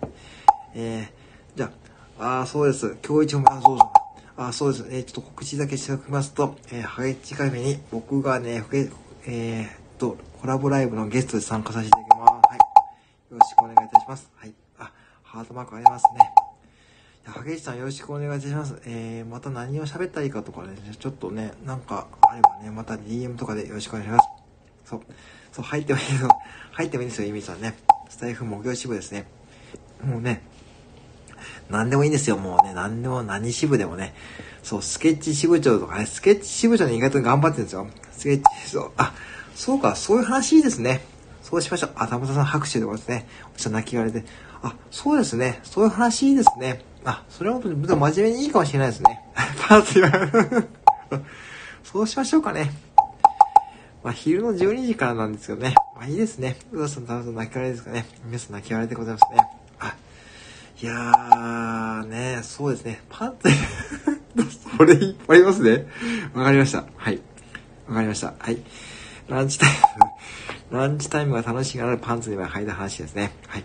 [0.00, 0.10] はい、
[0.74, 1.70] えー、じゃ
[2.18, 2.96] あ、あそうです。
[3.06, 3.99] 今日一も、あ、そうそう。
[4.46, 4.86] あ、そうです。
[4.90, 8.64] えー、ちょっと告知だけしておきますと、えー、ハゲチカフェに僕がね、
[9.26, 9.68] えー、
[9.98, 12.30] と、コラボライブのゲストで参加させていただきます。
[12.30, 12.58] はい。
[12.58, 14.30] よろしくお願いいたします。
[14.34, 14.54] はい。
[14.78, 14.92] あ、
[15.22, 16.32] ハートマークありますね。
[17.26, 18.80] ハゲチさんよろしくお願いいたします。
[18.86, 24.28] えー、また何を喋ったらいいかとかね、ちょっとね、なんかあればね、また DM とかでよろしくお願いします。
[24.86, 25.00] そう。
[25.52, 26.30] そう、入ってもいいですよ。
[26.72, 27.74] 入ってもいいですよ、イミさんね。
[28.08, 29.26] スタイフ目標支部ですね。
[30.02, 30.40] もうね、
[31.70, 32.74] 何でもいいんですよ、もうね。
[32.74, 34.14] 何でも、何支部でもね。
[34.62, 37.86] そう、スケッチ支部長とかね、スケッチ支部長に意外と頑張ってるんですよ。
[38.12, 39.14] スケッチ、そう、あ、
[39.54, 41.02] そうか、そういう話ですね。
[41.42, 41.90] そうしましょう。
[41.96, 43.28] あ、田村さん拍手でございますね。
[43.54, 44.24] おじさん泣き言われて。
[44.62, 45.60] あ、そうですね。
[45.62, 46.84] そういう話ですね。
[47.04, 49.20] あ、それは本当に真面目にいいかもしれないですね。
[49.66, 50.68] パーツ言われる。
[51.82, 52.70] そうしましょうかね。
[54.02, 55.74] まあ、昼の12時からなんですけどね。
[55.96, 56.56] まあ、いいですね。
[56.72, 58.06] うわさん、田村さん泣き笑いですかね。
[58.24, 59.59] 皆さん泣き笑いでございますね。
[60.82, 63.02] いやー、ね、そうですね。
[63.10, 63.50] パンツ、
[64.78, 65.86] これいっぱいありますね。
[66.32, 66.86] わかりました。
[66.96, 67.20] はい。
[67.86, 68.32] わかりました。
[68.38, 68.58] はい。
[69.28, 69.70] ランチタイ
[70.70, 73.32] ム、ランチタイムが楽しいからパンツには履いた話ですね。
[73.46, 73.64] はい。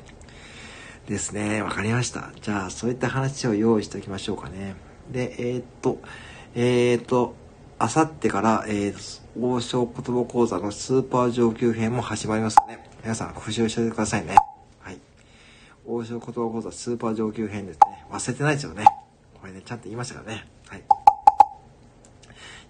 [1.08, 1.62] ですね。
[1.62, 2.32] わかりました。
[2.42, 4.76] じゃあ、そういった話を用意しておきましょうかね。
[5.10, 6.02] で、えー、っと、
[6.54, 7.36] えー、っと、
[7.80, 12.84] あさってから、えー、王将言葉講座のスーパー上級編も始まりますね。
[13.04, 14.36] 皆さん、復習しておいてくださいね。
[15.88, 18.06] 王将言葉講座スーパー上級編ですね。
[18.12, 18.86] 忘れてないですよね。
[19.40, 20.48] これね、ちゃんと言いましたからね。
[20.68, 20.84] はい。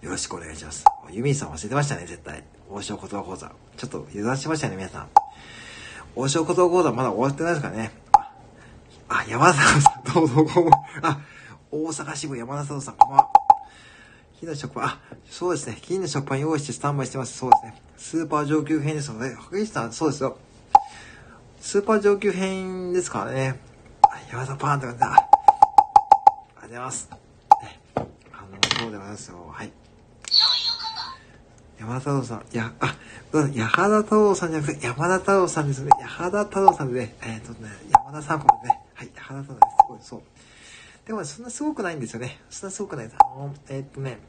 [0.01, 0.83] よろしくお願いします。
[1.09, 2.43] ユミンさん忘れてましたね、絶対。
[2.69, 3.51] 王将言葉講座。
[3.77, 5.07] ちょっと油断してましたね、皆さん。
[6.15, 7.91] 王将言葉講座まだ終わってないですかね。
[9.07, 10.73] あ、山田さん、どうぞ、こんばん
[11.03, 11.21] あ、
[11.71, 13.29] 大阪支部山田さん、こんばんは。
[14.39, 15.77] 金の食パン、あ、そうですね。
[15.81, 17.37] 金の食パン用意してスタンバイしてます。
[17.37, 17.81] そうですね。
[17.97, 20.37] スーパー上級編ですので、白石さん、そうですよ。
[21.65, 23.59] スーパー上級編ですからね。
[24.31, 25.07] 山田パーンって感じだ。
[25.07, 27.09] ありがとうございます。
[27.09, 27.17] ね、
[27.95, 28.47] あの、
[28.79, 29.47] そうでございますよ。
[29.51, 29.71] はい。
[31.79, 32.95] 山田太郎さん、や、あ、
[33.55, 35.89] 矢原太郎さんじゃなくて、山田太郎さんですね。
[35.99, 39.71] 矢原太郎さんでね、えっ、ー、とね、山田さんこれね、はい、矢原太郎です。
[39.71, 40.21] すごい、そう。
[41.07, 42.41] でも、そんなすごくないんですよね。
[42.51, 43.17] そんなすごくないです。
[43.19, 44.19] あの、えっ、ー、とね、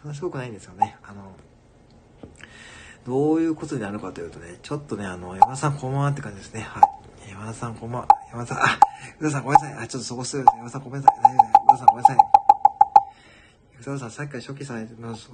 [0.00, 0.96] そんなすごくないんですよね。
[1.02, 1.30] あの、
[3.04, 6.62] どういうことになるかというとね、ちょっとね、あの、山田さんこんばんはって感じですね。
[6.62, 7.30] はい。
[7.30, 8.08] 山田さんこんばんは。
[8.30, 8.78] 山田さん、あ、
[9.20, 9.74] 宇田さんごめんなさい。
[9.84, 10.44] あ、ちょっとそこする。
[10.56, 11.20] 山田さんごめんなさい。
[11.22, 11.52] 大丈夫です。
[11.52, 12.16] 宇田さんごめんなさい。
[13.80, 15.30] 宇田さんさっきから初期されてます。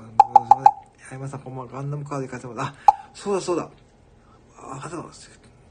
[1.12, 1.72] 山田さんこんばんは。
[1.72, 2.60] ガンダムカードで書いてます。
[2.60, 2.74] あ、
[3.14, 3.70] そうだそうだ。
[4.58, 4.90] あ、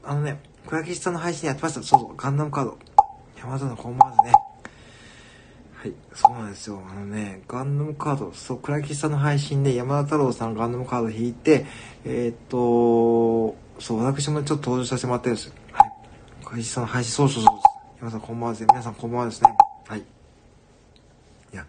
[0.02, 1.82] あのね、倉吉さんの配信やってました。
[1.82, 2.78] そうそう、ガンダムカード。
[3.36, 4.49] 山田さんこんばんはですね。
[5.80, 6.82] はい、そうなんですよ。
[6.90, 11.64] あのね、ガンダムカード、そう、倉吉さんの配信で山田太郎さんガンダムカード引いて、
[12.04, 15.54] えー、っと、そう、私もちょっと登場させてもらってるんですよ。
[15.72, 15.92] はい。
[16.44, 17.54] 倉吉さんの配信、そうそうそう。
[17.98, 18.66] 山田さんこんばんはですね。
[18.68, 19.56] 皆さんこんばんはですね。
[19.88, 20.00] はい。
[20.00, 20.02] い
[21.56, 21.66] や、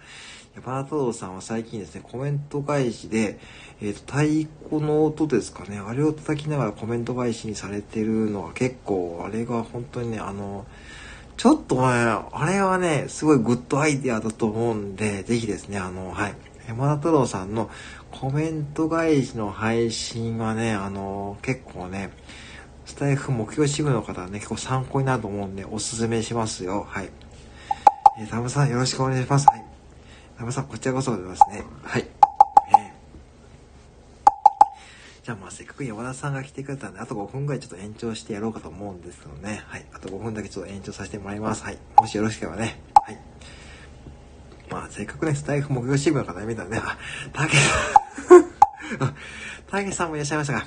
[0.56, 3.40] 山田太郎さんは最近ですね、コメント返しで、
[3.82, 10.66] えっ、と、太鼓の音ですかね、あれを叩きながらコメント返しにされてるのが結構、あれが本当にね、あの、
[11.38, 16.36] ちょっとね、あれはね、すごいグッドアイデアだと思うんで、ぜひですね、あの、はい。
[16.68, 17.70] 山田太郎さんの
[18.12, 22.12] コメント返しの配信はね、あの、結構ね、
[22.86, 26.86] スタイフ目標支部の方はね、結構参考になると思うんで、おすすめしますよ。
[26.88, 27.10] はい。
[28.20, 29.48] えー、タムさんよろしくお願いします。
[29.48, 29.66] はい。
[30.38, 31.66] タムさん、こちらこそでございますね。
[31.84, 32.21] はい。
[35.24, 39.62] じゃあまあせっかく山田さんが来てくれたんで、あと5分ぐらいちょっと延長してやろうかと思うんですけどね。
[39.68, 39.86] はい。
[39.94, 41.64] あと5分だけちょっと延長させてもらいます。
[41.64, 41.78] はい。
[41.98, 42.82] もしよろしければね。
[42.96, 43.20] はい。
[44.72, 46.98] まあせっかくね、スタイフ目標新聞の方見たらね、あ、
[47.34, 49.14] たけさん、
[49.70, 50.66] たけさんもいらっしゃいましたが、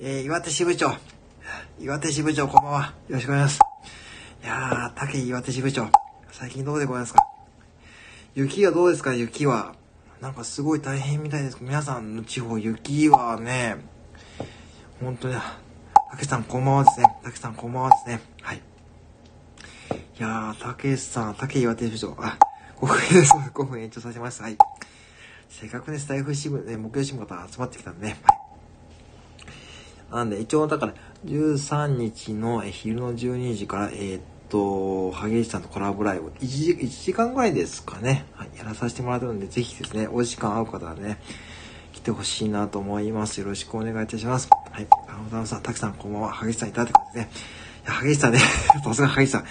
[0.00, 0.96] えー、岩手支部長、
[1.78, 2.94] 岩手支部長こんばんは。
[3.08, 3.66] よろしくお願いしま
[4.42, 4.44] す。
[4.44, 5.88] いやー、竹岩手支部長、
[6.32, 7.20] 最近どうでございますか？
[8.34, 9.14] 雪はどうですか？
[9.14, 9.76] 雪は。
[10.20, 13.76] なんかすごい大変みたいです皆さんの地方雪はね、
[15.02, 17.06] 本当に、たけしさんこんばんはですね。
[17.24, 18.20] たけしさんこんばんはですね。
[18.40, 18.58] はい。
[18.58, 18.60] い
[20.20, 22.38] やー、たけしさん、たけ岩手部長、あ、
[22.76, 23.32] 5分です。
[23.32, 24.44] 5分延長させました。
[24.44, 24.56] はい。
[25.48, 28.16] せっかくね、スタイフ支部ね、目標支部の方集まってきたんでね。
[28.22, 28.32] は
[30.12, 30.18] い。
[30.18, 38.26] なんで、一応だから、13日の昼の12時から、えー、っと、萩市さんとコラボライブ、1時、1時間ぐらいですかね。
[38.34, 38.50] はい。
[38.56, 41.18] やらさせてもらってるんで、ぜひですね、お時間合う方はね、
[42.02, 43.40] てほしいなと思います。
[43.40, 44.48] よろしくお願いいたします。
[44.50, 44.86] はい。
[45.08, 46.32] あの、ダムさん、たくさんこんばんは。
[46.32, 47.32] 萩市さんいたって感じですね。
[47.84, 48.38] いや、萩市さね、
[48.84, 49.44] さすが萩市さ。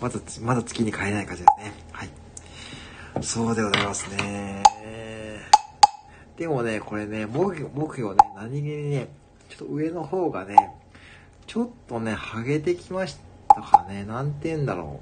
[0.00, 1.72] まだ、まだ月に帰れない感じですね。
[1.92, 2.10] はい。
[3.22, 4.62] そうでございますね。
[6.36, 9.08] でもね、これね、目標、目標ね、何気にね、
[9.48, 10.54] ちょっと上の方がね、
[11.46, 13.16] ちょっとね、ハゲてきまし
[13.48, 14.04] たかね。
[14.04, 15.00] なんて言うんだろ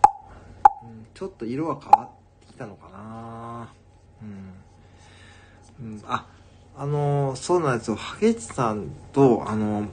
[0.84, 0.86] う。
[0.86, 3.68] うん、ちょっと色が変わってきたのかな
[5.80, 5.94] うん。
[5.94, 6.26] うん、あ、
[6.76, 7.96] あの、そうなんですよ。
[7.96, 9.86] ハゲチさんと、あの、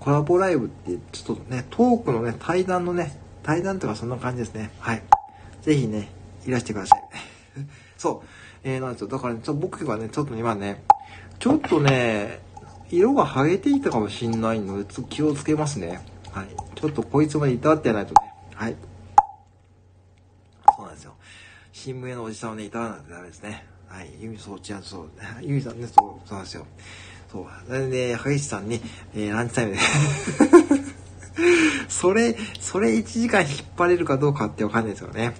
[0.00, 4.70] コラボライブって、ちょっとね、トークのね、対談のね、対談とかそんな感じですね。
[4.78, 5.02] はい。
[5.62, 6.08] ぜひね、
[6.46, 7.02] いらしてください。
[7.98, 8.26] そう。
[8.64, 9.08] えー、なんですよ。
[9.08, 10.82] だから、ね、ちょ僕がね、ちょっと今ね、
[11.38, 12.40] ちょっとね、
[12.90, 16.00] 色が剥げていたかもしんないので、ちょっと気をつけますね。
[16.32, 16.48] はい。
[16.74, 18.34] ちょっとこいつまでいたってやないとね。
[18.54, 18.76] はい。
[20.74, 21.14] そうなんですよ。
[21.72, 23.77] 新聞屋のおじさんをね、いたわないとダメですね。
[23.88, 24.10] はい。
[24.20, 25.08] ユミ、そう、違う、そう。
[25.42, 26.66] ユミさんね、そう、そうなんですよ。
[27.32, 27.46] そう。
[27.66, 28.80] それで、ハゲシさんに、
[29.14, 29.78] えー、ランチタイムで
[31.88, 35.34] それ、それ1時間引っ張れるかどうかってわかんないですよね。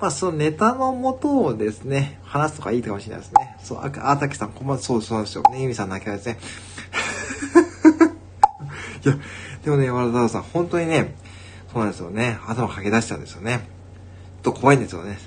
[0.00, 3.56] まあ、そのネタの元をですね、話すとかいいかもしれないですね。
[3.62, 5.42] そう、あ、あたけさん、こんばんは、そう、そうなんですよ。
[5.52, 6.38] ね、ゆみさん泣きですね。
[9.04, 9.16] いや、
[9.64, 11.14] でもね、山田太郎さん、本当にね、
[11.72, 12.38] そうなんですよね。
[12.46, 13.60] 頭かけ出したんですよね。
[14.42, 15.18] と怖いんですよね。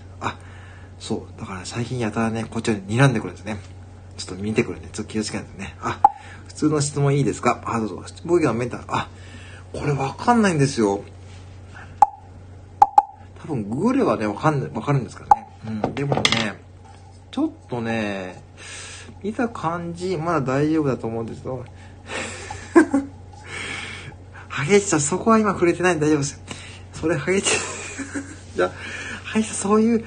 [0.99, 1.39] そう。
[1.39, 3.57] だから最近やたらね、こっちに睨んでくるんですね。
[4.17, 5.75] ちょっと見てくるんで、ちょっと気をつけないとね。
[5.81, 5.99] あ、
[6.47, 7.61] 普通の質問いいですか？
[7.65, 8.03] あ、どうぞ。
[8.23, 9.09] 僕がメンタル、あ、
[9.73, 11.03] これわかんないんですよ。
[13.39, 15.47] 多分、ググればね、わかん、わかるんですからね。
[15.67, 15.95] うん。
[15.95, 16.21] でもね、
[17.29, 18.41] ちょっとね、
[19.21, 21.65] 見た感じ、まだ大丈夫だと思うんですけど、
[24.47, 26.41] ハゲチさん、そこは今触れてないんで大丈夫です。
[26.93, 27.51] それ、ハゲチ、
[28.55, 28.71] じゃあ、
[29.25, 30.05] はい、そういう、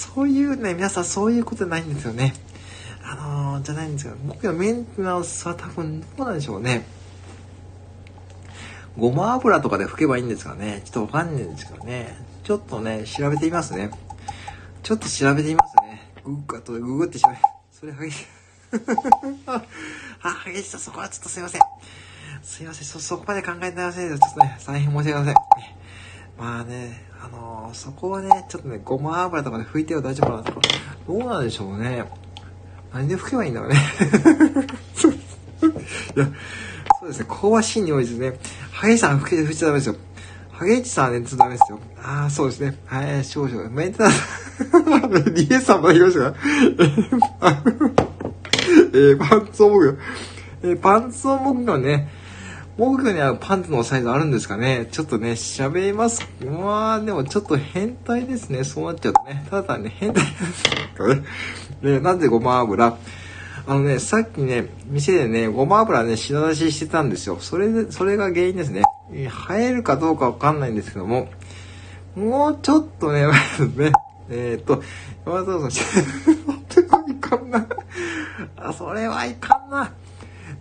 [0.00, 2.32] そういうね、皆さんそういうことないんですよね。
[3.04, 4.16] あのー、じゃないんですよ。
[4.24, 6.86] 僕のメンテナンスは多分どうなんでしょうね。
[8.96, 10.80] ごま油とかで拭けばいいんですかね。
[10.86, 12.16] ちょっとわかんないんですけどね。
[12.44, 13.90] ちょっとね、調べてみますね。
[14.82, 16.10] ちょっと調べてみますね。
[16.24, 17.36] ググッとググって調べ、
[17.70, 18.26] それ激しい。
[20.22, 21.60] あ、激しさ、そこはちょっとすいません。
[22.42, 25.80] すいません、そ、そこまで考えてませんちょっとね、大変申し訳ございません。
[26.38, 30.60] まあね、あのー、そこはね、ちょっとね、ごま油とかで拭いてよ大丈夫かなとか、
[31.06, 32.04] どうなんでしょうね。
[32.92, 33.76] 何で拭けばいいんだろうね。
[36.16, 36.26] いや、
[37.00, 38.38] そうですね、香ばしい匂いですね。
[38.72, 39.96] ハゲさん拭けて拭いちゃダメですよ。
[40.60, 41.78] ハゲイチさんはね、ちょっとダメですよ。
[42.02, 42.76] ああ、そうですね。
[42.84, 43.70] はい、少々。
[43.70, 46.36] メンテナンス、リエさんも言いましたか？
[48.92, 49.98] えー、パンツを僕、
[50.62, 52.10] えー、パンツを僕がね、
[52.80, 54.88] 僕にはパンツのサイズあるんですかね？
[54.90, 56.26] ちょっとね、喋ります。
[56.42, 58.64] まあ、でもちょっと変態ですね。
[58.64, 59.46] そうなっちゃうとね。
[59.50, 61.92] ただね、変態ですね。
[61.92, 62.96] ね、なんでごま油？
[63.66, 67.36] あのね、さっきね、店でね、ごま油ね、品出ししてたんですよ。
[67.38, 68.80] それで、それが原因ですね。
[69.28, 71.28] 生えるかどうかわかんないんですけども、
[72.16, 73.26] もうちょっとね、
[73.76, 73.92] ね、
[74.30, 74.82] えー、っと、
[75.26, 76.00] 山田さ
[77.10, 77.66] ん、いかんな。
[78.56, 79.92] あ、それはいかんな。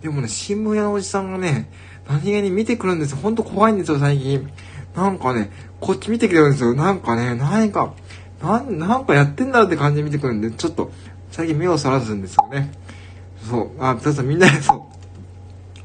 [0.01, 1.69] でもね、新聞屋のおじさんがね、
[2.10, 3.18] 何気に見てくるんですよ。
[3.18, 4.49] ほんと怖いんですよ、最近。
[4.95, 6.73] なんかね、こっち見てくれるんですよ。
[6.73, 7.94] なんかね、何か、
[8.41, 10.91] なん、なんかやってんだって感じで見てくるんで、ちょっと、
[11.31, 12.72] 最近目をそらすんですよね。
[13.48, 13.72] そう。
[13.80, 14.81] あ、皆さんみんなで、そう。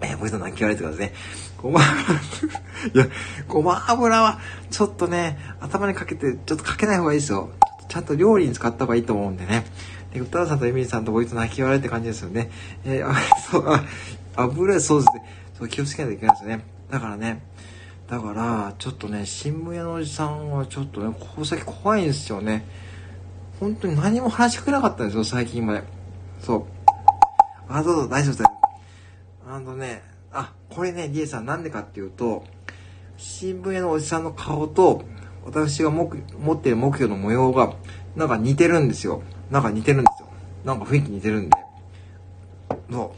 [0.00, 1.14] えー、森さん泣き笑いてくださいね。
[1.60, 3.14] ごま油、 いや、
[3.46, 4.40] ごま油は、
[4.70, 7.50] ちょっとね、頭にかけて、ちょっとかけない方がいいですよ。
[7.88, 9.66] ちゃんと料理に使った方がいいと思うんでね。
[10.14, 12.50] で、歌田さんとエミリさんとこいつ泣き笑いって感じですよね。
[12.86, 13.14] えー、あ、
[13.50, 13.84] そう、あ、
[14.36, 15.43] 油、そうですね。
[15.54, 16.64] そう気をつけないといけないですね。
[16.90, 17.42] だからね、
[18.08, 22.66] だから、ちょっとね、新聞屋のおじさんはちょっとね、ここ先怖いんですよね。
[23.60, 25.82] 本当に何も話しかけなかったんですよ、最近まで。
[26.40, 26.64] そう。
[27.68, 28.44] あ、どうぞ、大丈夫です。
[29.48, 30.02] あのね、
[30.32, 32.44] あ、これね、リエさんなんでかっていうと、
[33.16, 35.04] 新聞屋のおじさんの顔と、
[35.44, 37.74] 私が持ってる目標の模様が、
[38.16, 39.22] なんか似てるんですよ。
[39.50, 40.28] なんか似てるんですよ。
[40.64, 41.56] なんか雰囲気似てるんで。
[42.90, 43.14] そ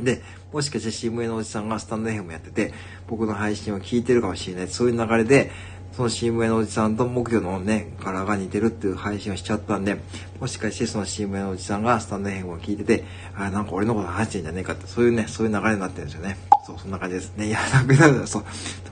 [0.00, 0.04] う。
[0.04, 0.22] で、
[0.52, 2.74] もしかして新聞のおじさんがスタンド FM やってて、
[3.08, 4.68] 僕の配信を聞いてるかもしれない。
[4.68, 5.50] そういう流れで、
[5.92, 9.96] その新聞のおじさんと木魚のね、柄が似てるっていう配信をしちゃったんで、
[10.40, 13.04] もしかしてその新聞のおじさんがスタンド FM を聞いてて、
[13.34, 16.36] あ、なんか俺のこと話してんじゃねえかって、そういうね、そういう流れになってるんですよね。
[16.66, 17.46] そう、そんな感じですね。
[17.46, 18.44] いや、ベタベタ、そう、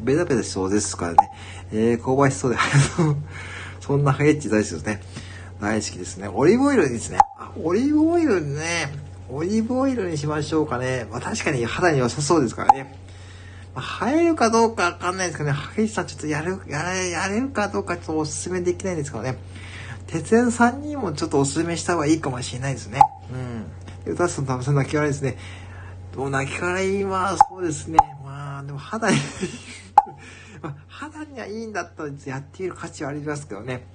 [0.02, 1.18] ベタベタしそうですからね。
[1.72, 2.58] えー、香ばしそうで、
[3.80, 5.00] そんなハゲッチ大好きですね。
[5.60, 6.28] 大好きですね。
[6.28, 7.18] オリーブオイルですね。
[7.38, 9.09] あ、オリーブオイルね。
[9.32, 11.06] オリーブオイルにしましょうかね。
[11.10, 12.98] まあ確かに肌に良さそうですからね。
[13.74, 19.36] まあ、生えるかどうかわかんないですけどね、ハゲさんちょっとやる、やれ、やれるかどうかちょっとお勧めできないんですけどね。
[20.06, 23.00] 鉄也さんにもちょっとお勧めした方がいいかもしれないですね。
[24.06, 24.12] うん。
[24.12, 25.36] 歌さんとさん泣き笑いですね。
[26.12, 27.98] どう泣き笑いはそうですね。
[28.24, 29.16] まあ、でも肌に
[30.62, 33.86] まあ、肌にはいいんだったらやっている価値はありますけどね。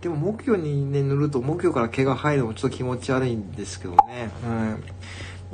[0.00, 4.30] でも木魚にね、塗ると木魚から毛が生えるのもちょっと気持ち悪いんですけどね。
[4.44, 4.84] うん。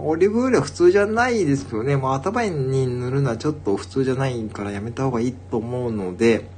[0.06, 1.96] オリーブオイルは普通じゃないですけどね。
[1.96, 6.50] まあ頭に塗るのはちょっと普通じゃないからやめた方がいいと思うので、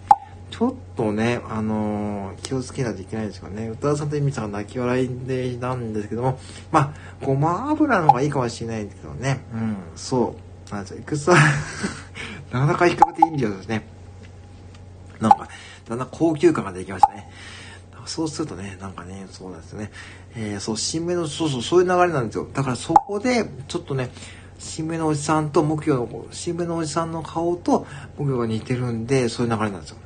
[0.51, 3.69] ちょっとね、あのー、気をつけないといけないですかね。
[3.69, 6.39] 歌田さんとエミさんが泣き笑いでなんですけども、
[6.73, 9.45] まあ、ごま油の方がいいかもしれないですけどね。
[9.53, 10.35] うん、そ
[10.73, 10.75] う。
[10.75, 11.37] あ、じゃあ、いくつは
[12.51, 13.87] なかなか比較的いいんですね。
[15.21, 15.49] なんか、
[15.89, 17.31] だんだん高級感ができましたね。
[18.07, 19.91] そうするとね、なんかね、そうなんですよね。
[20.35, 22.49] えー、そう、新芽の、そうそう、そういう流れなんですよ。
[22.53, 24.11] だからそこで、ちょっとね、
[24.59, 29.99] 新芽のおじさんと木魚の、新芽のおじさんの顔と木魚が似てるんで、そういう流れなんですよ。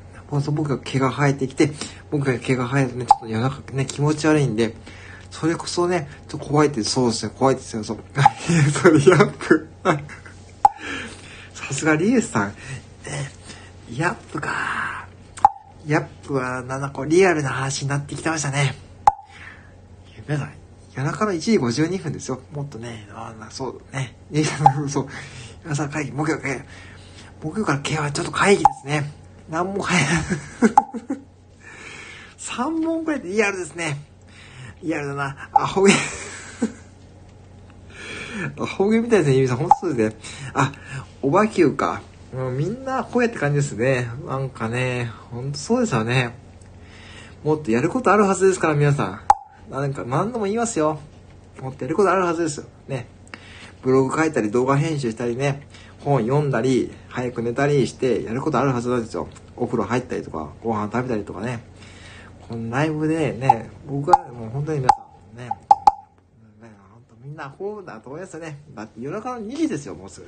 [0.53, 1.73] 僕が毛が生えてきて、
[2.11, 4.75] 僕が毛が生えるとね、ちょっと夜中ね、気持ち悪いんで、
[5.31, 7.99] それこそね、ちょっと怖いって、そうですね、怖いですよ、そう。
[8.73, 9.69] それ、ヤップ。
[11.55, 12.55] さすがリエさん。
[13.07, 13.31] え、
[13.97, 15.00] ヤップか。
[15.87, 18.75] やっぱ、なんだこう、リアルな話になってきてましたね。
[20.29, 20.53] 皆さん、
[20.95, 22.43] 夜中の1時52分ですよ。
[22.53, 24.15] もっとね、ああ、そうね。
[24.89, 25.09] そう。
[25.65, 26.65] 皆さん会議、木曜会議。
[27.43, 29.11] 木曜から今日はちょっと会議ですね。
[29.49, 30.25] 何も入らない。
[32.39, 33.99] 3本くらいでリアルですね。
[34.83, 35.49] リアルだな。
[35.53, 35.95] アホゲ。
[38.61, 39.57] アホゲみたいですね、ゆみさん。
[39.57, 40.21] 本当ですね。
[40.55, 40.73] あ、
[41.23, 42.03] おばきゅうか。
[42.33, 44.09] もうみんな声って感じですね。
[44.27, 46.35] なんかね、ほんとそうですよね。
[47.43, 49.23] もっとやることあるはずですから、皆さ
[49.69, 49.73] ん。
[49.73, 51.01] なんか何度も言いますよ。
[51.61, 52.67] もっとやることあるはずですよ。
[52.87, 53.09] ね。
[53.83, 55.67] ブログ書いたり、動画編集したりね、
[56.05, 59.27] 本読んだり、早く寝たりして、やることあるはずなんですよ。
[59.57, 61.65] お風呂入ったりとか、ご飯食べたりとかね。
[62.49, 65.03] このライブでね、僕はもう本当に皆さ
[65.35, 65.51] んね、ね、
[66.93, 68.61] 本当みんなアホだと思いますよね。
[68.75, 70.27] だって夜中の2時ですよ、もうすぐ。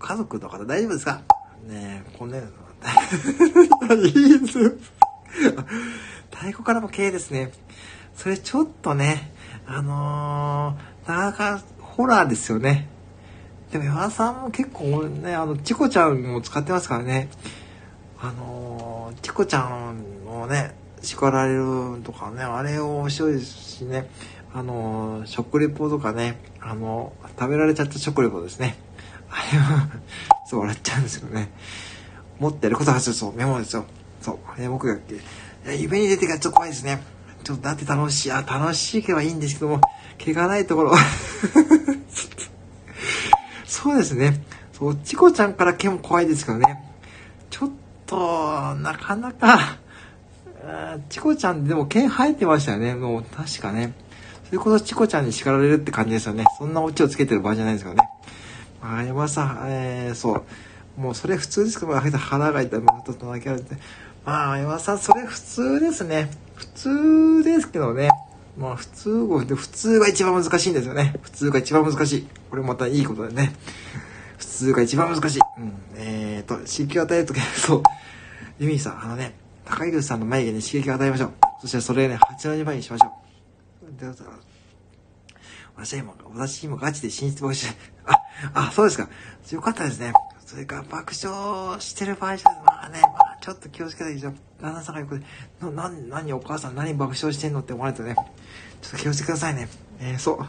[0.00, 1.22] 家族の方大丈夫ですか？
[1.68, 4.58] ねえ、こんね、いいです。
[6.30, 7.52] 太鼓からも K ですね。
[8.14, 9.32] それちょっとね、
[9.66, 12.88] あのー、なかなかホラーですよね。
[13.70, 17.28] でも、山田さんも結構ね、あの、チコちゃんも使ってますからね。
[18.18, 24.10] あのー、チコちゃんをね、叱られるとかね、あれ面白いですしね。
[24.52, 28.76] あのー、食レポとかね、あのー、食べられちゃった食レポですね。
[29.30, 29.88] あれは
[30.46, 31.50] そう笑っちゃうんですよね。
[32.38, 33.84] 持ってることはそう、メモですよ。
[34.20, 34.98] そう、あれ僕が、
[35.72, 37.00] 夢に出てからちょっと怖いですね。
[37.44, 39.80] ちょっとだって楽しい、あ、楽しいけばいいんですけども、
[40.18, 40.92] 毛がないところ。
[43.66, 44.42] そうですね。
[44.72, 46.82] そう、チコちゃんから毛も怖いですけどね。
[47.50, 47.70] ちょっ
[48.06, 49.78] と、なかなか、
[51.08, 52.94] チコちゃんでも毛生えてましたよね。
[52.94, 53.92] もう確かね。
[54.46, 56.44] それこそチコちゃんに叱られるって感じですよね。
[56.58, 58.02] そんなオチをつけてる場合じゃないですけどね。
[58.90, 60.32] まあ、山さん、えー、そ
[60.98, 61.00] う。
[61.00, 63.76] もうそれ普通ですけど、腹が痛い、もっと泣きあるって。
[64.24, 66.28] まあ、山さん、それ普通ですね。
[66.56, 68.10] 普通ですけどね。
[68.58, 71.14] まあ普通語で普通が一番難しいんですよね。
[71.22, 72.26] 普通が一番難しい。
[72.50, 73.54] これまたいいことでね。
[74.36, 75.40] 普通が一番難しい。
[75.58, 75.72] うん。
[75.94, 77.82] えーと、刺激を与えるとき、 そう。
[78.58, 79.34] ユミさん、あのね、
[79.64, 81.32] 高井口さんの眉毛に刺激を与えましょう。
[81.60, 84.49] そしてそれね、8の2倍にしましょう。
[85.80, 87.74] 私は今、私今ガチで進出防止、
[88.04, 88.20] あ、
[88.52, 89.08] あ、そうですか。
[89.50, 90.12] よかったですね。
[90.44, 94.32] それから爆笑してる場合じゃ、まあね、まあちょっと気をつけたいでしょ。
[94.60, 95.24] 旦那さんが横で、
[95.60, 98.14] な、な、何お母さん何爆笑してんのって思われてね。
[98.82, 99.68] ちょっと気をつけてくださいね。
[100.00, 100.40] えー、そう。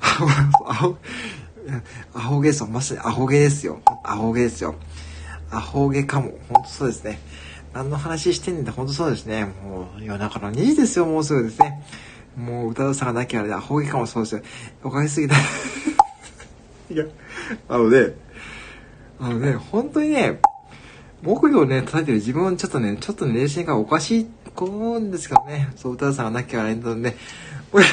[0.00, 0.96] アホ、
[2.14, 3.80] アホゲーすまさにアホゲーですよ。
[4.04, 4.76] アホゲーですよ。
[5.50, 6.38] アホゲかも。
[6.48, 7.18] ほんとそうですね。
[7.72, 9.46] 何の話してんねんってほんとそうですね。
[9.64, 11.82] もう夜中の2時ですよ、もうすぐですね。
[12.36, 14.42] もう歌田さんがなきゃあれアホゲかもそうですよ。
[14.84, 15.34] おかげすぎた。
[16.90, 17.04] いや、
[17.68, 18.14] あのね、
[19.18, 20.40] あのね、本当にね、
[21.22, 25.72] 木魚をね、叩いてる自分はちょっとね、ちょっとね、冷静がおかしいと思うんですけどね。
[25.76, 27.16] そう、歌田さんがなきゃあれんとね、
[27.72, 27.88] こ れい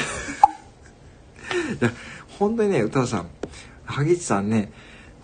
[1.80, 1.90] や、
[2.38, 3.26] 本当にね、歌田さん、
[3.86, 4.70] 萩市さんね、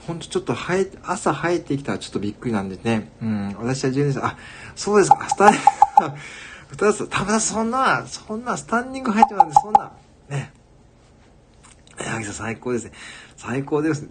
[0.06, 3.12] ほんとちょっと生え、朝生えてきたらちょっとびっくりなんでね。
[3.22, 4.36] うん、私は12歳、あ、
[4.74, 5.54] そうですか、スタン、
[6.72, 9.92] 歌田さん、たぶんそんな、そんなスタンディング生えてなんで、そんな、
[10.28, 10.52] ね。
[11.96, 12.92] 萩さん最高ですね。
[13.36, 14.08] 最高ですね。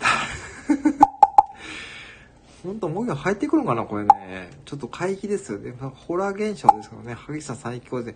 [2.63, 4.49] ほんと、もう一回入ってくるのかなこれね。
[4.65, 5.73] ちょっと怪奇ですよね。
[5.79, 7.13] ホラー現象ですからね。
[7.13, 8.15] 萩さん最強で。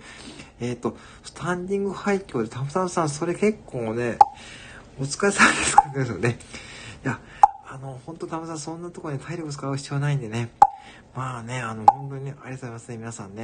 [0.59, 4.17] えっ、ー、と、スタンディング廃墟で、たむたむさん、それ結構ね、
[4.99, 6.37] お疲れ様ですかですよね。
[7.05, 7.21] いや、
[7.65, 10.49] あの、ほんとたむさん、そんなところに体力使う必要ないんでね。
[11.15, 13.43] まあね、あの、本当にね、ありがとうございますね、皆さんね。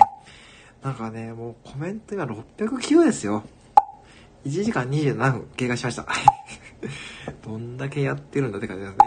[0.83, 3.43] なんかね、もうコメント今609ですよ。
[4.45, 6.05] 1時間27分経過しました。
[7.43, 8.97] どんだけやってるんだって感じですね。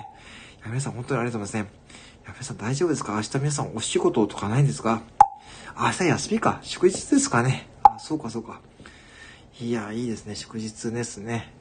[0.59, 1.79] いや、皆さん本当にありがとうございますね。
[2.25, 3.15] いや、皆さん大丈夫ですか？
[3.15, 5.01] 明日皆さんお仕事とかないんですか？
[5.81, 6.59] 明日休みか？
[6.63, 7.69] 祝日ですかね？
[7.85, 8.61] あ、そうかそうか。
[9.59, 10.35] いや、いいですね。
[10.35, 11.55] 祝日ですね。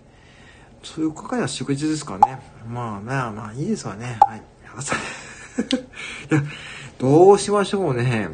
[0.83, 2.39] そういう会は祝日ですかね？
[2.67, 4.17] まあまあまあ、いいですわね。
[4.27, 4.43] はい。
[4.75, 4.99] 朝 い
[6.29, 6.43] や、
[6.97, 8.29] どうしましょうね。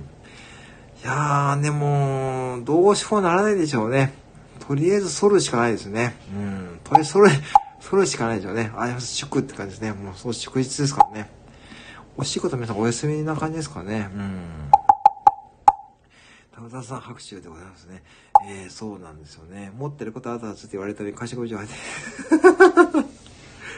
[1.08, 4.12] いやー、でも、どうしようならないでしょうね。
[4.68, 6.18] とりあえず反るしかないですね。
[6.36, 6.80] うん。
[6.84, 7.30] とりあえず反る、
[7.80, 8.74] 反るしかないでしょうね。
[8.76, 9.94] あ、祝って感じですね。
[9.94, 11.30] もう、そう、祝日ですからね。
[12.18, 14.10] お仕事皆さんお休みな感じですかね。
[14.14, 14.42] うん。
[16.54, 18.04] 田田さん拍手でございますね。
[18.46, 19.72] えー、そうなんですよね。
[19.78, 21.76] 持ってることあったらちょっと言われたり、貸しご以上入って。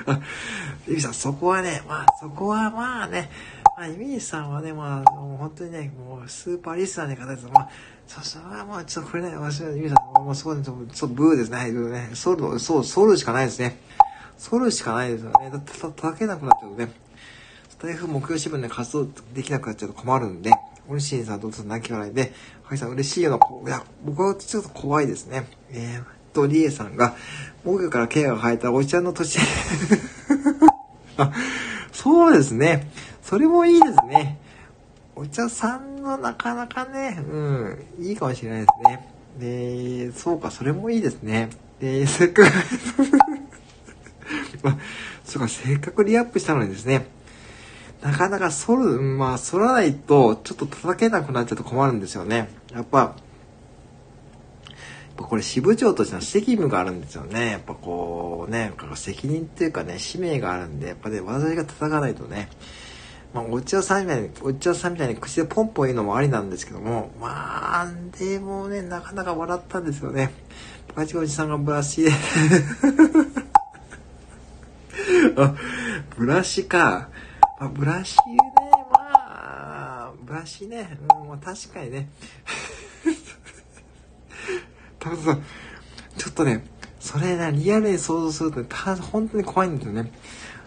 [0.12, 0.20] あ、
[0.88, 3.30] ゆみさん、そこはね、まあ、そこはまあね、
[3.80, 7.48] まあ、ゆみさんはね、まあ、もう本当にね、もうスーパーリスナーの方です。
[7.48, 7.70] まあ、
[8.06, 11.58] そ、それはまあ、ちょっとこれね、私はゆみさん、もうそこで、ちょっとブーですね。
[11.58, 12.10] はい、ブーね。
[12.14, 13.78] ソル、そう、ソルしかないですね。
[14.38, 15.50] ソルしかないですよね。
[15.50, 16.92] だって、叩けなくなっちゃうとね。
[17.82, 20.52] 台風木曜新聞で活動できなくなっちゃうと困るんで、
[20.90, 22.34] 嬉しいさん、どうぞ泣き笑いで、
[22.64, 25.48] はいさん嬉しいような、いや、僕はちょっと怖いですね。
[25.72, 27.16] えー、と、リエさんが、
[27.64, 29.40] 木から毛が生えたおじちゃんの年
[31.16, 31.32] あ、
[31.94, 32.92] そうですね。
[33.30, 34.40] それもいいですね。
[35.16, 39.08] お茶さんのなかなかね、うん、いいかもしれないですね。
[39.38, 41.52] で、そうか、それもいいですね。
[41.80, 42.54] で、せっかく
[44.66, 44.78] まあ、
[45.26, 47.06] そうか、せっかくリアップしたのにですね、
[48.02, 52.50] なかなか反る、まあ、反らないと、ちょっと叩けなくなっちゃうと困るんですよね。
[52.74, 53.16] やっぱ、
[55.18, 57.52] これ支部長としての責務があるんですよね。
[57.52, 62.50] やっぱこうね、責任っていうかね、使命があるんで、やっぱね、私が叩かないとね、
[63.34, 67.88] まあ、お茶さんみたいに、お茶さんみたいに口でポンポン言うのもありなんですけども、まあ、
[68.18, 70.34] でもね、なかなか笑ったんですよね。
[70.96, 72.12] バチおじさんがブラシで
[75.38, 75.56] あ、
[76.18, 77.10] ブラシか。
[77.60, 78.38] まあ、ブラシね、
[78.92, 79.00] ま
[80.08, 82.10] あ、ブラシね、うん、まあ、確かにね。
[84.98, 85.44] たぶん、
[86.18, 86.66] ちょっとね、
[87.00, 90.12] それね、リアルに想像すると、ねた本当に怖いんですよね。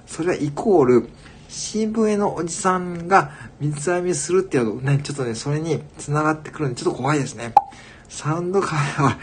[0.06, 1.08] それはイコール、
[1.52, 3.30] 新聞へのおじさんが
[3.60, 7.52] 三つ編みするっていうのね、ちょっとね、それに繋がってくるんで、ちょっと怖いですね。
[8.08, 9.18] サウンド変わる、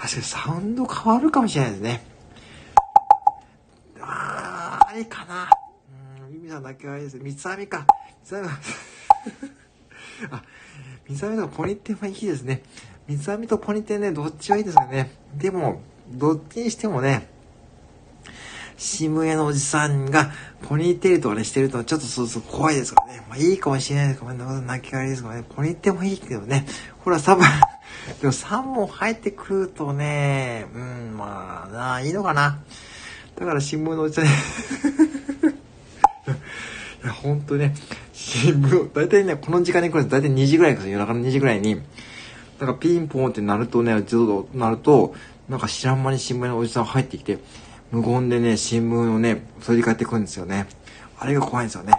[0.00, 2.06] 確かにサウンド変わるかもしれないですね。
[4.00, 5.50] あー、あれかな。
[6.26, 7.18] うん、ミミさんだけはあれです。
[7.18, 7.86] 三つ編みか。
[8.24, 8.48] 三つ編み
[10.30, 10.42] あ、
[11.06, 12.62] 三つ編みとポニテもいいですね。
[13.06, 15.10] 三つ編みとポニテンね、どっちがいいですかね。
[15.34, 17.28] でも、どっちにしてもね、
[18.78, 20.30] 新聞屋のおじさんが
[20.62, 23.24] ポニーテールとかねしてるとちょっとそうそう怖いですからね。
[23.28, 24.44] まあいいかもしれないですけどね。
[24.66, 25.44] 泣き替えですからね。
[25.48, 26.64] ポニーテールもいいけどね。
[27.04, 27.44] ほら、サバ、
[28.20, 32.60] でも3本入ってくるとね、うん、まあ、なあ、いいのかな。
[33.34, 34.30] だから新聞のおじさんね
[37.02, 37.74] いや、ほんとね、
[38.12, 40.12] 新聞、だいたいね、この時間に来るんです。
[40.12, 40.88] だいたい2時ぐらいです。
[40.88, 41.82] 夜中の2時ぐらいに。
[42.60, 45.16] なんかピンポンってなるとね、ずっとなると、
[45.48, 47.38] なんか知らん間に新聞のおじさん入ってきて、
[47.90, 50.66] 無言でね、新聞をね、取り替えてくるんですよね。
[51.18, 51.92] あれが怖いんですよね。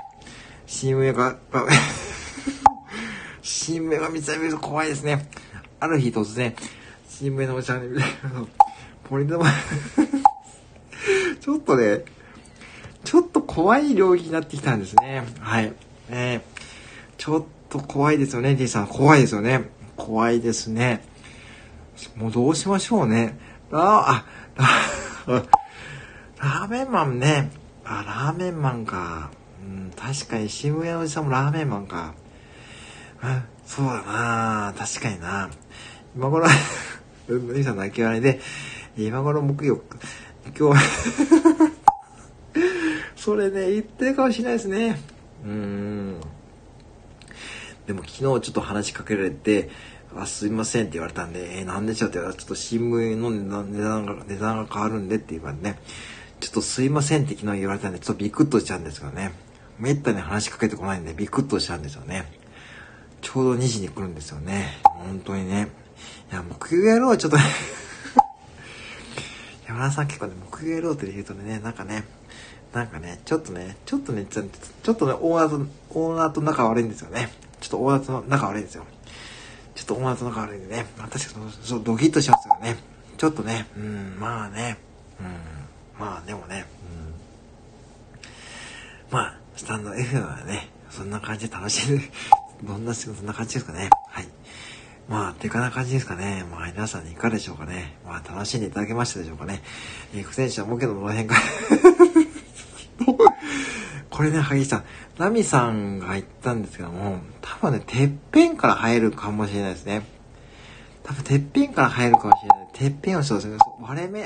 [0.67, 1.37] 新聞が、
[3.41, 5.27] 新聞が見つめると怖いですね。
[5.79, 6.55] ある日突然、
[7.07, 7.99] 新聞のおじさんに、
[9.09, 9.45] ポリ玉
[11.41, 12.03] ちょっとね、
[13.03, 15.25] ちょっと怖い領域になってきたんですね。
[15.39, 15.73] はい。
[16.09, 16.43] ね
[17.17, 18.87] ちょっと怖いですよね、D さん。
[18.87, 19.69] 怖いですよね。
[19.95, 21.03] 怖いですね。
[22.15, 23.37] もうどうしましょうね。
[23.71, 24.23] あ、
[24.57, 24.65] あ、
[25.27, 25.43] あ、
[26.39, 27.51] ラーメンマンね。
[27.83, 29.29] あ、ラーメンマンか。
[29.61, 32.13] うん、確かに渋谷のおじさんもラーメンマンか。
[33.21, 35.49] うん、そうだな確かにな
[36.15, 36.47] 今頃、
[37.27, 38.39] うん兄さん泣き笑いで、
[38.97, 39.81] 今頃木曜、
[40.57, 40.85] 今日
[43.17, 44.99] それね、言ってるかもしれないですね。
[45.45, 46.21] うん。
[47.85, 49.69] でも昨日ちょっと話しかけられて、
[50.15, 53.31] あ、すいませんって言われたんで、えー、なんでしょうって言われたら、ちょっと新聞の
[53.63, 55.79] 値段が、値段が変わるんでって言われてね。
[56.39, 59.33] ちょっとすいませんって昨日言われたんで、ちょっとビクッとしちゃうんですけどね。
[59.77, 62.25] めったに話しかけてこないんで、ビクッとしちゃうんですよね。
[63.21, 64.77] ちょうど2時に来るんですよね。
[64.83, 65.69] 本当にね。
[66.31, 67.43] いや、木曜野郎はちょっとね
[69.67, 72.05] 山田さん結構ね、木曜野郎って言うとね、なんかね、
[72.73, 75.67] なんかね、ちょっとね、ちょっとね、ちょっとね、オーナーと、
[75.99, 77.29] オーナーと仲悪いんですよね。
[77.59, 78.85] ちょっとオーナーと仲悪いんですよ。
[79.75, 80.85] ちょっとオーナーと仲悪いんでね。
[80.97, 82.77] まあ、確かに、ドキッとしますよね。
[83.17, 84.77] ちょっとね、うん、まあね、
[85.19, 85.58] うん。
[85.99, 86.65] まあでもね、
[89.11, 89.13] うん。
[89.13, 91.99] まあ、スタンド F はね、そんな感じで楽しい。
[92.63, 93.89] どんな仕事、そんな感じですかね。
[94.07, 94.27] はい。
[95.09, 96.45] まあ、てかな感じですかね。
[96.49, 97.97] まあ、皆さんにいかがでしょうかね。
[98.05, 99.61] まあ、楽しんでいただけましたでしょうかね。
[100.13, 101.35] えー、苦戦者もうけど、どの辺か
[104.09, 104.83] これね、萩さん、
[105.17, 110.03] ナミさんが言ったんですけども、多分ね、てっぺんから入るかもしれないですね。
[111.03, 112.67] 多分、てっぺんから入るかもしれない。
[112.73, 113.57] てっぺんをそうですね。
[113.81, 114.25] 割れ目、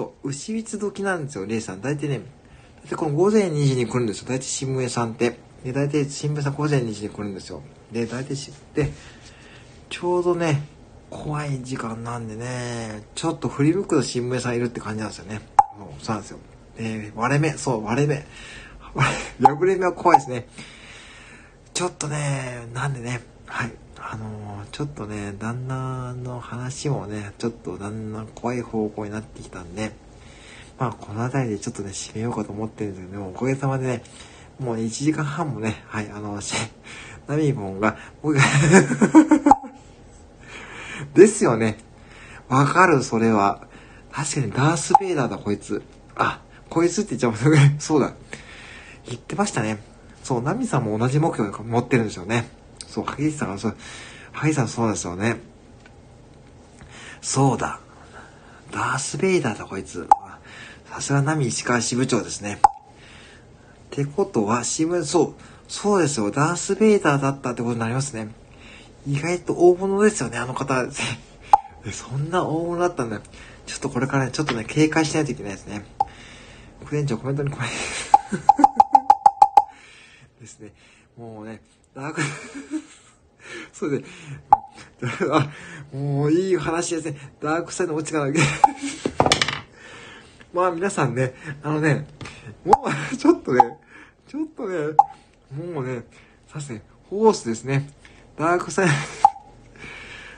[0.00, 1.82] そう、牛蜜時なんですよ、レイさん。
[1.82, 2.22] 大体ね、
[2.86, 4.28] 大体この午前2時に来るんですよ。
[4.28, 5.36] 大体新聞屋さんって。
[5.62, 7.60] で、大体新聞屋さん午前2時に来るんですよ。
[7.92, 8.90] で、大体知って、
[9.90, 10.62] ちょうどね、
[11.10, 15.42] 怖い時間なんでね、ちょっと振り向くと新聞屋さんいるって感じなんですよね。
[15.98, 16.38] そうなんですよ。
[16.78, 18.24] で、割れ目、そう、割れ目。
[19.42, 20.48] 破れ目は怖いですね。
[21.74, 23.72] ちょっとね、なんでね、はい。
[24.02, 29.92] あの、ちょっとね、旦那の話もね、ちょっとだんだん怖い方向になってきたんで、
[30.78, 34.02] まあ、この辺りでちょっとね、締めようかと思ってるんですけど、ねおかげさまでね、
[34.58, 36.40] もう1時間半もね、はい、あの、
[37.28, 38.42] ナミボンが、僕が
[41.14, 41.76] ですよね。
[42.48, 43.68] わかる、それは。
[44.10, 45.82] 確かにダース・ベイダーだ、こいつ。
[46.16, 46.40] あ、
[46.70, 47.52] こいつって言っちゃう。
[47.78, 48.14] そうだ。
[49.06, 49.78] 言ってましたね。
[50.24, 52.59] そう、ナミさんも同じ目標を持ってるんですよね。
[52.90, 53.76] そう、萩さん、そう、
[54.32, 55.36] 萩さんそうですよね。
[57.22, 57.78] そうだ。
[58.72, 60.08] ダース・ベイダーだ、こいつ。
[60.86, 62.54] さすがナミ石川支部長ですね。
[62.54, 62.56] っ
[63.90, 65.34] てことは、新聞、そう、
[65.68, 66.32] そうですよ。
[66.32, 68.28] ダース・ベイダーだったってことになりますね。
[69.06, 70.84] 意外と大物ですよね、あの方。
[71.92, 73.20] そんな大物だったんだ。
[73.66, 75.84] ちょっとこれからね、ちょっとね、警戒しないといけないですね。
[76.84, 77.68] 副園長コメントにこれ
[80.40, 80.72] ですね。
[81.16, 81.62] もうね、
[81.94, 82.20] ダーク
[83.72, 84.04] そうで、
[85.32, 85.50] あ、
[85.92, 87.32] もういい話ですね。
[87.40, 88.42] ダークサイド落ちかなきゃ。
[90.54, 92.06] まあ皆さんね、あのね、
[92.64, 93.78] もう ちょっとね、
[94.28, 94.94] ちょっとね、
[95.72, 96.04] もうね、
[96.52, 97.90] さして、ホースですね。
[98.36, 98.92] ダークサイド。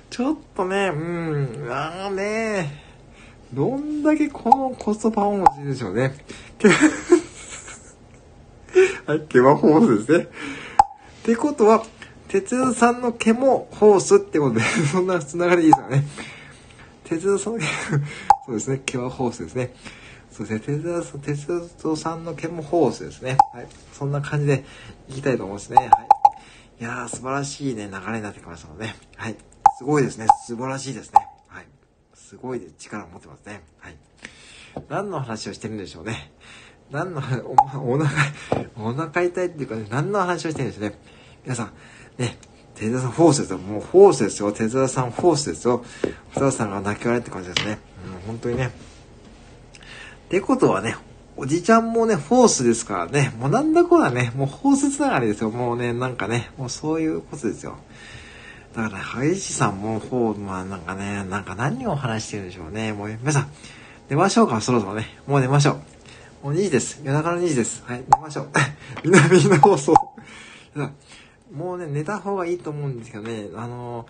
[0.08, 2.82] ちょっとね、うん、あーね
[3.52, 6.14] どんだけこのコストパフォーマンスでしょうね。
[9.06, 10.28] はい、毛はホースですね。
[11.22, 11.84] ってことは、
[12.26, 16.04] 鉄道さんの毛もホースってことで、そんなつながりいいですよね。
[17.04, 17.64] 鉄道さんの毛、
[18.44, 19.72] そうですね、毛はホースですね。
[20.32, 23.36] そうですね、鉄道さん、道さんの毛もホースですね。
[23.54, 23.68] はい。
[23.92, 24.64] そんな感じで
[25.08, 25.76] いきたいと思いますね。
[25.76, 25.88] はい。
[26.80, 29.36] いやー、素晴らしいね、流れになってきましたので、はい。
[29.78, 30.26] すごいですね。
[30.44, 31.24] 素晴らしいですね。
[31.46, 31.66] はい。
[32.14, 33.62] すごい力を持ってますね。
[33.78, 33.96] はい。
[34.88, 36.32] 何の話をしてるんでしょうね。
[36.92, 37.22] 何の、
[37.74, 38.10] お、お腹、
[38.76, 40.98] お腹痛いっていうかね、何の話をしてるんでしょうね。
[41.42, 41.72] 皆さん、
[42.18, 42.36] ね、
[42.74, 43.58] 手沢さんフォースですよ。
[43.58, 44.52] もうフォースですよ。
[44.52, 45.84] 手沢さんフォースですよ。
[46.34, 47.78] 手沢さんが泣き笑いって感じですね。
[48.10, 48.66] もう本当にね。
[48.66, 48.70] っ
[50.28, 50.96] てことはね、
[51.36, 53.32] おじちゃんもね、フォースですからね。
[53.38, 55.50] もうなんだこらね、もうフォースつながりですよ。
[55.50, 57.78] もうね、なんかね、もうそういうことですよ。
[58.76, 62.92] だから、萩市さんも、フォー、まあなんかね、なんか何を話してるんでしょうね。
[62.92, 63.48] もう、皆さん、
[64.10, 65.08] 寝ましょうか、そろそろね。
[65.26, 65.91] もう寝ましょう。
[66.42, 67.00] もう2時です。
[67.04, 67.84] 夜中の2時です。
[67.86, 68.48] はい、寝ましょう。
[69.04, 69.94] みんな、みんな放送。
[71.54, 74.06] もうね、寝た方がいいと思うんですけどね、あのー、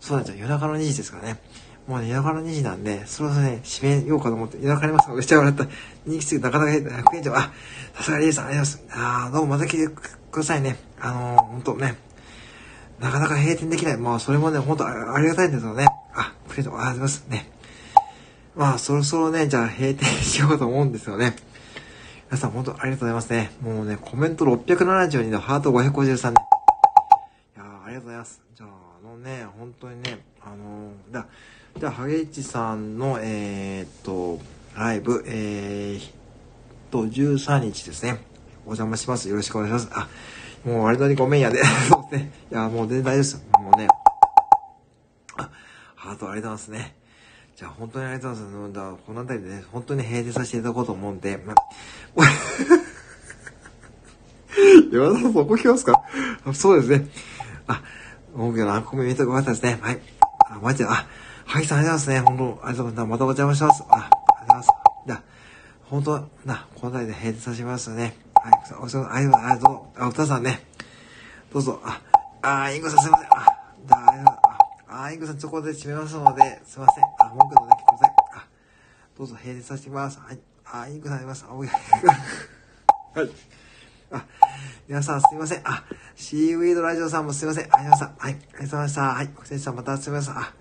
[0.00, 0.42] そうなんですよ。
[0.42, 1.38] 夜中の2時ですからね。
[1.86, 5.64] もうね、夜中の2時なんで、そろそろね、締めようかと思って、夜中にますめっちゃ笑った。
[6.04, 7.52] 人気すぎなかなか100円以上、あ、
[7.94, 9.26] さすがリーさん、ありがとうございます。
[9.28, 10.76] あどうもまた来てくださいね。
[10.98, 11.94] あのー、ほんとね、
[12.98, 13.96] なかなか閉店できない。
[13.96, 15.86] まあ、それもね、ほんとありがたいんですけどね。
[16.14, 17.52] あ、プレゼントありがとうございますね。
[18.56, 21.36] まあ、そろそろね、じゃあ閉店しようと思うんですよね。
[22.28, 23.52] 皆さん、本当ありがとうございますね。
[23.62, 26.32] もうね、コメント672のハート553。
[26.32, 26.34] い
[27.56, 28.42] やありがとうございます。
[28.56, 31.26] じゃあ、あのね、本当にね、あのー、じゃあ、
[31.78, 34.40] じゃあ、ハゲイチさんの、えー、っと、
[34.76, 36.10] ライブ、えー、
[36.90, 38.18] と、13日ですね。
[38.64, 39.28] お邪魔します。
[39.28, 40.00] よろしくお願いします。
[40.00, 40.08] あ、
[40.68, 41.62] もう割とにごめんやで。
[41.88, 42.32] そうですね。
[42.50, 43.46] いや、もう全然大丈夫です。
[43.60, 43.88] もうね。
[45.36, 45.48] あ、
[45.94, 46.96] ハートありがとうございますね。
[47.56, 48.72] じゃあ本当にありがとうございます。
[48.74, 51.54] だこの辺りでね、本当に閉店させていただこうと思うんで、ま、
[54.92, 56.02] 山田さん、そこ来ますか？
[56.54, 57.06] そうですね。
[57.66, 57.82] あ、
[58.34, 59.78] 音楽のあんこめ見てよかったですね。
[59.80, 60.00] はい。
[60.50, 61.06] あ、マジで、あ、
[61.44, 62.34] はいさんありがとうございますね。
[62.36, 63.10] 本当ありがとうございます。
[63.10, 63.84] またお邪魔します。
[63.88, 64.68] あ、ありがとうございます。
[65.06, 65.22] じゃ、
[65.90, 68.16] 本当な、この辺で閉店させますね。
[68.34, 69.66] はい、お世話ありがとうございます。
[70.02, 70.66] あ、お父さんね。
[71.52, 72.00] どうぞ、あ、
[72.42, 73.26] あ、インコさんすいません。
[73.28, 73.46] あ、
[73.86, 74.88] じゃあ、ありがとうございます。
[74.88, 77.04] あ、インコさんそこで閉めますので、すいません。
[77.18, 78.14] あ、文句のだけください。
[78.34, 78.44] あ、
[79.18, 80.18] どうぞ閉店させてます。
[80.20, 80.38] はい。
[80.72, 81.44] あ、インコさんあります。
[81.44, 83.30] はい。
[84.10, 84.24] あ、
[84.88, 85.62] 皆さんすいません。
[85.64, 85.84] あ、
[86.16, 87.68] シーウィードラジオさんもすいません。
[87.72, 88.22] ありがとうございました。
[88.22, 88.32] はい。
[88.32, 89.02] ありがとうございました。
[89.02, 89.30] はい。
[89.40, 90.34] おせさんまたすいません。
[90.36, 90.52] あ、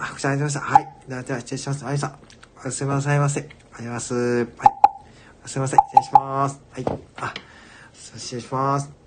[0.00, 0.76] あ、福ちゃんありがとうございました。
[0.76, 0.88] はい。
[1.08, 1.84] では、では、失礼します。
[1.84, 2.70] ありがとうございました。
[2.70, 3.44] すいません。
[3.44, 4.14] ありがとうございます。
[4.14, 4.74] はい。
[5.46, 5.78] すいません。
[5.78, 6.60] 失礼します。
[6.70, 6.84] はい。
[7.16, 7.34] あ、
[7.92, 9.03] 失礼します。